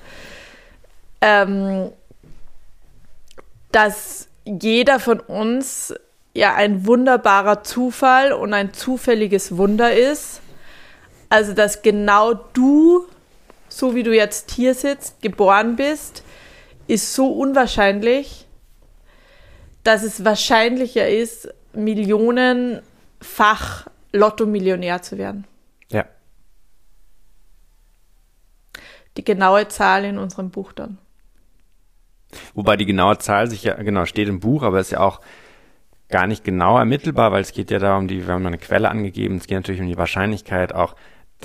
ähm, 1.20 1.90
dass 3.72 4.28
jeder 4.44 5.00
von 5.00 5.18
uns 5.20 5.94
ja 6.34 6.54
ein 6.54 6.86
wunderbarer 6.86 7.64
Zufall 7.64 8.32
und 8.32 8.52
ein 8.52 8.72
zufälliges 8.72 9.56
Wunder 9.56 9.92
ist. 9.92 10.40
Also, 11.30 11.52
dass 11.52 11.82
genau 11.82 12.34
du, 12.34 13.06
so 13.78 13.94
wie 13.94 14.02
du 14.02 14.14
jetzt 14.14 14.52
hier 14.52 14.74
sitzt, 14.74 15.20
geboren 15.20 15.76
bist, 15.76 16.22
ist 16.86 17.14
so 17.14 17.32
unwahrscheinlich, 17.32 18.46
dass 19.82 20.02
es 20.02 20.24
wahrscheinlicher 20.24 21.08
ist, 21.08 21.52
Millionen 21.72 22.82
Fach 23.20 23.88
Lotto-Millionär 24.12 25.02
zu 25.02 25.18
werden. 25.18 25.46
Ja. 25.90 26.04
Die 29.16 29.24
genaue 29.24 29.66
Zahl 29.68 30.04
in 30.04 30.18
unserem 30.18 30.50
Buch 30.50 30.72
dann. 30.72 30.98
Wobei 32.54 32.76
die 32.76 32.86
genaue 32.86 33.18
Zahl 33.18 33.48
sich 33.48 33.64
ja, 33.64 33.74
genau, 33.74 34.06
steht 34.06 34.28
im 34.28 34.40
Buch, 34.40 34.62
aber 34.62 34.80
ist 34.80 34.92
ja 34.92 35.00
auch 35.00 35.20
gar 36.08 36.26
nicht 36.26 36.44
genau 36.44 36.78
ermittelbar, 36.78 37.32
weil 37.32 37.42
es 37.42 37.52
geht 37.52 37.70
ja 37.70 37.78
darum, 37.78 38.06
die, 38.06 38.26
wir 38.26 38.34
haben 38.34 38.46
eine 38.46 38.58
Quelle 38.58 38.88
angegeben, 38.88 39.36
es 39.36 39.46
geht 39.46 39.56
natürlich 39.56 39.80
um 39.80 39.88
die 39.88 39.96
Wahrscheinlichkeit 39.96 40.72
auch, 40.72 40.94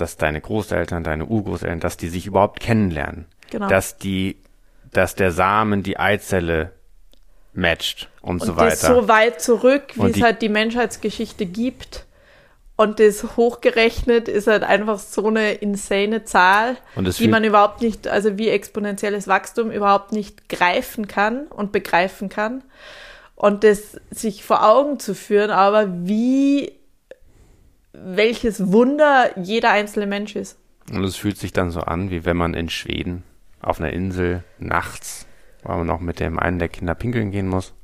dass 0.00 0.16
deine 0.16 0.40
Großeltern, 0.40 1.04
deine 1.04 1.26
Urgroßeltern, 1.26 1.80
dass 1.80 1.96
die 1.96 2.08
sich 2.08 2.26
überhaupt 2.26 2.60
kennenlernen. 2.60 3.26
Genau. 3.50 3.68
Dass 3.68 3.96
die, 3.98 4.36
dass 4.92 5.14
der 5.14 5.32
Samen 5.32 5.82
die 5.82 5.98
Eizelle 5.98 6.72
matcht 7.52 8.08
und, 8.22 8.40
und 8.40 8.46
so 8.46 8.56
weiter. 8.56 8.70
Das 8.70 8.80
so 8.80 9.08
weit 9.08 9.40
zurück, 9.40 9.94
wie 9.94 10.10
es 10.10 10.22
halt 10.22 10.42
die 10.42 10.48
Menschheitsgeschichte 10.48 11.46
gibt. 11.46 12.06
Und 12.76 12.98
das 12.98 13.36
hochgerechnet 13.36 14.26
ist 14.26 14.46
halt 14.46 14.62
einfach 14.62 14.98
so 14.98 15.26
eine 15.26 15.52
insane 15.52 16.24
Zahl, 16.24 16.78
die 16.96 17.28
man 17.28 17.44
überhaupt 17.44 17.82
nicht, 17.82 18.08
also 18.08 18.38
wie 18.38 18.48
exponentielles 18.48 19.28
Wachstum 19.28 19.70
überhaupt 19.70 20.12
nicht 20.12 20.48
greifen 20.48 21.06
kann 21.06 21.46
und 21.48 21.72
begreifen 21.72 22.30
kann. 22.30 22.64
Und 23.34 23.64
das 23.64 24.00
sich 24.10 24.44
vor 24.44 24.66
Augen 24.66 24.98
zu 24.98 25.14
führen, 25.14 25.50
aber 25.50 25.88
wie, 26.06 26.72
welches 27.92 28.72
Wunder 28.72 29.30
jeder 29.38 29.70
einzelne 29.70 30.06
Mensch 30.06 30.36
ist. 30.36 30.58
Und 30.92 31.04
es 31.04 31.16
fühlt 31.16 31.38
sich 31.38 31.52
dann 31.52 31.70
so 31.70 31.80
an, 31.80 32.10
wie 32.10 32.24
wenn 32.24 32.36
man 32.36 32.54
in 32.54 32.68
Schweden 32.68 33.22
auf 33.60 33.80
einer 33.80 33.92
Insel 33.92 34.42
nachts 34.58 35.26
weil 35.62 35.78
man 35.78 35.86
noch 35.86 36.00
mit 36.00 36.20
dem 36.20 36.38
einen 36.38 36.58
der 36.58 36.68
Kinder 36.68 36.94
pinkeln 36.94 37.30
gehen 37.30 37.48
muss, 37.48 37.74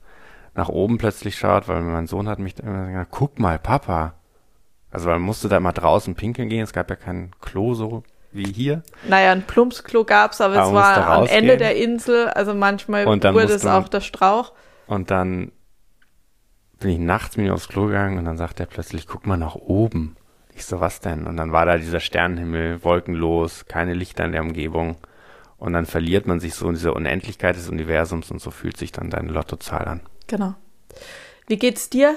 nach 0.55 0.69
oben 0.69 0.99
plötzlich 0.99 1.37
schaut, 1.39 1.69
weil 1.69 1.83
mein 1.83 2.07
Sohn 2.07 2.29
hat 2.29 2.39
mich 2.39 2.59
immer 2.59 2.87
gesagt, 2.87 3.11
guck 3.11 3.39
mal, 3.39 3.59
Papa. 3.59 4.15
Also 4.91 5.09
man 5.09 5.21
musste 5.21 5.49
da 5.49 5.61
mal 5.61 5.73
draußen 5.73 6.15
pinkeln 6.15 6.49
gehen, 6.49 6.63
es 6.63 6.73
gab 6.73 6.89
ja 6.89 6.97
kein 6.97 7.33
Klo 7.41 7.75
so 7.75 8.03
wie 8.33 8.51
hier. 8.51 8.83
Naja, 9.09 9.33
ein 9.33 9.43
Plumpsklo 9.43 10.05
gab's, 10.05 10.41
aber, 10.41 10.57
aber 10.57 10.69
es 10.69 10.75
war 10.75 11.07
am 11.09 11.27
Ende 11.27 11.57
der 11.57 11.77
Insel, 11.77 12.29
also 12.29 12.55
manchmal 12.55 13.07
wurde 13.07 13.53
es 13.53 13.67
auch 13.67 13.89
der 13.89 14.01
Strauch. 14.01 14.53
Und 14.87 15.11
dann 15.11 15.53
bin 16.79 16.91
ich 16.91 16.99
nachts 16.99 17.37
mit 17.37 17.47
ihm 17.47 17.53
aufs 17.53 17.69
Klo 17.69 17.87
gegangen 17.87 18.19
und 18.19 18.25
dann 18.25 18.37
sagt 18.37 18.61
er 18.61 18.67
plötzlich, 18.67 19.07
guck 19.07 19.27
mal 19.27 19.37
nach 19.37 19.55
oben. 19.55 20.17
Ich 20.55 20.65
so, 20.65 20.81
was 20.81 21.01
denn? 21.01 21.27
Und 21.27 21.37
dann 21.37 21.53
war 21.53 21.67
da 21.67 21.77
dieser 21.77 22.01
Sternenhimmel, 22.01 22.83
wolkenlos, 22.83 23.67
keine 23.67 23.95
Lichter 23.95 24.25
in 24.25 24.33
der 24.33 24.43
Umgebung. 24.43 24.97
Und 25.59 25.73
dann 25.73 25.87
verliert 25.87 26.27
man 26.27 26.41
sich 26.41 26.55
so 26.55 26.69
in 26.69 26.75
dieser 26.75 26.95
Unendlichkeit 26.95 27.57
des 27.57 27.69
Universums 27.69 28.31
und 28.31 28.41
so 28.41 28.51
fühlt 28.51 28.77
sich 28.77 28.93
dann 28.93 29.11
deine 29.11 29.33
Lottozahl 29.33 29.87
an. 29.87 30.01
Genau. 30.27 30.55
Wie 31.47 31.57
geht's 31.57 31.91
dir? 31.91 32.17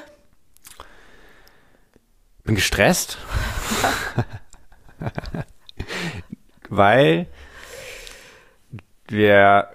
Bin 2.44 2.56
gestresst. 2.56 3.18
Weil 6.70 7.28
wir 9.08 9.70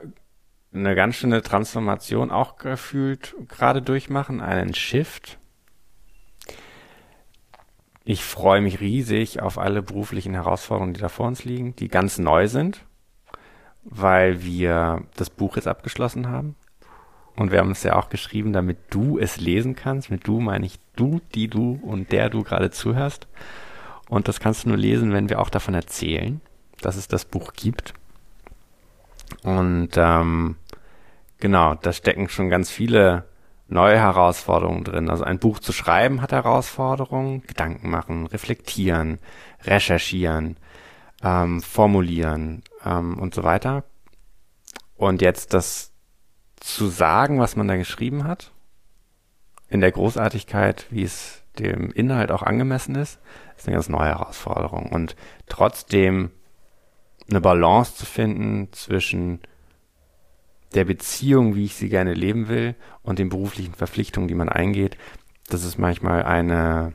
eine 0.74 0.94
ganz 0.94 1.16
schöne 1.16 1.42
Transformation 1.42 2.30
auch 2.30 2.56
gefühlt 2.56 3.34
gerade 3.48 3.80
durchmachen, 3.80 4.40
einen 4.40 4.74
Shift. 4.74 5.38
Ich 8.04 8.22
freue 8.24 8.60
mich 8.60 8.80
riesig 8.80 9.40
auf 9.40 9.58
alle 9.58 9.82
beruflichen 9.82 10.34
Herausforderungen, 10.34 10.94
die 10.94 11.00
da 11.00 11.08
vor 11.08 11.26
uns 11.26 11.44
liegen, 11.44 11.74
die 11.76 11.88
ganz 11.88 12.18
neu 12.18 12.48
sind 12.48 12.84
weil 13.84 14.42
wir 14.42 15.02
das 15.16 15.30
Buch 15.30 15.56
jetzt 15.56 15.68
abgeschlossen 15.68 16.28
haben 16.28 16.56
Und 17.36 17.50
wir 17.50 17.58
haben 17.58 17.72
es 17.72 17.82
ja 17.82 17.96
auch 17.96 18.08
geschrieben, 18.08 18.52
damit 18.52 18.78
du 18.90 19.18
es 19.18 19.38
lesen 19.38 19.76
kannst. 19.76 20.10
Mit 20.10 20.26
du 20.26 20.40
meine 20.40 20.66
ich 20.66 20.78
du, 20.96 21.20
die 21.34 21.48
du 21.48 21.78
und 21.82 22.12
der 22.12 22.30
du 22.30 22.42
gerade 22.42 22.70
zuhörst. 22.70 23.26
Und 24.08 24.28
das 24.28 24.40
kannst 24.40 24.64
du 24.64 24.68
nur 24.68 24.78
lesen, 24.78 25.12
wenn 25.12 25.28
wir 25.28 25.40
auch 25.40 25.50
davon 25.50 25.74
erzählen, 25.74 26.40
dass 26.80 26.96
es 26.96 27.08
das 27.08 27.24
Buch 27.24 27.52
gibt. 27.52 27.94
Und 29.42 29.90
ähm, 29.96 30.56
genau, 31.44 31.74
da 31.74 31.92
stecken 31.92 32.30
schon 32.30 32.48
ganz 32.48 32.70
viele 32.70 33.28
neue 33.68 33.98
Herausforderungen 33.98 34.82
drin. 34.82 35.10
Also 35.10 35.24
ein 35.24 35.38
Buch 35.38 35.58
zu 35.58 35.74
schreiben 35.74 36.22
hat 36.22 36.32
Herausforderungen, 36.32 37.42
Gedanken 37.42 37.90
machen, 37.90 38.26
reflektieren, 38.26 39.18
recherchieren, 39.62 40.56
ähm, 41.22 41.60
formulieren 41.60 42.62
ähm, 42.82 43.18
und 43.18 43.34
so 43.34 43.42
weiter. 43.42 43.84
Und 44.96 45.20
jetzt 45.20 45.52
das 45.52 45.92
zu 46.56 46.86
sagen, 46.86 47.40
was 47.40 47.56
man 47.56 47.68
da 47.68 47.76
geschrieben 47.76 48.24
hat, 48.24 48.50
in 49.68 49.82
der 49.82 49.92
Großartigkeit, 49.92 50.86
wie 50.88 51.02
es 51.02 51.42
dem 51.58 51.90
Inhalt 51.90 52.32
auch 52.32 52.42
angemessen 52.42 52.94
ist, 52.94 53.20
ist 53.58 53.66
eine 53.66 53.76
ganz 53.76 53.90
neue 53.90 54.08
Herausforderung. 54.08 54.90
Und 54.92 55.14
trotzdem 55.46 56.30
eine 57.28 57.42
Balance 57.42 57.96
zu 57.96 58.06
finden 58.06 58.72
zwischen 58.72 59.40
der 60.74 60.84
Beziehung, 60.84 61.54
wie 61.54 61.64
ich 61.64 61.76
sie 61.76 61.88
gerne 61.88 62.14
leben 62.14 62.48
will, 62.48 62.74
und 63.02 63.18
den 63.18 63.28
beruflichen 63.28 63.74
Verpflichtungen, 63.74 64.28
die 64.28 64.34
man 64.34 64.48
eingeht, 64.48 64.96
das 65.48 65.64
ist 65.64 65.78
manchmal 65.78 66.24
eine, 66.24 66.92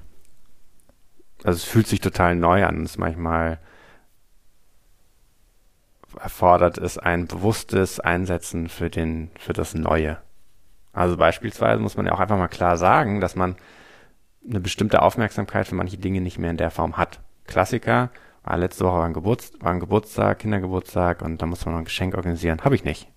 also 1.44 1.58
es 1.58 1.64
fühlt 1.64 1.88
sich 1.88 2.00
total 2.00 2.36
neu 2.36 2.66
an, 2.66 2.84
es 2.84 2.98
manchmal 2.98 3.60
erfordert 6.20 6.78
es 6.78 6.98
ein 6.98 7.28
bewusstes 7.28 8.00
Einsetzen 8.00 8.68
für 8.68 8.90
den, 8.90 9.30
für 9.38 9.54
das 9.54 9.76
Neue. 9.76 10.18
Also 10.92 11.18
beispielsweise 11.18 11.82
muss 11.82 11.98
man 11.98 12.08
ja 12.08 12.14
auch 12.14 12.20
einfach 12.20 12.38
mal 12.38 12.48
klar 12.48 12.78
sagen, 12.78 13.22
dass 13.22 13.36
man 13.36 13.56
eine 14.48 14.60
bestimmte 14.60 15.02
Aufmerksamkeit 15.02 15.68
für 15.68 15.76
manche 15.76 15.98
Dinge 15.98 16.22
nicht 16.22 16.40
mehr 16.40 16.50
in 16.50 16.58
der 16.58 16.72
Form 16.72 16.98
hat. 16.98 17.20
Klassiker, 17.46 18.10
war 18.44 18.58
letzte 18.58 18.86
Woche 18.86 18.98
war 18.98 19.06
ein, 19.06 19.14
Geburts 19.14 19.52
war 19.60 19.72
ein 19.72 19.80
Geburtstag, 19.80 20.40
Kindergeburtstag 20.40 21.22
und 21.22 21.42
da 21.42 21.46
muss 21.46 21.66
man 21.66 21.76
noch 21.76 21.80
ein 21.80 21.86
Geschenk 21.86 22.16
organisieren. 22.16 22.62
Habe 22.64 22.76
ich 22.76 22.84
nicht. 22.84 23.08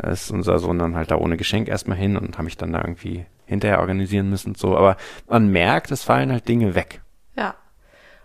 Da 0.00 0.10
ist 0.10 0.30
unser 0.30 0.58
Sohn 0.58 0.78
dann 0.78 0.96
halt 0.96 1.10
da 1.10 1.16
ohne 1.16 1.36
Geschenk 1.36 1.68
erstmal 1.68 1.98
hin 1.98 2.16
und 2.16 2.34
habe 2.34 2.44
mich 2.44 2.56
dann 2.56 2.72
da 2.72 2.80
irgendwie 2.80 3.26
hinterher 3.44 3.80
organisieren 3.80 4.30
müssen 4.30 4.50
und 4.50 4.58
so. 4.58 4.76
Aber 4.76 4.96
man 5.28 5.48
merkt, 5.48 5.90
es 5.90 6.02
fallen 6.02 6.32
halt 6.32 6.48
Dinge 6.48 6.74
weg. 6.74 7.02
Ja. 7.36 7.54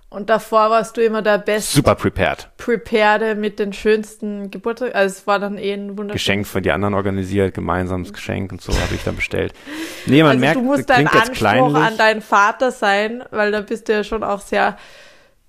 Und 0.09 0.29
davor 0.29 0.69
warst 0.69 0.95
du 0.95 1.01
immer 1.01 1.21
der 1.21 1.39
beste. 1.39 1.75
Super 1.75 1.95
prepared. 1.95 2.49
Prepared 2.57 3.37
mit 3.37 3.59
den 3.59 3.73
schönsten 3.73 4.51
Geburtstag. 4.51 4.95
Also 4.95 5.17
es 5.17 5.27
war 5.27 5.39
dann 5.39 5.57
eh 5.57 5.73
ein 5.73 5.97
wunderschönes. 5.97 6.13
Geschenk 6.13 6.47
für 6.47 6.61
die 6.61 6.71
anderen 6.71 6.93
organisiert, 6.93 7.53
gemeinsames 7.53 8.13
Geschenk 8.13 8.51
und 8.53 8.61
so 8.61 8.71
habe 8.71 8.95
ich 8.95 9.03
dann 9.03 9.15
bestellt. 9.15 9.53
Nee, 10.07 10.21
man 10.21 10.33
also 10.33 10.39
merkt, 10.39 10.57
du 10.57 10.61
musst 10.61 10.87
dein 10.87 11.07
Anspruch 11.07 11.73
an 11.73 11.97
deinen 11.97 12.21
Vater 12.21 12.71
sein, 12.71 13.23
weil 13.31 13.51
da 13.51 13.61
bist 13.61 13.89
du 13.89 13.93
ja 13.93 14.03
schon 14.03 14.23
auch 14.23 14.39
sehr 14.39 14.77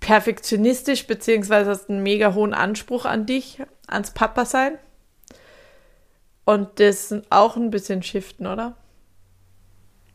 perfektionistisch, 0.00 1.06
beziehungsweise 1.06 1.68
hast 1.68 1.90
einen 1.90 2.02
mega 2.02 2.32
hohen 2.32 2.54
Anspruch 2.54 3.04
an 3.04 3.26
dich, 3.26 3.60
ans 3.86 4.12
Papa 4.12 4.46
sein. 4.46 4.78
Und 6.46 6.78
das 6.80 7.12
auch 7.28 7.56
ein 7.56 7.70
bisschen 7.70 8.02
shiften, 8.02 8.46
oder? 8.46 8.76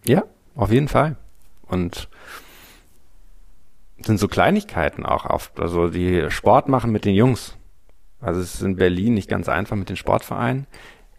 Ja, 0.05 0.23
auf 0.55 0.71
jeden 0.71 0.87
Fall. 0.87 1.17
Und 1.67 2.07
sind 4.05 4.17
so 4.17 4.27
Kleinigkeiten 4.27 5.05
auch 5.05 5.25
oft. 5.25 5.59
Also 5.59 5.89
die 5.89 6.31
Sport 6.31 6.69
machen 6.69 6.91
mit 6.91 7.05
den 7.05 7.15
Jungs. 7.15 7.57
Also 8.21 8.39
es 8.39 8.55
ist 8.55 8.61
in 8.61 8.77
Berlin 8.77 9.13
nicht 9.13 9.29
ganz 9.29 9.49
einfach 9.49 9.75
mit 9.75 9.89
den 9.89 9.97
Sportvereinen. 9.97 10.67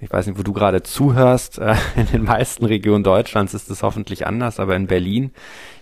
Ich 0.02 0.12
weiß 0.12 0.26
nicht, 0.26 0.36
wo 0.36 0.42
du 0.42 0.52
gerade 0.52 0.82
zuhörst. 0.82 1.58
Äh, 1.58 1.76
in 1.96 2.06
den 2.06 2.24
meisten 2.24 2.64
Regionen 2.64 3.04
Deutschlands 3.04 3.54
ist 3.54 3.70
es 3.70 3.82
hoffentlich 3.82 4.26
anders, 4.26 4.58
aber 4.60 4.76
in 4.76 4.88
Berlin 4.88 5.32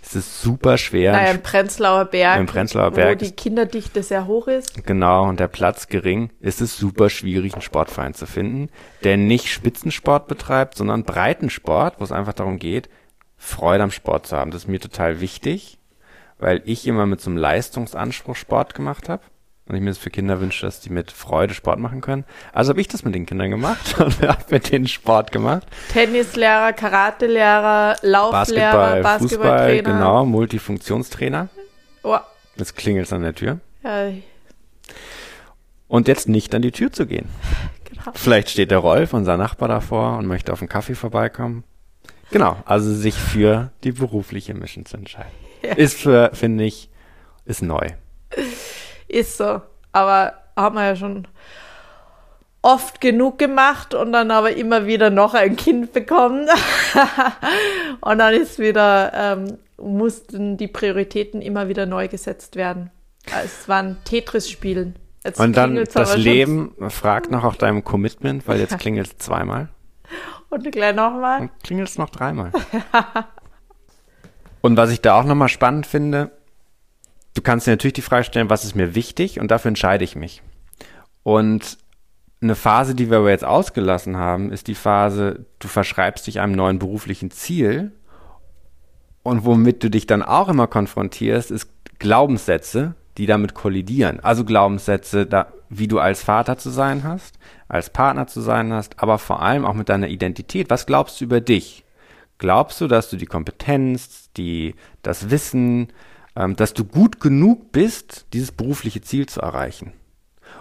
ist 0.02 0.14
es 0.14 0.42
super 0.42 0.78
schwer. 0.78 1.12
Naja, 1.12 1.30
im 1.30 1.42
Prenzlauer 1.42 2.04
Berg, 2.04 2.38
Im 2.38 2.46
Prenzlauer 2.46 2.90
Berg 2.92 3.20
wo 3.20 3.24
die 3.24 3.32
Kinderdichte 3.32 4.02
sehr 4.02 4.26
hoch 4.26 4.46
ist. 4.46 4.86
Genau, 4.86 5.28
und 5.28 5.40
der 5.40 5.48
Platz 5.48 5.88
gering, 5.88 6.30
ist 6.40 6.60
es 6.60 6.76
super 6.76 7.08
schwierig, 7.10 7.54
einen 7.54 7.62
Sportverein 7.62 8.14
zu 8.14 8.26
finden, 8.26 8.68
der 9.02 9.16
nicht 9.16 9.48
Spitzensport 9.48 10.28
betreibt, 10.28 10.76
sondern 10.76 11.04
Breitensport, 11.04 11.98
wo 11.98 12.04
es 12.04 12.12
einfach 12.12 12.34
darum 12.34 12.58
geht, 12.58 12.88
Freude 13.36 13.82
am 13.82 13.90
Sport 13.90 14.26
zu 14.26 14.36
haben. 14.36 14.50
Das 14.50 14.64
ist 14.64 14.68
mir 14.68 14.80
total 14.80 15.20
wichtig 15.20 15.78
weil 16.40 16.62
ich 16.64 16.86
immer 16.86 17.06
mit 17.06 17.20
so 17.20 17.30
einem 17.30 17.36
Leistungsanspruch 17.36 18.34
Sport 18.34 18.74
gemacht 18.74 19.08
habe. 19.08 19.22
Und 19.70 19.76
ich 19.76 19.82
mir 19.82 19.90
das 19.90 19.98
für 19.98 20.10
Kinder 20.10 20.40
wünsche, 20.40 20.66
dass 20.66 20.80
die 20.80 20.90
mit 20.90 21.12
Freude 21.12 21.54
Sport 21.54 21.78
machen 21.78 22.00
können. 22.00 22.24
Also 22.52 22.70
habe 22.70 22.80
ich 22.80 22.88
das 22.88 23.04
mit 23.04 23.14
den 23.14 23.24
Kindern 23.24 23.50
gemacht 23.50 24.00
und 24.00 24.20
habe 24.20 24.42
mit 24.50 24.72
denen 24.72 24.88
Sport 24.88 25.30
gemacht. 25.30 25.64
Tennislehrer, 25.92 26.72
Karatelehrer, 26.72 27.94
Lauflehrer, 28.02 29.00
Basketball, 29.00 29.18
Fußball, 29.20 29.82
genau, 29.84 30.26
Multifunktionstrainer. 30.26 31.50
Oh. 32.02 32.18
Jetzt 32.56 32.74
klingelt 32.74 33.12
an 33.12 33.22
der 33.22 33.32
Tür. 33.32 33.60
Ja. 33.84 34.08
Und 35.86 36.08
jetzt 36.08 36.28
nicht 36.28 36.52
an 36.52 36.62
die 36.62 36.72
Tür 36.72 36.92
zu 36.92 37.06
gehen. 37.06 37.28
Genau. 37.92 38.12
Vielleicht 38.14 38.48
steht 38.48 38.70
der 38.70 38.78
Rolf, 38.78 39.12
unser 39.12 39.36
Nachbar, 39.36 39.68
davor 39.68 40.16
und 40.16 40.26
möchte 40.26 40.54
auf 40.54 40.60
einen 40.62 40.70
Kaffee 40.70 40.94
vorbeikommen. 40.94 41.64
Genau, 42.30 42.56
also 42.64 42.94
sich 42.94 43.14
für 43.14 43.72
die 43.84 43.92
berufliche 43.92 44.54
Mission 44.54 44.86
zu 44.86 44.96
entscheiden. 44.96 45.32
Ja. 45.62 45.72
Ist 45.76 46.00
für, 46.00 46.30
finde 46.32 46.64
ich, 46.64 46.88
ist 47.44 47.62
neu. 47.62 47.90
Ist 49.10 49.38
so. 49.38 49.60
Aber 49.92 50.34
haben 50.56 50.76
wir 50.76 50.84
ja 50.84 50.96
schon 50.96 51.26
oft 52.62 53.00
genug 53.00 53.38
gemacht 53.38 53.94
und 53.94 54.12
dann 54.12 54.30
aber 54.30 54.52
immer 54.52 54.86
wieder 54.86 55.10
noch 55.10 55.34
ein 55.34 55.56
Kind 55.56 55.92
bekommen. 55.92 56.48
und 58.00 58.18
dann 58.18 58.34
ist 58.34 58.58
wieder, 58.58 59.12
ähm, 59.14 59.58
mussten 59.78 60.56
die 60.56 60.68
Prioritäten 60.68 61.42
immer 61.42 61.68
wieder 61.68 61.86
neu 61.86 62.08
gesetzt 62.08 62.56
werden. 62.56 62.90
Es 63.42 63.68
waren 63.68 63.98
Tetris-Spielen. 64.04 64.96
Und 65.36 65.56
dann 65.56 65.84
das 65.92 66.16
Leben 66.16 66.74
fragt 66.88 67.30
nach 67.30 67.44
auch 67.44 67.56
deinem 67.56 67.84
Commitment, 67.84 68.46
weil 68.46 68.60
jetzt 68.60 68.78
klingelt 68.78 69.08
es 69.08 69.18
zweimal. 69.18 69.68
Und 70.50 70.70
gleich 70.70 70.94
nochmal. 70.94 71.42
Und 71.42 71.50
klingelt 71.62 71.88
es 71.88 71.98
noch 71.98 72.10
dreimal. 72.10 72.52
Und 74.62 74.76
was 74.76 74.90
ich 74.90 75.00
da 75.00 75.18
auch 75.18 75.24
nochmal 75.24 75.48
spannend 75.48 75.86
finde, 75.86 76.32
du 77.34 77.42
kannst 77.42 77.66
dir 77.66 77.72
natürlich 77.72 77.94
die 77.94 78.02
Frage 78.02 78.24
stellen, 78.24 78.50
was 78.50 78.64
ist 78.64 78.74
mir 78.74 78.94
wichtig 78.94 79.40
und 79.40 79.50
dafür 79.50 79.70
entscheide 79.70 80.04
ich 80.04 80.16
mich. 80.16 80.42
Und 81.22 81.78
eine 82.42 82.54
Phase, 82.54 82.94
die 82.94 83.10
wir 83.10 83.18
aber 83.18 83.30
jetzt 83.30 83.44
ausgelassen 83.44 84.16
haben, 84.16 84.50
ist 84.50 84.66
die 84.66 84.74
Phase, 84.74 85.44
du 85.58 85.68
verschreibst 85.68 86.26
dich 86.26 86.40
einem 86.40 86.52
neuen 86.52 86.78
beruflichen 86.78 87.30
Ziel 87.30 87.92
und 89.22 89.44
womit 89.44 89.84
du 89.84 89.90
dich 89.90 90.06
dann 90.06 90.22
auch 90.22 90.48
immer 90.48 90.66
konfrontierst, 90.66 91.50
ist 91.50 91.68
Glaubenssätze, 91.98 92.94
die 93.18 93.26
damit 93.26 93.54
kollidieren. 93.54 94.20
Also 94.20 94.44
Glaubenssätze, 94.44 95.26
da, 95.26 95.52
wie 95.68 95.88
du 95.88 95.98
als 95.98 96.22
Vater 96.22 96.56
zu 96.56 96.70
sein 96.70 97.04
hast, 97.04 97.38
als 97.68 97.90
Partner 97.90 98.26
zu 98.26 98.40
sein 98.40 98.72
hast, 98.72 99.02
aber 99.02 99.18
vor 99.18 99.42
allem 99.42 99.66
auch 99.66 99.74
mit 99.74 99.90
deiner 99.90 100.08
Identität. 100.08 100.70
Was 100.70 100.86
glaubst 100.86 101.20
du 101.20 101.26
über 101.26 101.42
dich? 101.42 101.84
Glaubst 102.38 102.80
du, 102.80 102.86
dass 102.86 103.10
du 103.10 103.18
die 103.18 103.26
Kompetenz, 103.26 104.30
die, 104.32 104.74
das 105.02 105.28
Wissen, 105.28 105.88
ähm, 106.40 106.56
dass 106.56 106.74
du 106.74 106.84
gut 106.84 107.20
genug 107.20 107.72
bist, 107.72 108.26
dieses 108.32 108.52
berufliche 108.52 109.00
Ziel 109.00 109.26
zu 109.26 109.40
erreichen? 109.40 109.92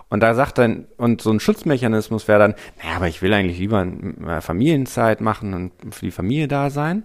Und 0.09 0.21
da 0.21 0.33
sagt 0.33 0.57
dann, 0.57 0.87
und 0.97 1.21
so 1.21 1.31
ein 1.31 1.39
Schutzmechanismus 1.39 2.27
wäre 2.27 2.39
dann, 2.39 2.55
naja, 2.81 2.95
aber 2.95 3.07
ich 3.07 3.21
will 3.21 3.33
eigentlich 3.33 3.59
lieber 3.59 3.85
äh, 3.85 4.41
Familienzeit 4.41 5.21
machen 5.21 5.53
und 5.53 5.93
für 5.93 6.05
die 6.05 6.11
Familie 6.11 6.47
da 6.47 6.69
sein. 6.69 7.03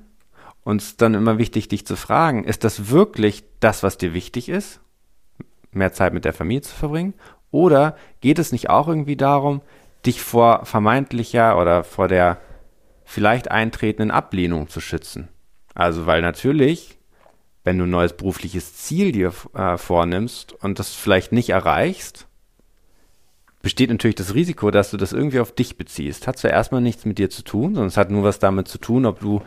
Und 0.65 0.81
es 0.81 0.89
ist 0.89 1.03
dann 1.03 1.15
immer 1.15 1.39
wichtig, 1.39 1.69
dich 1.69 1.87
zu 1.87 1.97
fragen, 1.97 2.45
ist 2.45 2.65
das 2.65 2.89
wirklich 2.91 3.45
das, 3.61 3.83
was 3.83 3.99
dir 3.99 4.15
wichtig 4.15 4.49
ist? 4.49 4.81
Mehr 5.71 5.93
Zeit 5.93 6.15
mit 6.15 6.25
der 6.25 6.33
Familie 6.33 6.63
zu 6.63 6.75
verbringen? 6.75 7.15
Oder 7.51 7.97
geht 8.21 8.39
es 8.39 8.53
nicht 8.53 8.71
auch 8.71 8.89
irgendwie 8.89 9.17
darum, 9.17 9.61
dich 10.07 10.23
vor 10.23 10.65
vermeintlicher 10.65 11.59
oder 11.59 11.85
vor 11.85 12.09
der 12.09 12.39
vielleicht 13.05 13.51
eintretenden 13.51 14.11
Ablehnung 14.11 14.69
zu 14.69 14.81
schützen. 14.81 15.29
Also 15.75 16.07
weil 16.07 16.23
natürlich, 16.23 16.99
wenn 17.65 17.79
du 17.79 17.85
ein 17.85 17.91
neues 17.91 18.13
berufliches 18.13 18.75
Ziel 18.75 19.11
dir 19.11 19.33
äh, 19.55 19.79
vornimmst 19.79 20.53
und 20.53 20.79
das 20.79 20.95
vielleicht 20.95 21.33
nicht 21.33 21.51
erreichst, 21.51 22.27
besteht 23.63 23.89
natürlich 23.89 24.17
das 24.17 24.35
Risiko, 24.35 24.71
dass 24.71 24.91
du 24.91 24.99
das 24.99 25.15
irgendwie 25.15 25.41
auf 25.41 25.53
dich 25.53 25.79
beziehst. 25.79 26.27
Hat 26.27 26.39
zwar 26.39 26.51
erstmal 26.51 26.83
nichts 26.83 27.07
mit 27.07 27.19
dir 27.19 27.31
zu 27.31 27.43
tun, 27.43 27.75
sondern 27.75 27.89
es 27.89 27.97
hat 27.97 28.11
nur 28.11 28.23
was 28.23 28.39
damit 28.39 28.69
zu 28.69 28.77
tun, 28.77 29.07
ob 29.07 29.21
du 29.21 29.41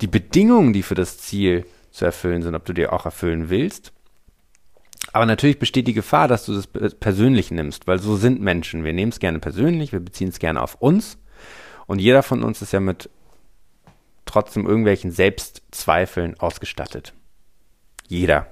die 0.00 0.06
Bedingungen, 0.06 0.72
die 0.72 0.84
für 0.84 0.94
das 0.94 1.18
Ziel 1.18 1.66
zu 1.90 2.04
erfüllen 2.04 2.42
sind, 2.42 2.54
ob 2.54 2.64
du 2.64 2.72
dir 2.72 2.92
auch 2.92 3.04
erfüllen 3.04 3.50
willst. 3.50 3.92
Aber 5.12 5.26
natürlich 5.26 5.58
besteht 5.58 5.88
die 5.88 5.92
Gefahr, 5.92 6.28
dass 6.28 6.46
du 6.46 6.54
das 6.54 6.68
persönlich 6.68 7.50
nimmst, 7.50 7.88
weil 7.88 7.98
so 7.98 8.16
sind 8.16 8.40
Menschen. 8.40 8.84
Wir 8.84 8.92
nehmen 8.92 9.10
es 9.10 9.18
gerne 9.18 9.40
persönlich, 9.40 9.92
wir 9.92 10.00
beziehen 10.00 10.28
es 10.28 10.38
gerne 10.38 10.62
auf 10.62 10.76
uns 10.76 11.18
und 11.86 11.98
jeder 11.98 12.22
von 12.22 12.44
uns 12.44 12.62
ist 12.62 12.72
ja 12.72 12.80
mit 12.80 13.10
trotzdem 14.24 14.66
irgendwelchen 14.66 15.10
Selbstzweifeln 15.10 16.38
ausgestattet. 16.38 17.12
Jeder. 18.08 18.46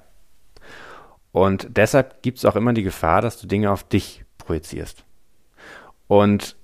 Und 1.32 1.68
deshalb 1.70 2.22
gibt 2.22 2.38
es 2.38 2.44
auch 2.44 2.56
immer 2.56 2.72
die 2.72 2.82
Gefahr, 2.82 3.22
dass 3.22 3.40
du 3.40 3.46
Dinge 3.46 3.70
auf 3.70 3.84
dich 3.84 4.24
projizierst. 4.38 5.04
Und 6.08 6.56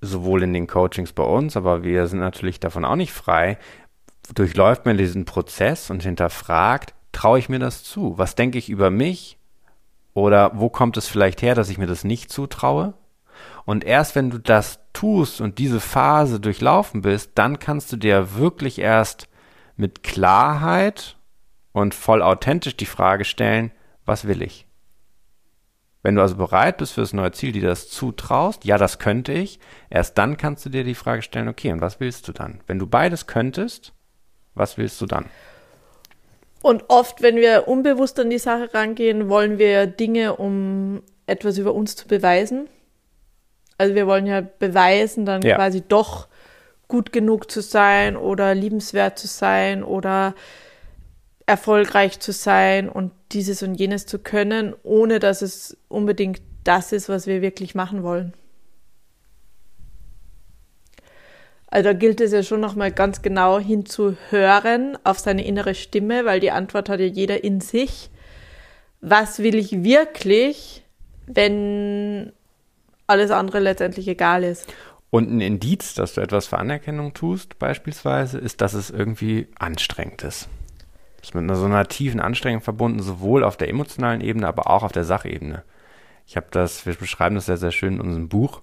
sowohl 0.00 0.42
in 0.42 0.52
den 0.52 0.66
Coachings 0.66 1.12
bei 1.12 1.22
uns, 1.22 1.56
aber 1.56 1.84
wir 1.84 2.06
sind 2.06 2.18
natürlich 2.18 2.60
davon 2.60 2.84
auch 2.84 2.96
nicht 2.96 3.12
frei, 3.12 3.58
durchläuft 4.34 4.86
man 4.86 4.96
diesen 4.96 5.24
Prozess 5.24 5.90
und 5.90 6.02
hinterfragt, 6.02 6.94
traue 7.12 7.38
ich 7.38 7.48
mir 7.48 7.58
das 7.58 7.84
zu? 7.84 8.18
Was 8.18 8.34
denke 8.34 8.58
ich 8.58 8.68
über 8.68 8.90
mich? 8.90 9.38
Oder 10.14 10.52
wo 10.54 10.68
kommt 10.68 10.96
es 10.96 11.08
vielleicht 11.08 11.42
her, 11.42 11.54
dass 11.54 11.70
ich 11.70 11.78
mir 11.78 11.86
das 11.86 12.04
nicht 12.04 12.30
zutraue? 12.30 12.94
Und 13.64 13.84
erst 13.84 14.14
wenn 14.14 14.30
du 14.30 14.38
das 14.38 14.80
tust 14.92 15.40
und 15.40 15.58
diese 15.58 15.80
Phase 15.80 16.40
durchlaufen 16.40 17.02
bist, 17.02 17.32
dann 17.36 17.58
kannst 17.58 17.92
du 17.92 17.96
dir 17.96 18.34
wirklich 18.36 18.78
erst 18.78 19.28
mit 19.76 20.02
Klarheit 20.02 21.16
und 21.72 21.94
voll 21.94 22.22
authentisch 22.22 22.76
die 22.76 22.86
Frage 22.86 23.24
stellen, 23.24 23.72
was 24.04 24.26
will 24.26 24.42
ich? 24.42 24.66
Wenn 26.02 26.16
du 26.16 26.22
also 26.22 26.36
bereit 26.36 26.78
bist 26.78 26.94
für 26.94 27.00
das 27.00 27.12
neue 27.12 27.30
Ziel, 27.30 27.52
dir 27.52 27.62
das 27.62 27.88
zutraust, 27.88 28.64
ja, 28.64 28.76
das 28.76 28.98
könnte 28.98 29.32
ich, 29.32 29.60
erst 29.88 30.18
dann 30.18 30.36
kannst 30.36 30.64
du 30.66 30.70
dir 30.70 30.82
die 30.82 30.96
Frage 30.96 31.22
stellen, 31.22 31.48
okay, 31.48 31.70
und 31.72 31.80
was 31.80 32.00
willst 32.00 32.26
du 32.26 32.32
dann? 32.32 32.60
Wenn 32.66 32.80
du 32.80 32.86
beides 32.86 33.26
könntest, 33.28 33.92
was 34.54 34.78
willst 34.78 35.00
du 35.00 35.06
dann? 35.06 35.26
Und 36.60 36.84
oft, 36.88 37.22
wenn 37.22 37.36
wir 37.36 37.68
unbewusst 37.68 38.18
an 38.20 38.30
die 38.30 38.38
Sache 38.38 38.72
rangehen, 38.74 39.28
wollen 39.28 39.58
wir 39.58 39.86
Dinge, 39.86 40.36
um 40.36 41.02
etwas 41.26 41.58
über 41.58 41.74
uns 41.74 41.96
zu 41.96 42.06
beweisen. 42.06 42.68
Also 43.78 43.94
wir 43.94 44.06
wollen 44.06 44.26
ja 44.26 44.40
beweisen, 44.40 45.24
dann 45.24 45.42
ja. 45.42 45.56
quasi 45.56 45.82
doch 45.86 46.28
gut 46.88 47.12
genug 47.12 47.50
zu 47.50 47.62
sein 47.62 48.16
oder 48.16 48.54
liebenswert 48.54 49.18
zu 49.18 49.26
sein 49.26 49.82
oder 49.82 50.34
erfolgreich 51.46 52.20
zu 52.20 52.32
sein 52.32 52.88
und 52.88 53.12
dieses 53.32 53.62
und 53.62 53.74
jenes 53.74 54.06
zu 54.06 54.18
können, 54.18 54.74
ohne 54.82 55.18
dass 55.18 55.42
es 55.42 55.76
unbedingt 55.88 56.40
das 56.64 56.92
ist, 56.92 57.08
was 57.08 57.26
wir 57.26 57.42
wirklich 57.42 57.74
machen 57.74 58.02
wollen. 58.02 58.34
Also 61.66 61.88
da 61.88 61.92
gilt 61.94 62.20
es 62.20 62.32
ja 62.32 62.42
schon 62.42 62.60
nochmal 62.60 62.92
ganz 62.92 63.22
genau 63.22 63.58
hinzuhören 63.58 64.98
auf 65.04 65.18
seine 65.18 65.44
innere 65.44 65.74
Stimme, 65.74 66.26
weil 66.26 66.38
die 66.38 66.50
Antwort 66.50 66.90
hat 66.90 67.00
ja 67.00 67.06
jeder 67.06 67.42
in 67.44 67.62
sich. 67.62 68.10
Was 69.00 69.38
will 69.38 69.54
ich 69.54 69.82
wirklich, 69.82 70.84
wenn 71.26 72.32
alles 73.06 73.30
andere 73.30 73.58
letztendlich 73.58 74.06
egal 74.06 74.44
ist? 74.44 74.66
Und 75.08 75.30
ein 75.30 75.40
Indiz, 75.40 75.94
dass 75.94 76.14
du 76.14 76.20
etwas 76.20 76.46
für 76.46 76.58
Anerkennung 76.58 77.14
tust, 77.14 77.58
beispielsweise, 77.58 78.38
ist, 78.38 78.60
dass 78.60 78.74
es 78.74 78.90
irgendwie 78.90 79.48
anstrengend 79.58 80.22
ist. 80.24 80.48
Das 81.22 81.30
ist 81.30 81.34
mit 81.36 81.56
so 81.56 81.64
einer 81.64 81.86
tiefen 81.86 82.20
Anstrengung 82.20 82.60
verbunden, 82.60 83.00
sowohl 83.00 83.44
auf 83.44 83.56
der 83.56 83.68
emotionalen 83.68 84.20
Ebene, 84.20 84.48
aber 84.48 84.68
auch 84.68 84.82
auf 84.82 84.90
der 84.90 85.04
Sachebene. 85.04 85.62
Ich 86.26 86.36
habe 86.36 86.48
das, 86.50 86.84
wir 86.84 86.94
beschreiben 86.94 87.36
das 87.36 87.46
sehr, 87.46 87.56
sehr 87.56 87.70
schön 87.70 87.94
in 87.94 88.00
unserem 88.00 88.28
Buch. 88.28 88.62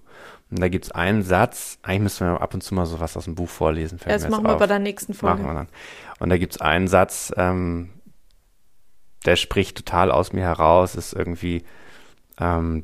Und 0.50 0.60
da 0.60 0.68
gibt 0.68 0.84
es 0.84 0.90
einen 0.90 1.22
Satz, 1.22 1.78
eigentlich 1.82 2.02
müssen 2.02 2.26
wir 2.26 2.40
ab 2.40 2.52
und 2.52 2.62
zu 2.62 2.74
mal 2.74 2.84
so 2.84 3.00
was 3.00 3.16
aus 3.16 3.24
dem 3.24 3.34
Buch 3.34 3.48
vorlesen. 3.48 3.98
Das 4.04 4.28
machen 4.28 4.44
wir 4.44 4.54
auf. 4.54 4.58
bei 4.58 4.66
der 4.66 4.78
nächsten 4.78 5.14
Folge. 5.14 5.42
Machen 5.42 5.50
wir 5.50 5.54
dann. 5.54 5.68
Und 6.18 6.28
da 6.28 6.36
gibt 6.36 6.54
es 6.54 6.60
einen 6.60 6.86
Satz, 6.86 7.32
ähm, 7.36 7.90
der 9.24 9.36
spricht 9.36 9.78
total 9.78 10.10
aus 10.10 10.34
mir 10.34 10.42
heraus, 10.42 10.96
ist 10.96 11.14
irgendwie 11.14 11.64
ähm, 12.38 12.82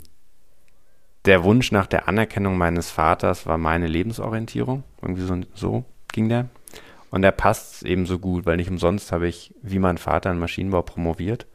der 1.26 1.44
Wunsch 1.44 1.70
nach 1.70 1.86
der 1.86 2.08
Anerkennung 2.08 2.56
meines 2.56 2.90
Vaters 2.90 3.44
war 3.44 3.58
meine 3.58 3.88
Lebensorientierung. 3.88 4.84
Irgendwie 5.02 5.22
so, 5.22 5.40
so 5.54 5.84
ging 6.12 6.30
der. 6.30 6.48
Und 7.10 7.22
der 7.22 7.32
passt 7.32 7.84
eben 7.84 8.06
so 8.06 8.18
gut, 8.18 8.46
weil 8.46 8.56
nicht 8.56 8.70
umsonst 8.70 9.12
habe 9.12 9.28
ich, 9.28 9.54
wie 9.62 9.78
mein 9.78 9.98
Vater, 9.98 10.30
in 10.30 10.38
Maschinenbau 10.38 10.82
promoviert. 10.82 11.46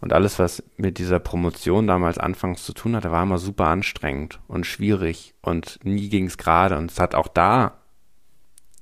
Und 0.00 0.12
alles, 0.12 0.38
was 0.38 0.62
mit 0.76 0.98
dieser 0.98 1.18
Promotion 1.18 1.86
damals 1.86 2.18
anfangs 2.18 2.64
zu 2.64 2.72
tun 2.72 2.94
hatte, 2.94 3.10
war 3.10 3.24
immer 3.24 3.38
super 3.38 3.66
anstrengend 3.66 4.38
und 4.46 4.64
schwierig 4.64 5.34
und 5.40 5.80
nie 5.82 6.08
ging 6.08 6.26
es 6.26 6.38
gerade. 6.38 6.76
Und 6.76 6.90
es 6.90 7.00
hat 7.00 7.14
auch 7.14 7.26
da 7.26 7.78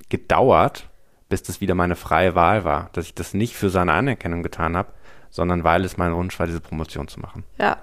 gedauert, 0.08 0.90
bis 1.28 1.42
das 1.42 1.60
wieder 1.60 1.74
meine 1.74 1.96
freie 1.96 2.34
Wahl 2.34 2.64
war, 2.64 2.90
dass 2.92 3.06
ich 3.06 3.14
das 3.14 3.32
nicht 3.32 3.54
für 3.54 3.70
seine 3.70 3.94
Anerkennung 3.94 4.42
getan 4.42 4.76
habe, 4.76 4.92
sondern 5.30 5.64
weil 5.64 5.84
es 5.84 5.96
mein 5.96 6.14
Wunsch 6.14 6.38
war, 6.38 6.46
diese 6.46 6.60
Promotion 6.60 7.08
zu 7.08 7.20
machen. 7.20 7.44
Ja. 7.58 7.78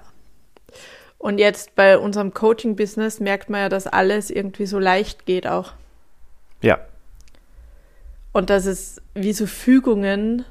Und 1.18 1.38
jetzt 1.38 1.74
bei 1.74 1.98
unserem 1.98 2.34
Coaching-Business 2.34 3.18
merkt 3.18 3.50
man 3.50 3.62
ja, 3.62 3.68
dass 3.68 3.86
alles 3.86 4.30
irgendwie 4.30 4.66
so 4.66 4.78
leicht 4.78 5.26
geht 5.26 5.46
auch. 5.46 5.72
Ja, 6.60 6.78
und 8.34 8.50
dass 8.50 8.66
es 8.66 9.00
wie 9.14 9.32
so 9.32 9.46
Fügungen 9.46 10.44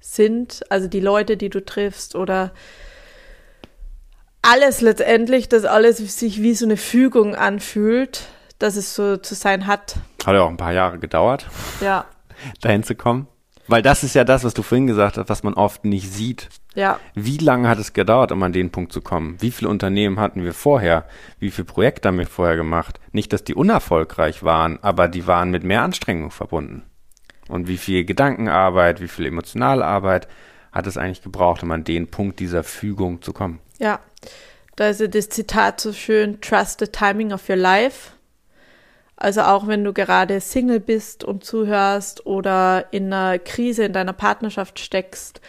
sind, 0.00 0.64
also 0.70 0.88
die 0.88 1.00
Leute, 1.00 1.36
die 1.36 1.50
du 1.50 1.64
triffst 1.64 2.16
oder 2.16 2.52
alles 4.42 4.80
letztendlich, 4.80 5.48
dass 5.48 5.64
alles 5.64 5.98
sich 5.98 6.42
wie 6.42 6.54
so 6.54 6.64
eine 6.64 6.76
Fügung 6.76 7.34
anfühlt, 7.34 8.26
dass 8.58 8.76
es 8.76 8.94
so 8.94 9.18
zu 9.18 9.34
sein 9.34 9.66
hat. 9.66 9.96
Hat 10.24 10.34
ja 10.34 10.42
auch 10.42 10.48
ein 10.48 10.56
paar 10.56 10.72
Jahre 10.72 10.98
gedauert, 10.98 11.46
ja. 11.80 12.06
dahin 12.62 12.82
zu 12.82 12.94
kommen. 12.94 13.28
Weil 13.68 13.82
das 13.82 14.04
ist 14.04 14.14
ja 14.14 14.24
das, 14.24 14.44
was 14.44 14.54
du 14.54 14.62
vorhin 14.62 14.86
gesagt 14.86 15.18
hast, 15.18 15.28
was 15.28 15.42
man 15.42 15.54
oft 15.54 15.84
nicht 15.84 16.10
sieht. 16.10 16.48
Ja. 16.74 17.00
Wie 17.14 17.38
lange 17.38 17.68
hat 17.68 17.78
es 17.78 17.92
gedauert, 17.92 18.32
um 18.32 18.42
an 18.44 18.52
den 18.52 18.70
Punkt 18.70 18.92
zu 18.92 19.00
kommen? 19.00 19.36
Wie 19.40 19.50
viele 19.50 19.68
Unternehmen 19.68 20.20
hatten 20.20 20.44
wir 20.44 20.54
vorher? 20.54 21.04
Wie 21.40 21.50
viele 21.50 21.64
Projekte 21.64 22.08
haben 22.08 22.18
wir 22.18 22.28
vorher 22.28 22.56
gemacht? 22.56 23.00
Nicht, 23.12 23.32
dass 23.32 23.44
die 23.44 23.54
unerfolgreich 23.54 24.42
waren, 24.44 24.78
aber 24.82 25.08
die 25.08 25.26
waren 25.26 25.50
mit 25.50 25.64
mehr 25.64 25.82
Anstrengung 25.82 26.30
verbunden. 26.30 26.84
Und 27.48 27.68
wie 27.68 27.78
viel 27.78 28.04
Gedankenarbeit, 28.04 29.00
wie 29.00 29.08
viel 29.08 29.26
Emotionalarbeit 29.26 30.28
hat 30.72 30.86
es 30.86 30.96
eigentlich 30.96 31.22
gebraucht, 31.22 31.62
um 31.62 31.70
an 31.70 31.84
den 31.84 32.08
Punkt 32.08 32.40
dieser 32.40 32.62
Fügung 32.62 33.22
zu 33.22 33.32
kommen? 33.32 33.60
Ja, 33.78 34.00
da 34.76 34.88
ist 34.88 35.00
ja 35.00 35.06
das 35.06 35.28
Zitat 35.28 35.80
so 35.80 35.92
schön, 35.92 36.40
trust 36.40 36.80
the 36.80 36.86
timing 36.86 37.32
of 37.32 37.48
your 37.48 37.56
life. 37.56 38.12
Also 39.16 39.42
auch 39.42 39.66
wenn 39.66 39.82
du 39.82 39.94
gerade 39.94 40.40
Single 40.40 40.80
bist 40.80 41.24
und 41.24 41.42
zuhörst 41.42 42.26
oder 42.26 42.86
in 42.90 43.10
einer 43.12 43.38
Krise 43.38 43.84
in 43.84 43.94
deiner 43.94 44.12
Partnerschaft 44.12 44.78
steckst 44.78 45.40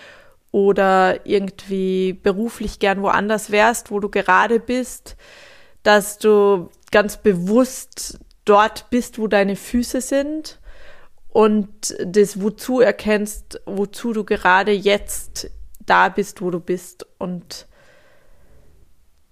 oder 0.51 1.25
irgendwie 1.25 2.13
beruflich 2.13 2.79
gern 2.79 3.01
woanders 3.01 3.51
wärst, 3.51 3.91
wo 3.91 3.99
du 3.99 4.07
gerade 4.07 4.61
bist, 4.61 5.17
dass 5.83 6.17
du 6.17 6.69
ganz 6.91 7.17
bewusst 7.17 8.19
dort 8.45 8.89
bist, 8.89 9.19
wo 9.19 9.27
deine 9.27 9.57
Füße 9.57 9.99
sind 9.99 10.59
und 11.38 11.95
das 12.03 12.41
Wozu 12.41 12.79
erkennst, 12.79 13.61
wozu 13.67 14.11
du 14.11 14.23
gerade 14.23 14.71
jetzt 14.71 15.51
da 15.85 16.09
bist, 16.09 16.41
wo 16.41 16.49
du 16.49 16.59
bist. 16.59 17.05
Und 17.19 17.67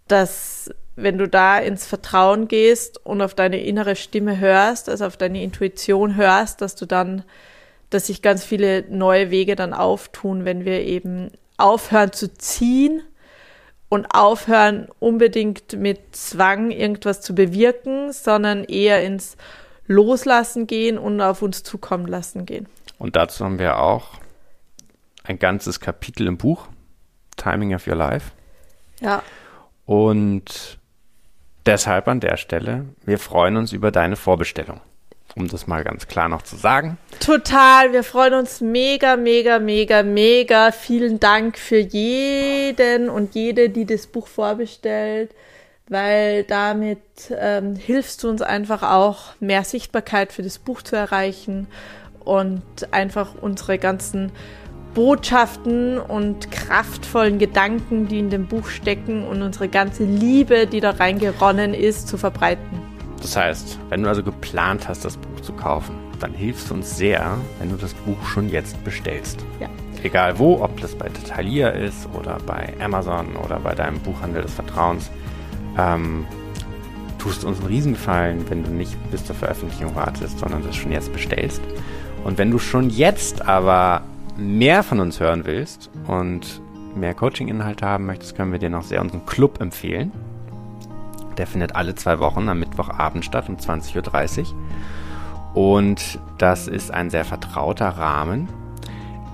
dass 0.07 0.69
wenn 0.95 1.17
du 1.17 1.27
da 1.27 1.57
ins 1.57 1.87
Vertrauen 1.87 2.47
gehst 2.47 3.03
und 3.03 3.23
auf 3.23 3.33
deine 3.33 3.59
innere 3.59 3.95
Stimme 3.95 4.39
hörst, 4.39 4.87
also 4.87 5.07
auf 5.07 5.17
deine 5.17 5.41
Intuition 5.41 6.15
hörst, 6.15 6.61
dass 6.61 6.75
du 6.75 6.85
dann, 6.85 7.23
dass 7.89 8.05
sich 8.05 8.21
ganz 8.21 8.43
viele 8.43 8.83
neue 8.87 9.31
Wege 9.31 9.55
dann 9.55 9.73
auftun, 9.73 10.45
wenn 10.45 10.63
wir 10.63 10.81
eben 10.81 11.31
aufhören 11.57 12.13
zu 12.13 12.31
ziehen 12.31 13.01
und 13.89 14.05
aufhören 14.13 14.89
unbedingt 14.99 15.73
mit 15.73 16.15
Zwang 16.15 16.69
irgendwas 16.69 17.21
zu 17.21 17.33
bewirken, 17.33 18.13
sondern 18.13 18.63
eher 18.63 19.03
ins 19.03 19.37
loslassen 19.87 20.67
gehen 20.67 20.97
und 20.97 21.21
auf 21.21 21.41
uns 21.41 21.63
zukommen 21.63 22.07
lassen 22.07 22.45
gehen. 22.45 22.67
Und 22.97 23.15
dazu 23.15 23.45
haben 23.45 23.59
wir 23.59 23.79
auch 23.79 24.11
ein 25.23 25.39
ganzes 25.39 25.79
Kapitel 25.79 26.27
im 26.27 26.37
Buch, 26.37 26.67
Timing 27.35 27.75
of 27.75 27.87
Your 27.87 27.95
Life. 27.95 28.31
Ja. 29.01 29.21
Und 29.85 30.77
deshalb 31.65 32.07
an 32.07 32.19
der 32.19 32.37
Stelle, 32.37 32.85
wir 33.05 33.19
freuen 33.19 33.57
uns 33.57 33.73
über 33.73 33.91
deine 33.91 34.15
Vorbestellung. 34.15 34.81
Um 35.35 35.49
das 35.49 35.67
mal 35.67 35.83
ganz 35.83 36.07
klar 36.07 36.29
noch 36.29 36.43
zu 36.43 36.55
sagen. 36.55 36.97
Total, 37.19 37.91
wir 37.91 38.03
freuen 38.03 38.35
uns 38.35 38.61
mega, 38.61 39.17
mega, 39.17 39.59
mega, 39.59 40.01
mega. 40.01 40.71
Vielen 40.71 41.19
Dank 41.19 41.57
für 41.57 41.79
jeden 41.79 43.09
und 43.09 43.35
jede, 43.35 43.69
die 43.69 43.85
das 43.85 44.07
Buch 44.07 44.27
vorbestellt 44.27 45.31
weil 45.89 46.43
damit 46.43 46.99
ähm, 47.37 47.75
hilfst 47.75 48.23
du 48.23 48.29
uns 48.29 48.41
einfach 48.41 48.83
auch, 48.83 49.33
mehr 49.39 49.63
Sichtbarkeit 49.63 50.33
für 50.33 50.43
das 50.43 50.57
Buch 50.57 50.81
zu 50.81 50.95
erreichen 50.95 51.67
und 52.23 52.63
einfach 52.91 53.35
unsere 53.39 53.77
ganzen 53.77 54.31
Botschaften 54.95 55.99
und 55.99 56.51
kraftvollen 56.51 57.37
Gedanken, 57.37 58.07
die 58.07 58.17
in 58.17 58.29
dem 58.29 58.47
Buch 58.47 58.67
stecken 58.67 59.27
und 59.27 59.41
unsere 59.41 59.67
ganze 59.67 60.05
Liebe, 60.05 60.67
die 60.67 60.79
da 60.79 60.91
reingeronnen 60.91 61.73
ist, 61.73 62.07
zu 62.07 62.17
verbreiten. 62.17 62.81
Das 63.21 63.35
heißt, 63.35 63.77
wenn 63.89 64.03
du 64.03 64.09
also 64.09 64.23
geplant 64.23 64.87
hast, 64.87 65.03
das 65.03 65.17
Buch 65.17 65.41
zu 65.41 65.51
kaufen, 65.53 65.95
dann 66.19 66.33
hilfst 66.33 66.69
du 66.69 66.75
uns 66.75 66.97
sehr, 66.97 67.37
wenn 67.59 67.69
du 67.69 67.75
das 67.75 67.93
Buch 67.93 68.25
schon 68.25 68.49
jetzt 68.49 68.81
bestellst. 68.83 69.45
Ja. 69.59 69.67
Egal 70.01 70.39
wo, 70.39 70.61
ob 70.61 70.79
das 70.79 70.95
bei 70.95 71.09
Thalia 71.09 71.69
ist 71.69 72.07
oder 72.13 72.37
bei 72.45 72.73
Amazon 72.79 73.35
oder 73.35 73.59
bei 73.59 73.75
deinem 73.75 73.99
Buchhandel 73.99 74.43
des 74.43 74.53
Vertrauens 74.53 75.09
ähm, 75.77 76.25
tust 77.17 77.43
uns 77.43 77.59
einen 77.59 77.67
Riesengefallen, 77.67 78.49
wenn 78.49 78.63
du 78.63 78.69
nicht 78.69 78.95
bis 79.11 79.25
zur 79.25 79.35
Veröffentlichung 79.35 79.95
wartest, 79.95 80.39
sondern 80.39 80.63
das 80.63 80.75
schon 80.75 80.91
jetzt 80.91 81.11
bestellst. 81.11 81.61
Und 82.23 82.37
wenn 82.37 82.51
du 82.51 82.59
schon 82.59 82.89
jetzt 82.89 83.47
aber 83.47 84.01
mehr 84.37 84.83
von 84.83 84.99
uns 84.99 85.19
hören 85.19 85.45
willst 85.45 85.89
und 86.07 86.61
mehr 86.95 87.13
Coaching-Inhalte 87.13 87.85
haben 87.85 88.05
möchtest, 88.05 88.35
können 88.35 88.51
wir 88.51 88.59
dir 88.59 88.69
noch 88.69 88.83
sehr 88.83 89.01
unseren 89.01 89.25
Club 89.25 89.59
empfehlen. 89.61 90.11
Der 91.37 91.47
findet 91.47 91.75
alle 91.75 91.95
zwei 91.95 92.19
Wochen 92.19 92.47
am 92.47 92.59
Mittwochabend 92.59 93.25
statt 93.25 93.49
um 93.49 93.57
20.30 93.57 94.39
Uhr. 94.39 94.45
Und 95.55 96.19
das 96.37 96.67
ist 96.67 96.91
ein 96.91 97.09
sehr 97.09 97.25
vertrauter 97.25 97.89
Rahmen, 97.89 98.47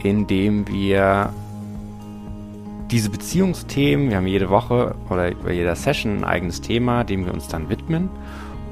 in 0.03 0.27
dem 0.27 0.67
wir 0.67 1.33
diese 2.91 3.09
Beziehungsthemen, 3.09 4.09
wir 4.09 4.17
haben 4.17 4.27
jede 4.27 4.49
Woche 4.49 4.95
oder 5.09 5.31
bei 5.31 5.53
jeder 5.53 5.75
Session 5.75 6.17
ein 6.17 6.23
eigenes 6.25 6.59
Thema, 6.59 7.03
dem 7.05 7.25
wir 7.25 7.33
uns 7.33 7.47
dann 7.47 7.69
widmen. 7.69 8.09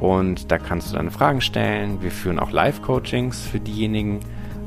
Und 0.02 0.52
da 0.52 0.58
kannst 0.58 0.92
du 0.92 0.96
deine 0.96 1.12
Fragen 1.12 1.42
stellen. 1.42 2.02
Wir 2.02 2.12
führen 2.12 2.40
auch 2.40 2.52
Live-Coachings 2.52 3.42
für 3.42 3.60
diejenigen, 3.60 4.20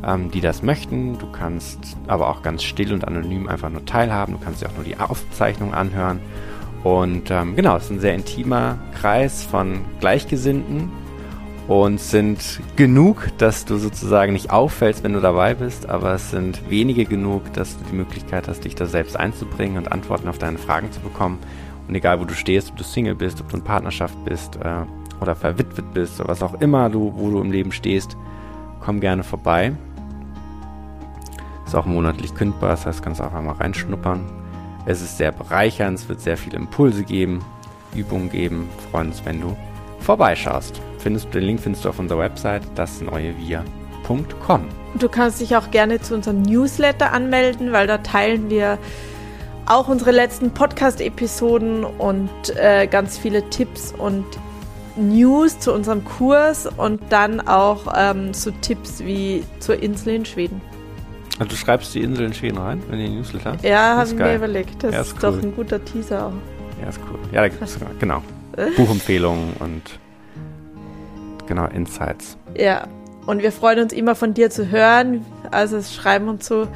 ähm, 0.07 0.31
die 0.31 0.41
das 0.41 0.63
möchten. 0.63 1.19
Du 1.19 1.31
kannst 1.31 1.97
aber 2.07 2.29
auch 2.29 2.43
ganz 2.43 2.63
still 2.63 2.93
und 2.93 3.07
anonym 3.07 3.49
einfach 3.49 3.71
nur 3.71 3.85
teilhaben. 3.85 4.35
Du 4.35 4.41
kannst 4.41 4.63
dir 4.63 4.69
auch 4.69 4.75
nur 4.75 4.85
die 4.85 4.99
Aufzeichnung 4.99 5.75
anhören. 5.75 6.21
Und 6.83 7.31
ähm, 7.31 7.55
genau, 7.55 7.77
es 7.77 7.85
ist 7.85 7.91
ein 7.91 8.01
sehr 8.01 8.15
intimer 8.15 8.79
Kreis 8.95 9.45
von 9.45 9.83
Gleichgesinnten 10.01 10.91
und 11.69 12.01
sind 12.01 12.61
genug, 12.77 13.29
dass 13.39 13.65
du 13.65 13.77
sozusagen 13.77 14.33
nicht 14.33 14.51
auffällst, 14.51 15.05
wenn 15.05 15.13
du 15.13 15.21
dabei 15.21 15.55
bist, 15.55 15.89
aber 15.89 16.15
es 16.15 16.31
sind 16.31 16.69
wenige 16.71 17.05
genug, 17.05 17.53
dass 17.53 17.79
du 17.79 17.85
die 17.91 17.97
Möglichkeit 17.97 18.49
hast, 18.49 18.65
dich 18.65 18.75
da 18.75 18.87
selbst 18.87 19.17
einzubringen 19.17 19.79
und 19.79 19.93
Antworten 19.93 20.29
auf 20.29 20.39
deine 20.39 20.59
Fragen 20.59 20.91
zu 20.91 21.01
bekommen. 21.01 21.39
Und 21.87 21.95
egal, 21.95 22.21
wo 22.21 22.25
du 22.25 22.35
stehst, 22.35 22.71
ob 22.71 22.77
du 22.77 22.85
Single 22.85 23.15
bist, 23.15 23.41
ob 23.41 23.49
du 23.49 23.57
in 23.57 23.65
Partnerschaft 23.65 24.17
bist 24.25 24.57
äh, 24.57 24.85
oder 25.21 25.37
verwitwet 25.37 25.93
bist 25.95 26.21
oder 26.21 26.31
was 26.31 26.43
auch 26.43 26.55
immer 26.61 26.91
du, 26.91 27.13
wo 27.17 27.31
du 27.31 27.41
im 27.41 27.53
Leben 27.53 27.73
stehst, 27.73 28.17
komm 28.81 29.01
gerne 29.01 29.23
vorbei. 29.23 29.73
Ist 31.65 31.77
auch 31.77 31.87
monatlich 31.87 32.35
kündbar, 32.35 32.71
das 32.71 32.87
heißt, 32.87 33.03
kannst 33.03 33.21
auch 33.21 33.33
einmal 33.33 33.55
reinschnuppern. 33.55 34.21
Es 34.85 35.01
ist 35.01 35.17
sehr 35.17 35.31
bereichernd, 35.31 35.99
es 35.99 36.09
wird 36.09 36.21
sehr 36.21 36.37
viele 36.37 36.57
Impulse 36.57 37.05
geben, 37.05 37.39
Übungen 37.95 38.31
geben. 38.31 38.69
Freuen 38.91 39.09
uns, 39.09 39.25
wenn 39.25 39.41
du 39.41 39.57
vorbeischaust. 40.03 40.81
Findest, 40.99 41.33
den 41.35 41.43
Link 41.43 41.61
findest 41.61 41.85
du 41.85 41.89
auf 41.89 41.99
unserer 41.99 42.19
Website, 42.19 42.63
dasneuewir.com. 42.75 44.65
Du 44.99 45.09
kannst 45.09 45.41
dich 45.41 45.57
auch 45.57 45.71
gerne 45.71 46.01
zu 46.01 46.15
unserem 46.15 46.43
Newsletter 46.43 47.13
anmelden, 47.13 47.73
weil 47.73 47.87
da 47.87 47.99
teilen 47.99 48.51
wir 48.51 48.79
auch 49.67 49.89
unsere 49.89 50.11
letzten 50.11 50.51
Podcast-Episoden 50.51 51.85
und 51.85 52.31
äh, 52.57 52.87
ganz 52.87 53.17
viele 53.17 53.49
Tipps 53.51 53.95
und 53.97 54.27
News 54.97 55.59
zu 55.59 55.73
unserem 55.73 56.05
Kurs 56.05 56.67
und 56.67 57.01
dann 57.09 57.41
auch 57.41 57.93
ähm, 57.97 58.35
so 58.35 58.51
Tipps 58.51 59.01
wie 59.01 59.43
zur 59.61 59.83
Insel 59.83 60.17
in 60.17 60.25
Schweden. 60.27 60.61
Also 61.39 61.51
du 61.51 61.57
schreibst 61.57 61.95
die 61.95 62.03
Insel 62.03 62.27
in 62.27 62.35
Schweden 62.35 62.59
rein 62.59 62.83
in 62.91 62.99
den 62.99 63.17
Newsletter? 63.17 63.57
Ja, 63.63 63.97
habe 63.97 64.09
ich 64.09 64.15
mir 64.15 64.35
überlegt. 64.35 64.83
Das 64.83 64.93
ja, 64.93 65.01
ist, 65.01 65.09
ist 65.09 65.15
cool. 65.15 65.21
doch 65.33 65.43
ein 65.43 65.57
guter 65.57 65.83
Teaser 65.83 66.27
auch. 66.27 66.33
Ja, 66.83 66.89
ist 66.89 67.01
cool. 67.11 67.19
Ja, 67.33 67.41
da 67.41 67.49
gibt 67.49 67.63
es 67.63 67.79
genau 67.99 68.23
Buchempfehlungen 68.77 69.55
und 69.59 69.83
genau 71.47 71.67
Insights. 71.67 72.37
Ja, 72.57 72.87
und 73.27 73.43
wir 73.43 73.53
freuen 73.53 73.81
uns 73.81 73.93
immer 73.93 74.15
von 74.15 74.35
dir 74.35 74.51
zu 74.51 74.71
hören. 74.71 75.25
Also 75.51 75.77
es 75.77 75.95
schreiben 75.95 76.29
uns 76.29 76.47
so 76.47 76.67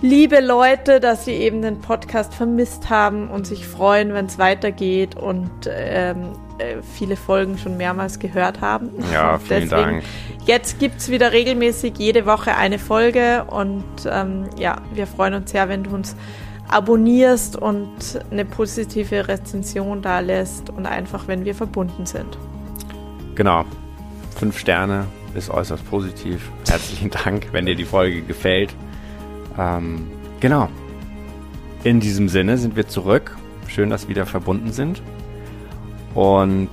liebe 0.00 0.40
Leute, 0.40 1.00
dass 1.00 1.24
sie 1.24 1.32
eben 1.32 1.62
den 1.62 1.80
Podcast 1.80 2.34
vermisst 2.34 2.90
haben 2.90 3.28
und 3.28 3.46
sich 3.46 3.66
freuen, 3.66 4.12
wenn 4.14 4.26
es 4.26 4.38
weitergeht 4.38 5.16
und 5.16 5.50
ähm, 5.68 6.32
äh, 6.58 6.76
viele 6.94 7.16
Folgen 7.16 7.58
schon 7.58 7.76
mehrmals 7.76 8.18
gehört 8.18 8.60
haben. 8.60 8.90
Ja, 9.12 9.38
vielen 9.46 9.68
Deswegen, 9.68 9.70
Dank. 9.70 10.04
Jetzt 10.46 10.78
gibt 10.78 10.98
es 10.98 11.10
wieder 11.10 11.32
regelmäßig 11.32 11.94
jede 11.98 12.26
Woche 12.26 12.56
eine 12.56 12.78
Folge 12.78 13.44
und 13.50 13.84
ähm, 14.10 14.46
ja, 14.56 14.80
wir 14.94 15.06
freuen 15.06 15.34
uns 15.34 15.50
sehr, 15.50 15.68
wenn 15.68 15.84
du 15.84 15.90
uns 15.90 16.16
abonnierst 16.68 17.56
und 17.56 18.20
eine 18.30 18.44
positive 18.44 19.28
Rezension 19.28 20.02
da 20.02 20.20
lässt 20.20 20.70
und 20.70 20.86
einfach, 20.86 21.28
wenn 21.28 21.44
wir 21.44 21.54
verbunden 21.54 22.06
sind. 22.06 22.38
Genau. 23.34 23.64
Fünf 24.36 24.58
Sterne 24.58 25.06
ist 25.34 25.50
äußerst 25.50 25.88
positiv. 25.88 26.50
Herzlichen 26.68 27.10
Dank, 27.10 27.48
wenn 27.52 27.66
dir 27.66 27.74
die 27.74 27.84
Folge 27.84 28.22
gefällt. 28.22 28.74
Ähm, 29.58 30.08
genau. 30.40 30.68
In 31.84 32.00
diesem 32.00 32.28
Sinne 32.28 32.58
sind 32.58 32.76
wir 32.76 32.88
zurück. 32.88 33.36
Schön, 33.66 33.90
dass 33.90 34.02
wir 34.02 34.10
wieder 34.10 34.26
verbunden 34.26 34.72
sind. 34.72 35.02
Und 36.14 36.70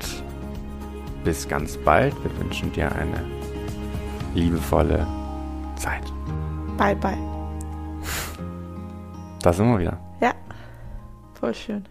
bis 1.23 1.47
ganz 1.47 1.77
bald. 1.77 2.13
Wir 2.23 2.39
wünschen 2.39 2.71
dir 2.71 2.91
eine 2.91 3.23
liebevolle 4.33 5.05
Zeit. 5.75 6.03
Bye, 6.77 6.95
bye. 6.95 7.34
Da 9.45 9.53
sind 9.53 9.67
wir 9.67 9.77
wieder. 9.77 9.99
Ja, 10.21 10.33
voll 11.39 11.53
schön. 11.53 11.85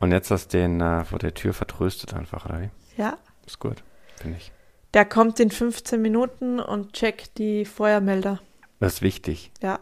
Und 0.00 0.12
jetzt 0.12 0.30
hast 0.30 0.52
du 0.52 0.58
den 0.58 0.82
äh, 0.82 1.02
vor 1.06 1.18
der 1.18 1.32
Tür 1.32 1.54
vertröstet 1.54 2.12
einfach, 2.12 2.44
oder 2.44 2.60
wie? 2.60 2.70
Ja. 2.98 3.16
Ist 3.46 3.58
gut, 3.58 3.82
finde 4.16 4.36
ich. 4.36 4.52
Der 4.92 5.06
kommt 5.06 5.40
in 5.40 5.50
15 5.50 6.02
Minuten 6.02 6.60
und 6.60 6.92
checkt 6.92 7.38
die 7.38 7.64
Feuermelder. 7.64 8.38
Das 8.80 8.96
ist 8.96 9.02
wichtig. 9.02 9.50
Ja. 9.62 9.80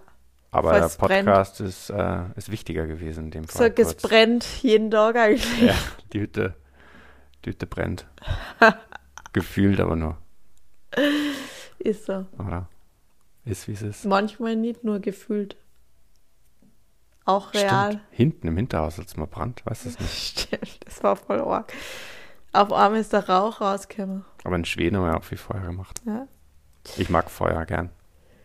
Aber 0.53 0.79
der 0.79 0.91
Podcast 0.91 1.61
ist, 1.61 1.91
äh, 1.91 2.21
ist 2.37 2.53
wichtiger 2.53 2.87
gewesen 2.87 3.25
in 3.25 3.31
dem 3.33 3.49
Fall. 3.49 3.75
So, 3.77 3.83
es 3.83 3.97
brennt 3.97 4.45
jeden 4.63 4.93
Tag 4.93 5.17
eigentlich. 5.17 5.61
Ja, 5.61 5.75
die 6.13 6.21
Hütte, 6.21 6.55
die 7.45 7.51
Hütte 7.51 7.67
brennt. 7.67 8.07
Gefühlt 9.33 9.81
aber 9.81 9.97
nur. 9.97 10.19
Ist 11.81 12.07
so. 12.07 12.27
Oder? 12.39 12.69
Ist 13.45 13.67
wie 13.67 13.73
es 13.73 13.83
ist. 13.83 14.05
Manchmal 14.05 14.55
nicht 14.55 14.85
nur 14.85 15.01
gefühlt. 15.01 15.57
Auch 17.27 17.53
real. 17.53 17.91
Stimmt. 17.91 18.05
Hinten 18.11 18.49
im 18.49 18.57
Hinterhaus, 18.57 18.99
als 18.99 19.17
man 19.17 19.29
brannt, 19.29 19.63
weißt 19.67 19.85
du 19.85 19.89
es 19.91 20.01
nicht? 20.01 20.41
Stimmt, 20.41 20.79
das 20.87 21.03
war 21.03 21.17
voll 21.17 21.41
arg. 21.41 21.73
Auf 22.53 22.73
einmal 22.73 23.01
ist 23.01 23.13
der 23.13 23.29
Rauch 23.29 23.61
rausgekommen. 23.61 24.25
Aber 24.45 24.57
in 24.57 24.65
Schweden 24.65 24.97
haben 24.97 25.05
wir 25.05 25.17
auch 25.17 25.25
viel 25.25 25.37
Feuer 25.37 25.61
gemacht. 25.61 26.01
Ja. 26.07 26.27
Ich 26.97 27.11
mag 27.11 27.31
Feuer 27.31 27.67
gern. 27.67 27.91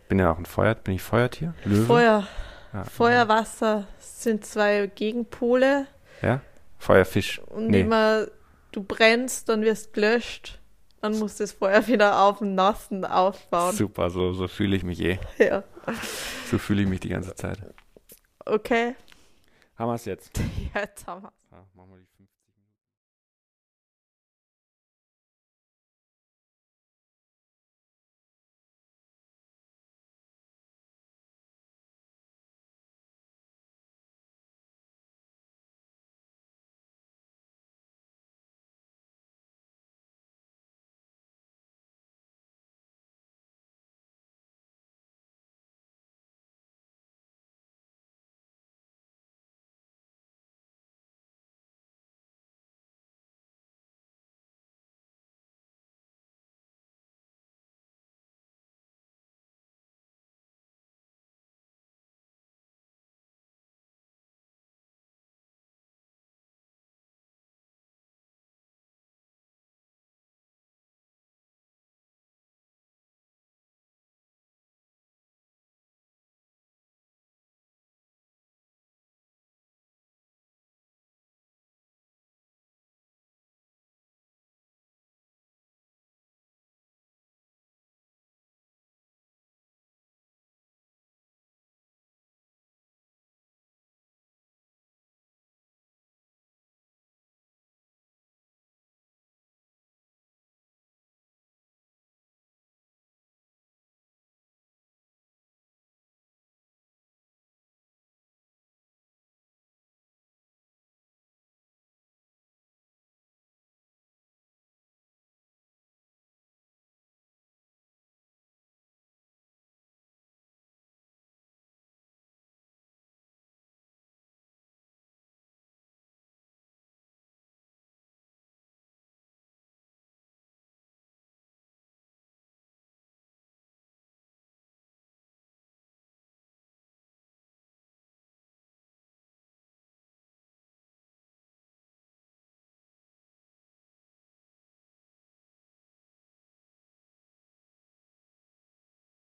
Bin 0.10 0.20
ja 0.20 0.32
auch 0.32 0.38
ein 0.38 0.46
Feuer, 0.46 0.76
bin 0.76 0.96
ich 0.96 1.02
Feuertier? 1.02 1.54
Löwe? 1.64 1.86
Feuer. 1.86 2.28
Ja. 2.74 2.84
Feuer, 2.84 3.28
Wasser 3.30 3.88
sind 4.00 4.46
zwei 4.46 4.88
Gegenpole. 4.88 5.88
Ja? 6.22 6.42
Feuerfisch. 6.80 7.40
Und 7.40 7.68
nee. 7.68 7.82
immer 7.82 8.28
du 8.72 8.84
brennst, 8.84 9.48
dann 9.48 9.62
wirst 9.62 9.94
gelöscht. 9.94 10.60
Dann 11.02 11.18
musst 11.18 11.40
du 11.40 11.44
das 11.44 11.54
Feuer 11.54 11.88
wieder 11.88 12.20
auf 12.22 12.40
dem 12.40 12.56
Nassen 12.56 13.06
aufbauen. 13.06 13.76
Super, 13.76 14.10
so, 14.10 14.34
so 14.34 14.48
fühle 14.48 14.76
ich 14.76 14.84
mich 14.84 15.00
eh. 15.02 15.20
Ja. 15.38 15.64
So 16.50 16.58
fühle 16.58 16.84
ich 16.84 16.88
mich 16.88 17.00
die 17.00 17.10
ganze 17.10 17.34
Zeit. 17.36 17.60
Okay. 18.46 18.96
Haben 19.78 19.90
wir 19.90 19.96
es 19.96 20.06
jetzt? 20.06 20.32
Ja, 20.74 20.82
jetzt 20.82 21.06
haben 21.06 21.24
wir 21.24 21.30
es. 21.36 21.52
Ja, 21.52 21.66
machen 21.74 21.92
wir 21.92 21.98
die 22.00 22.08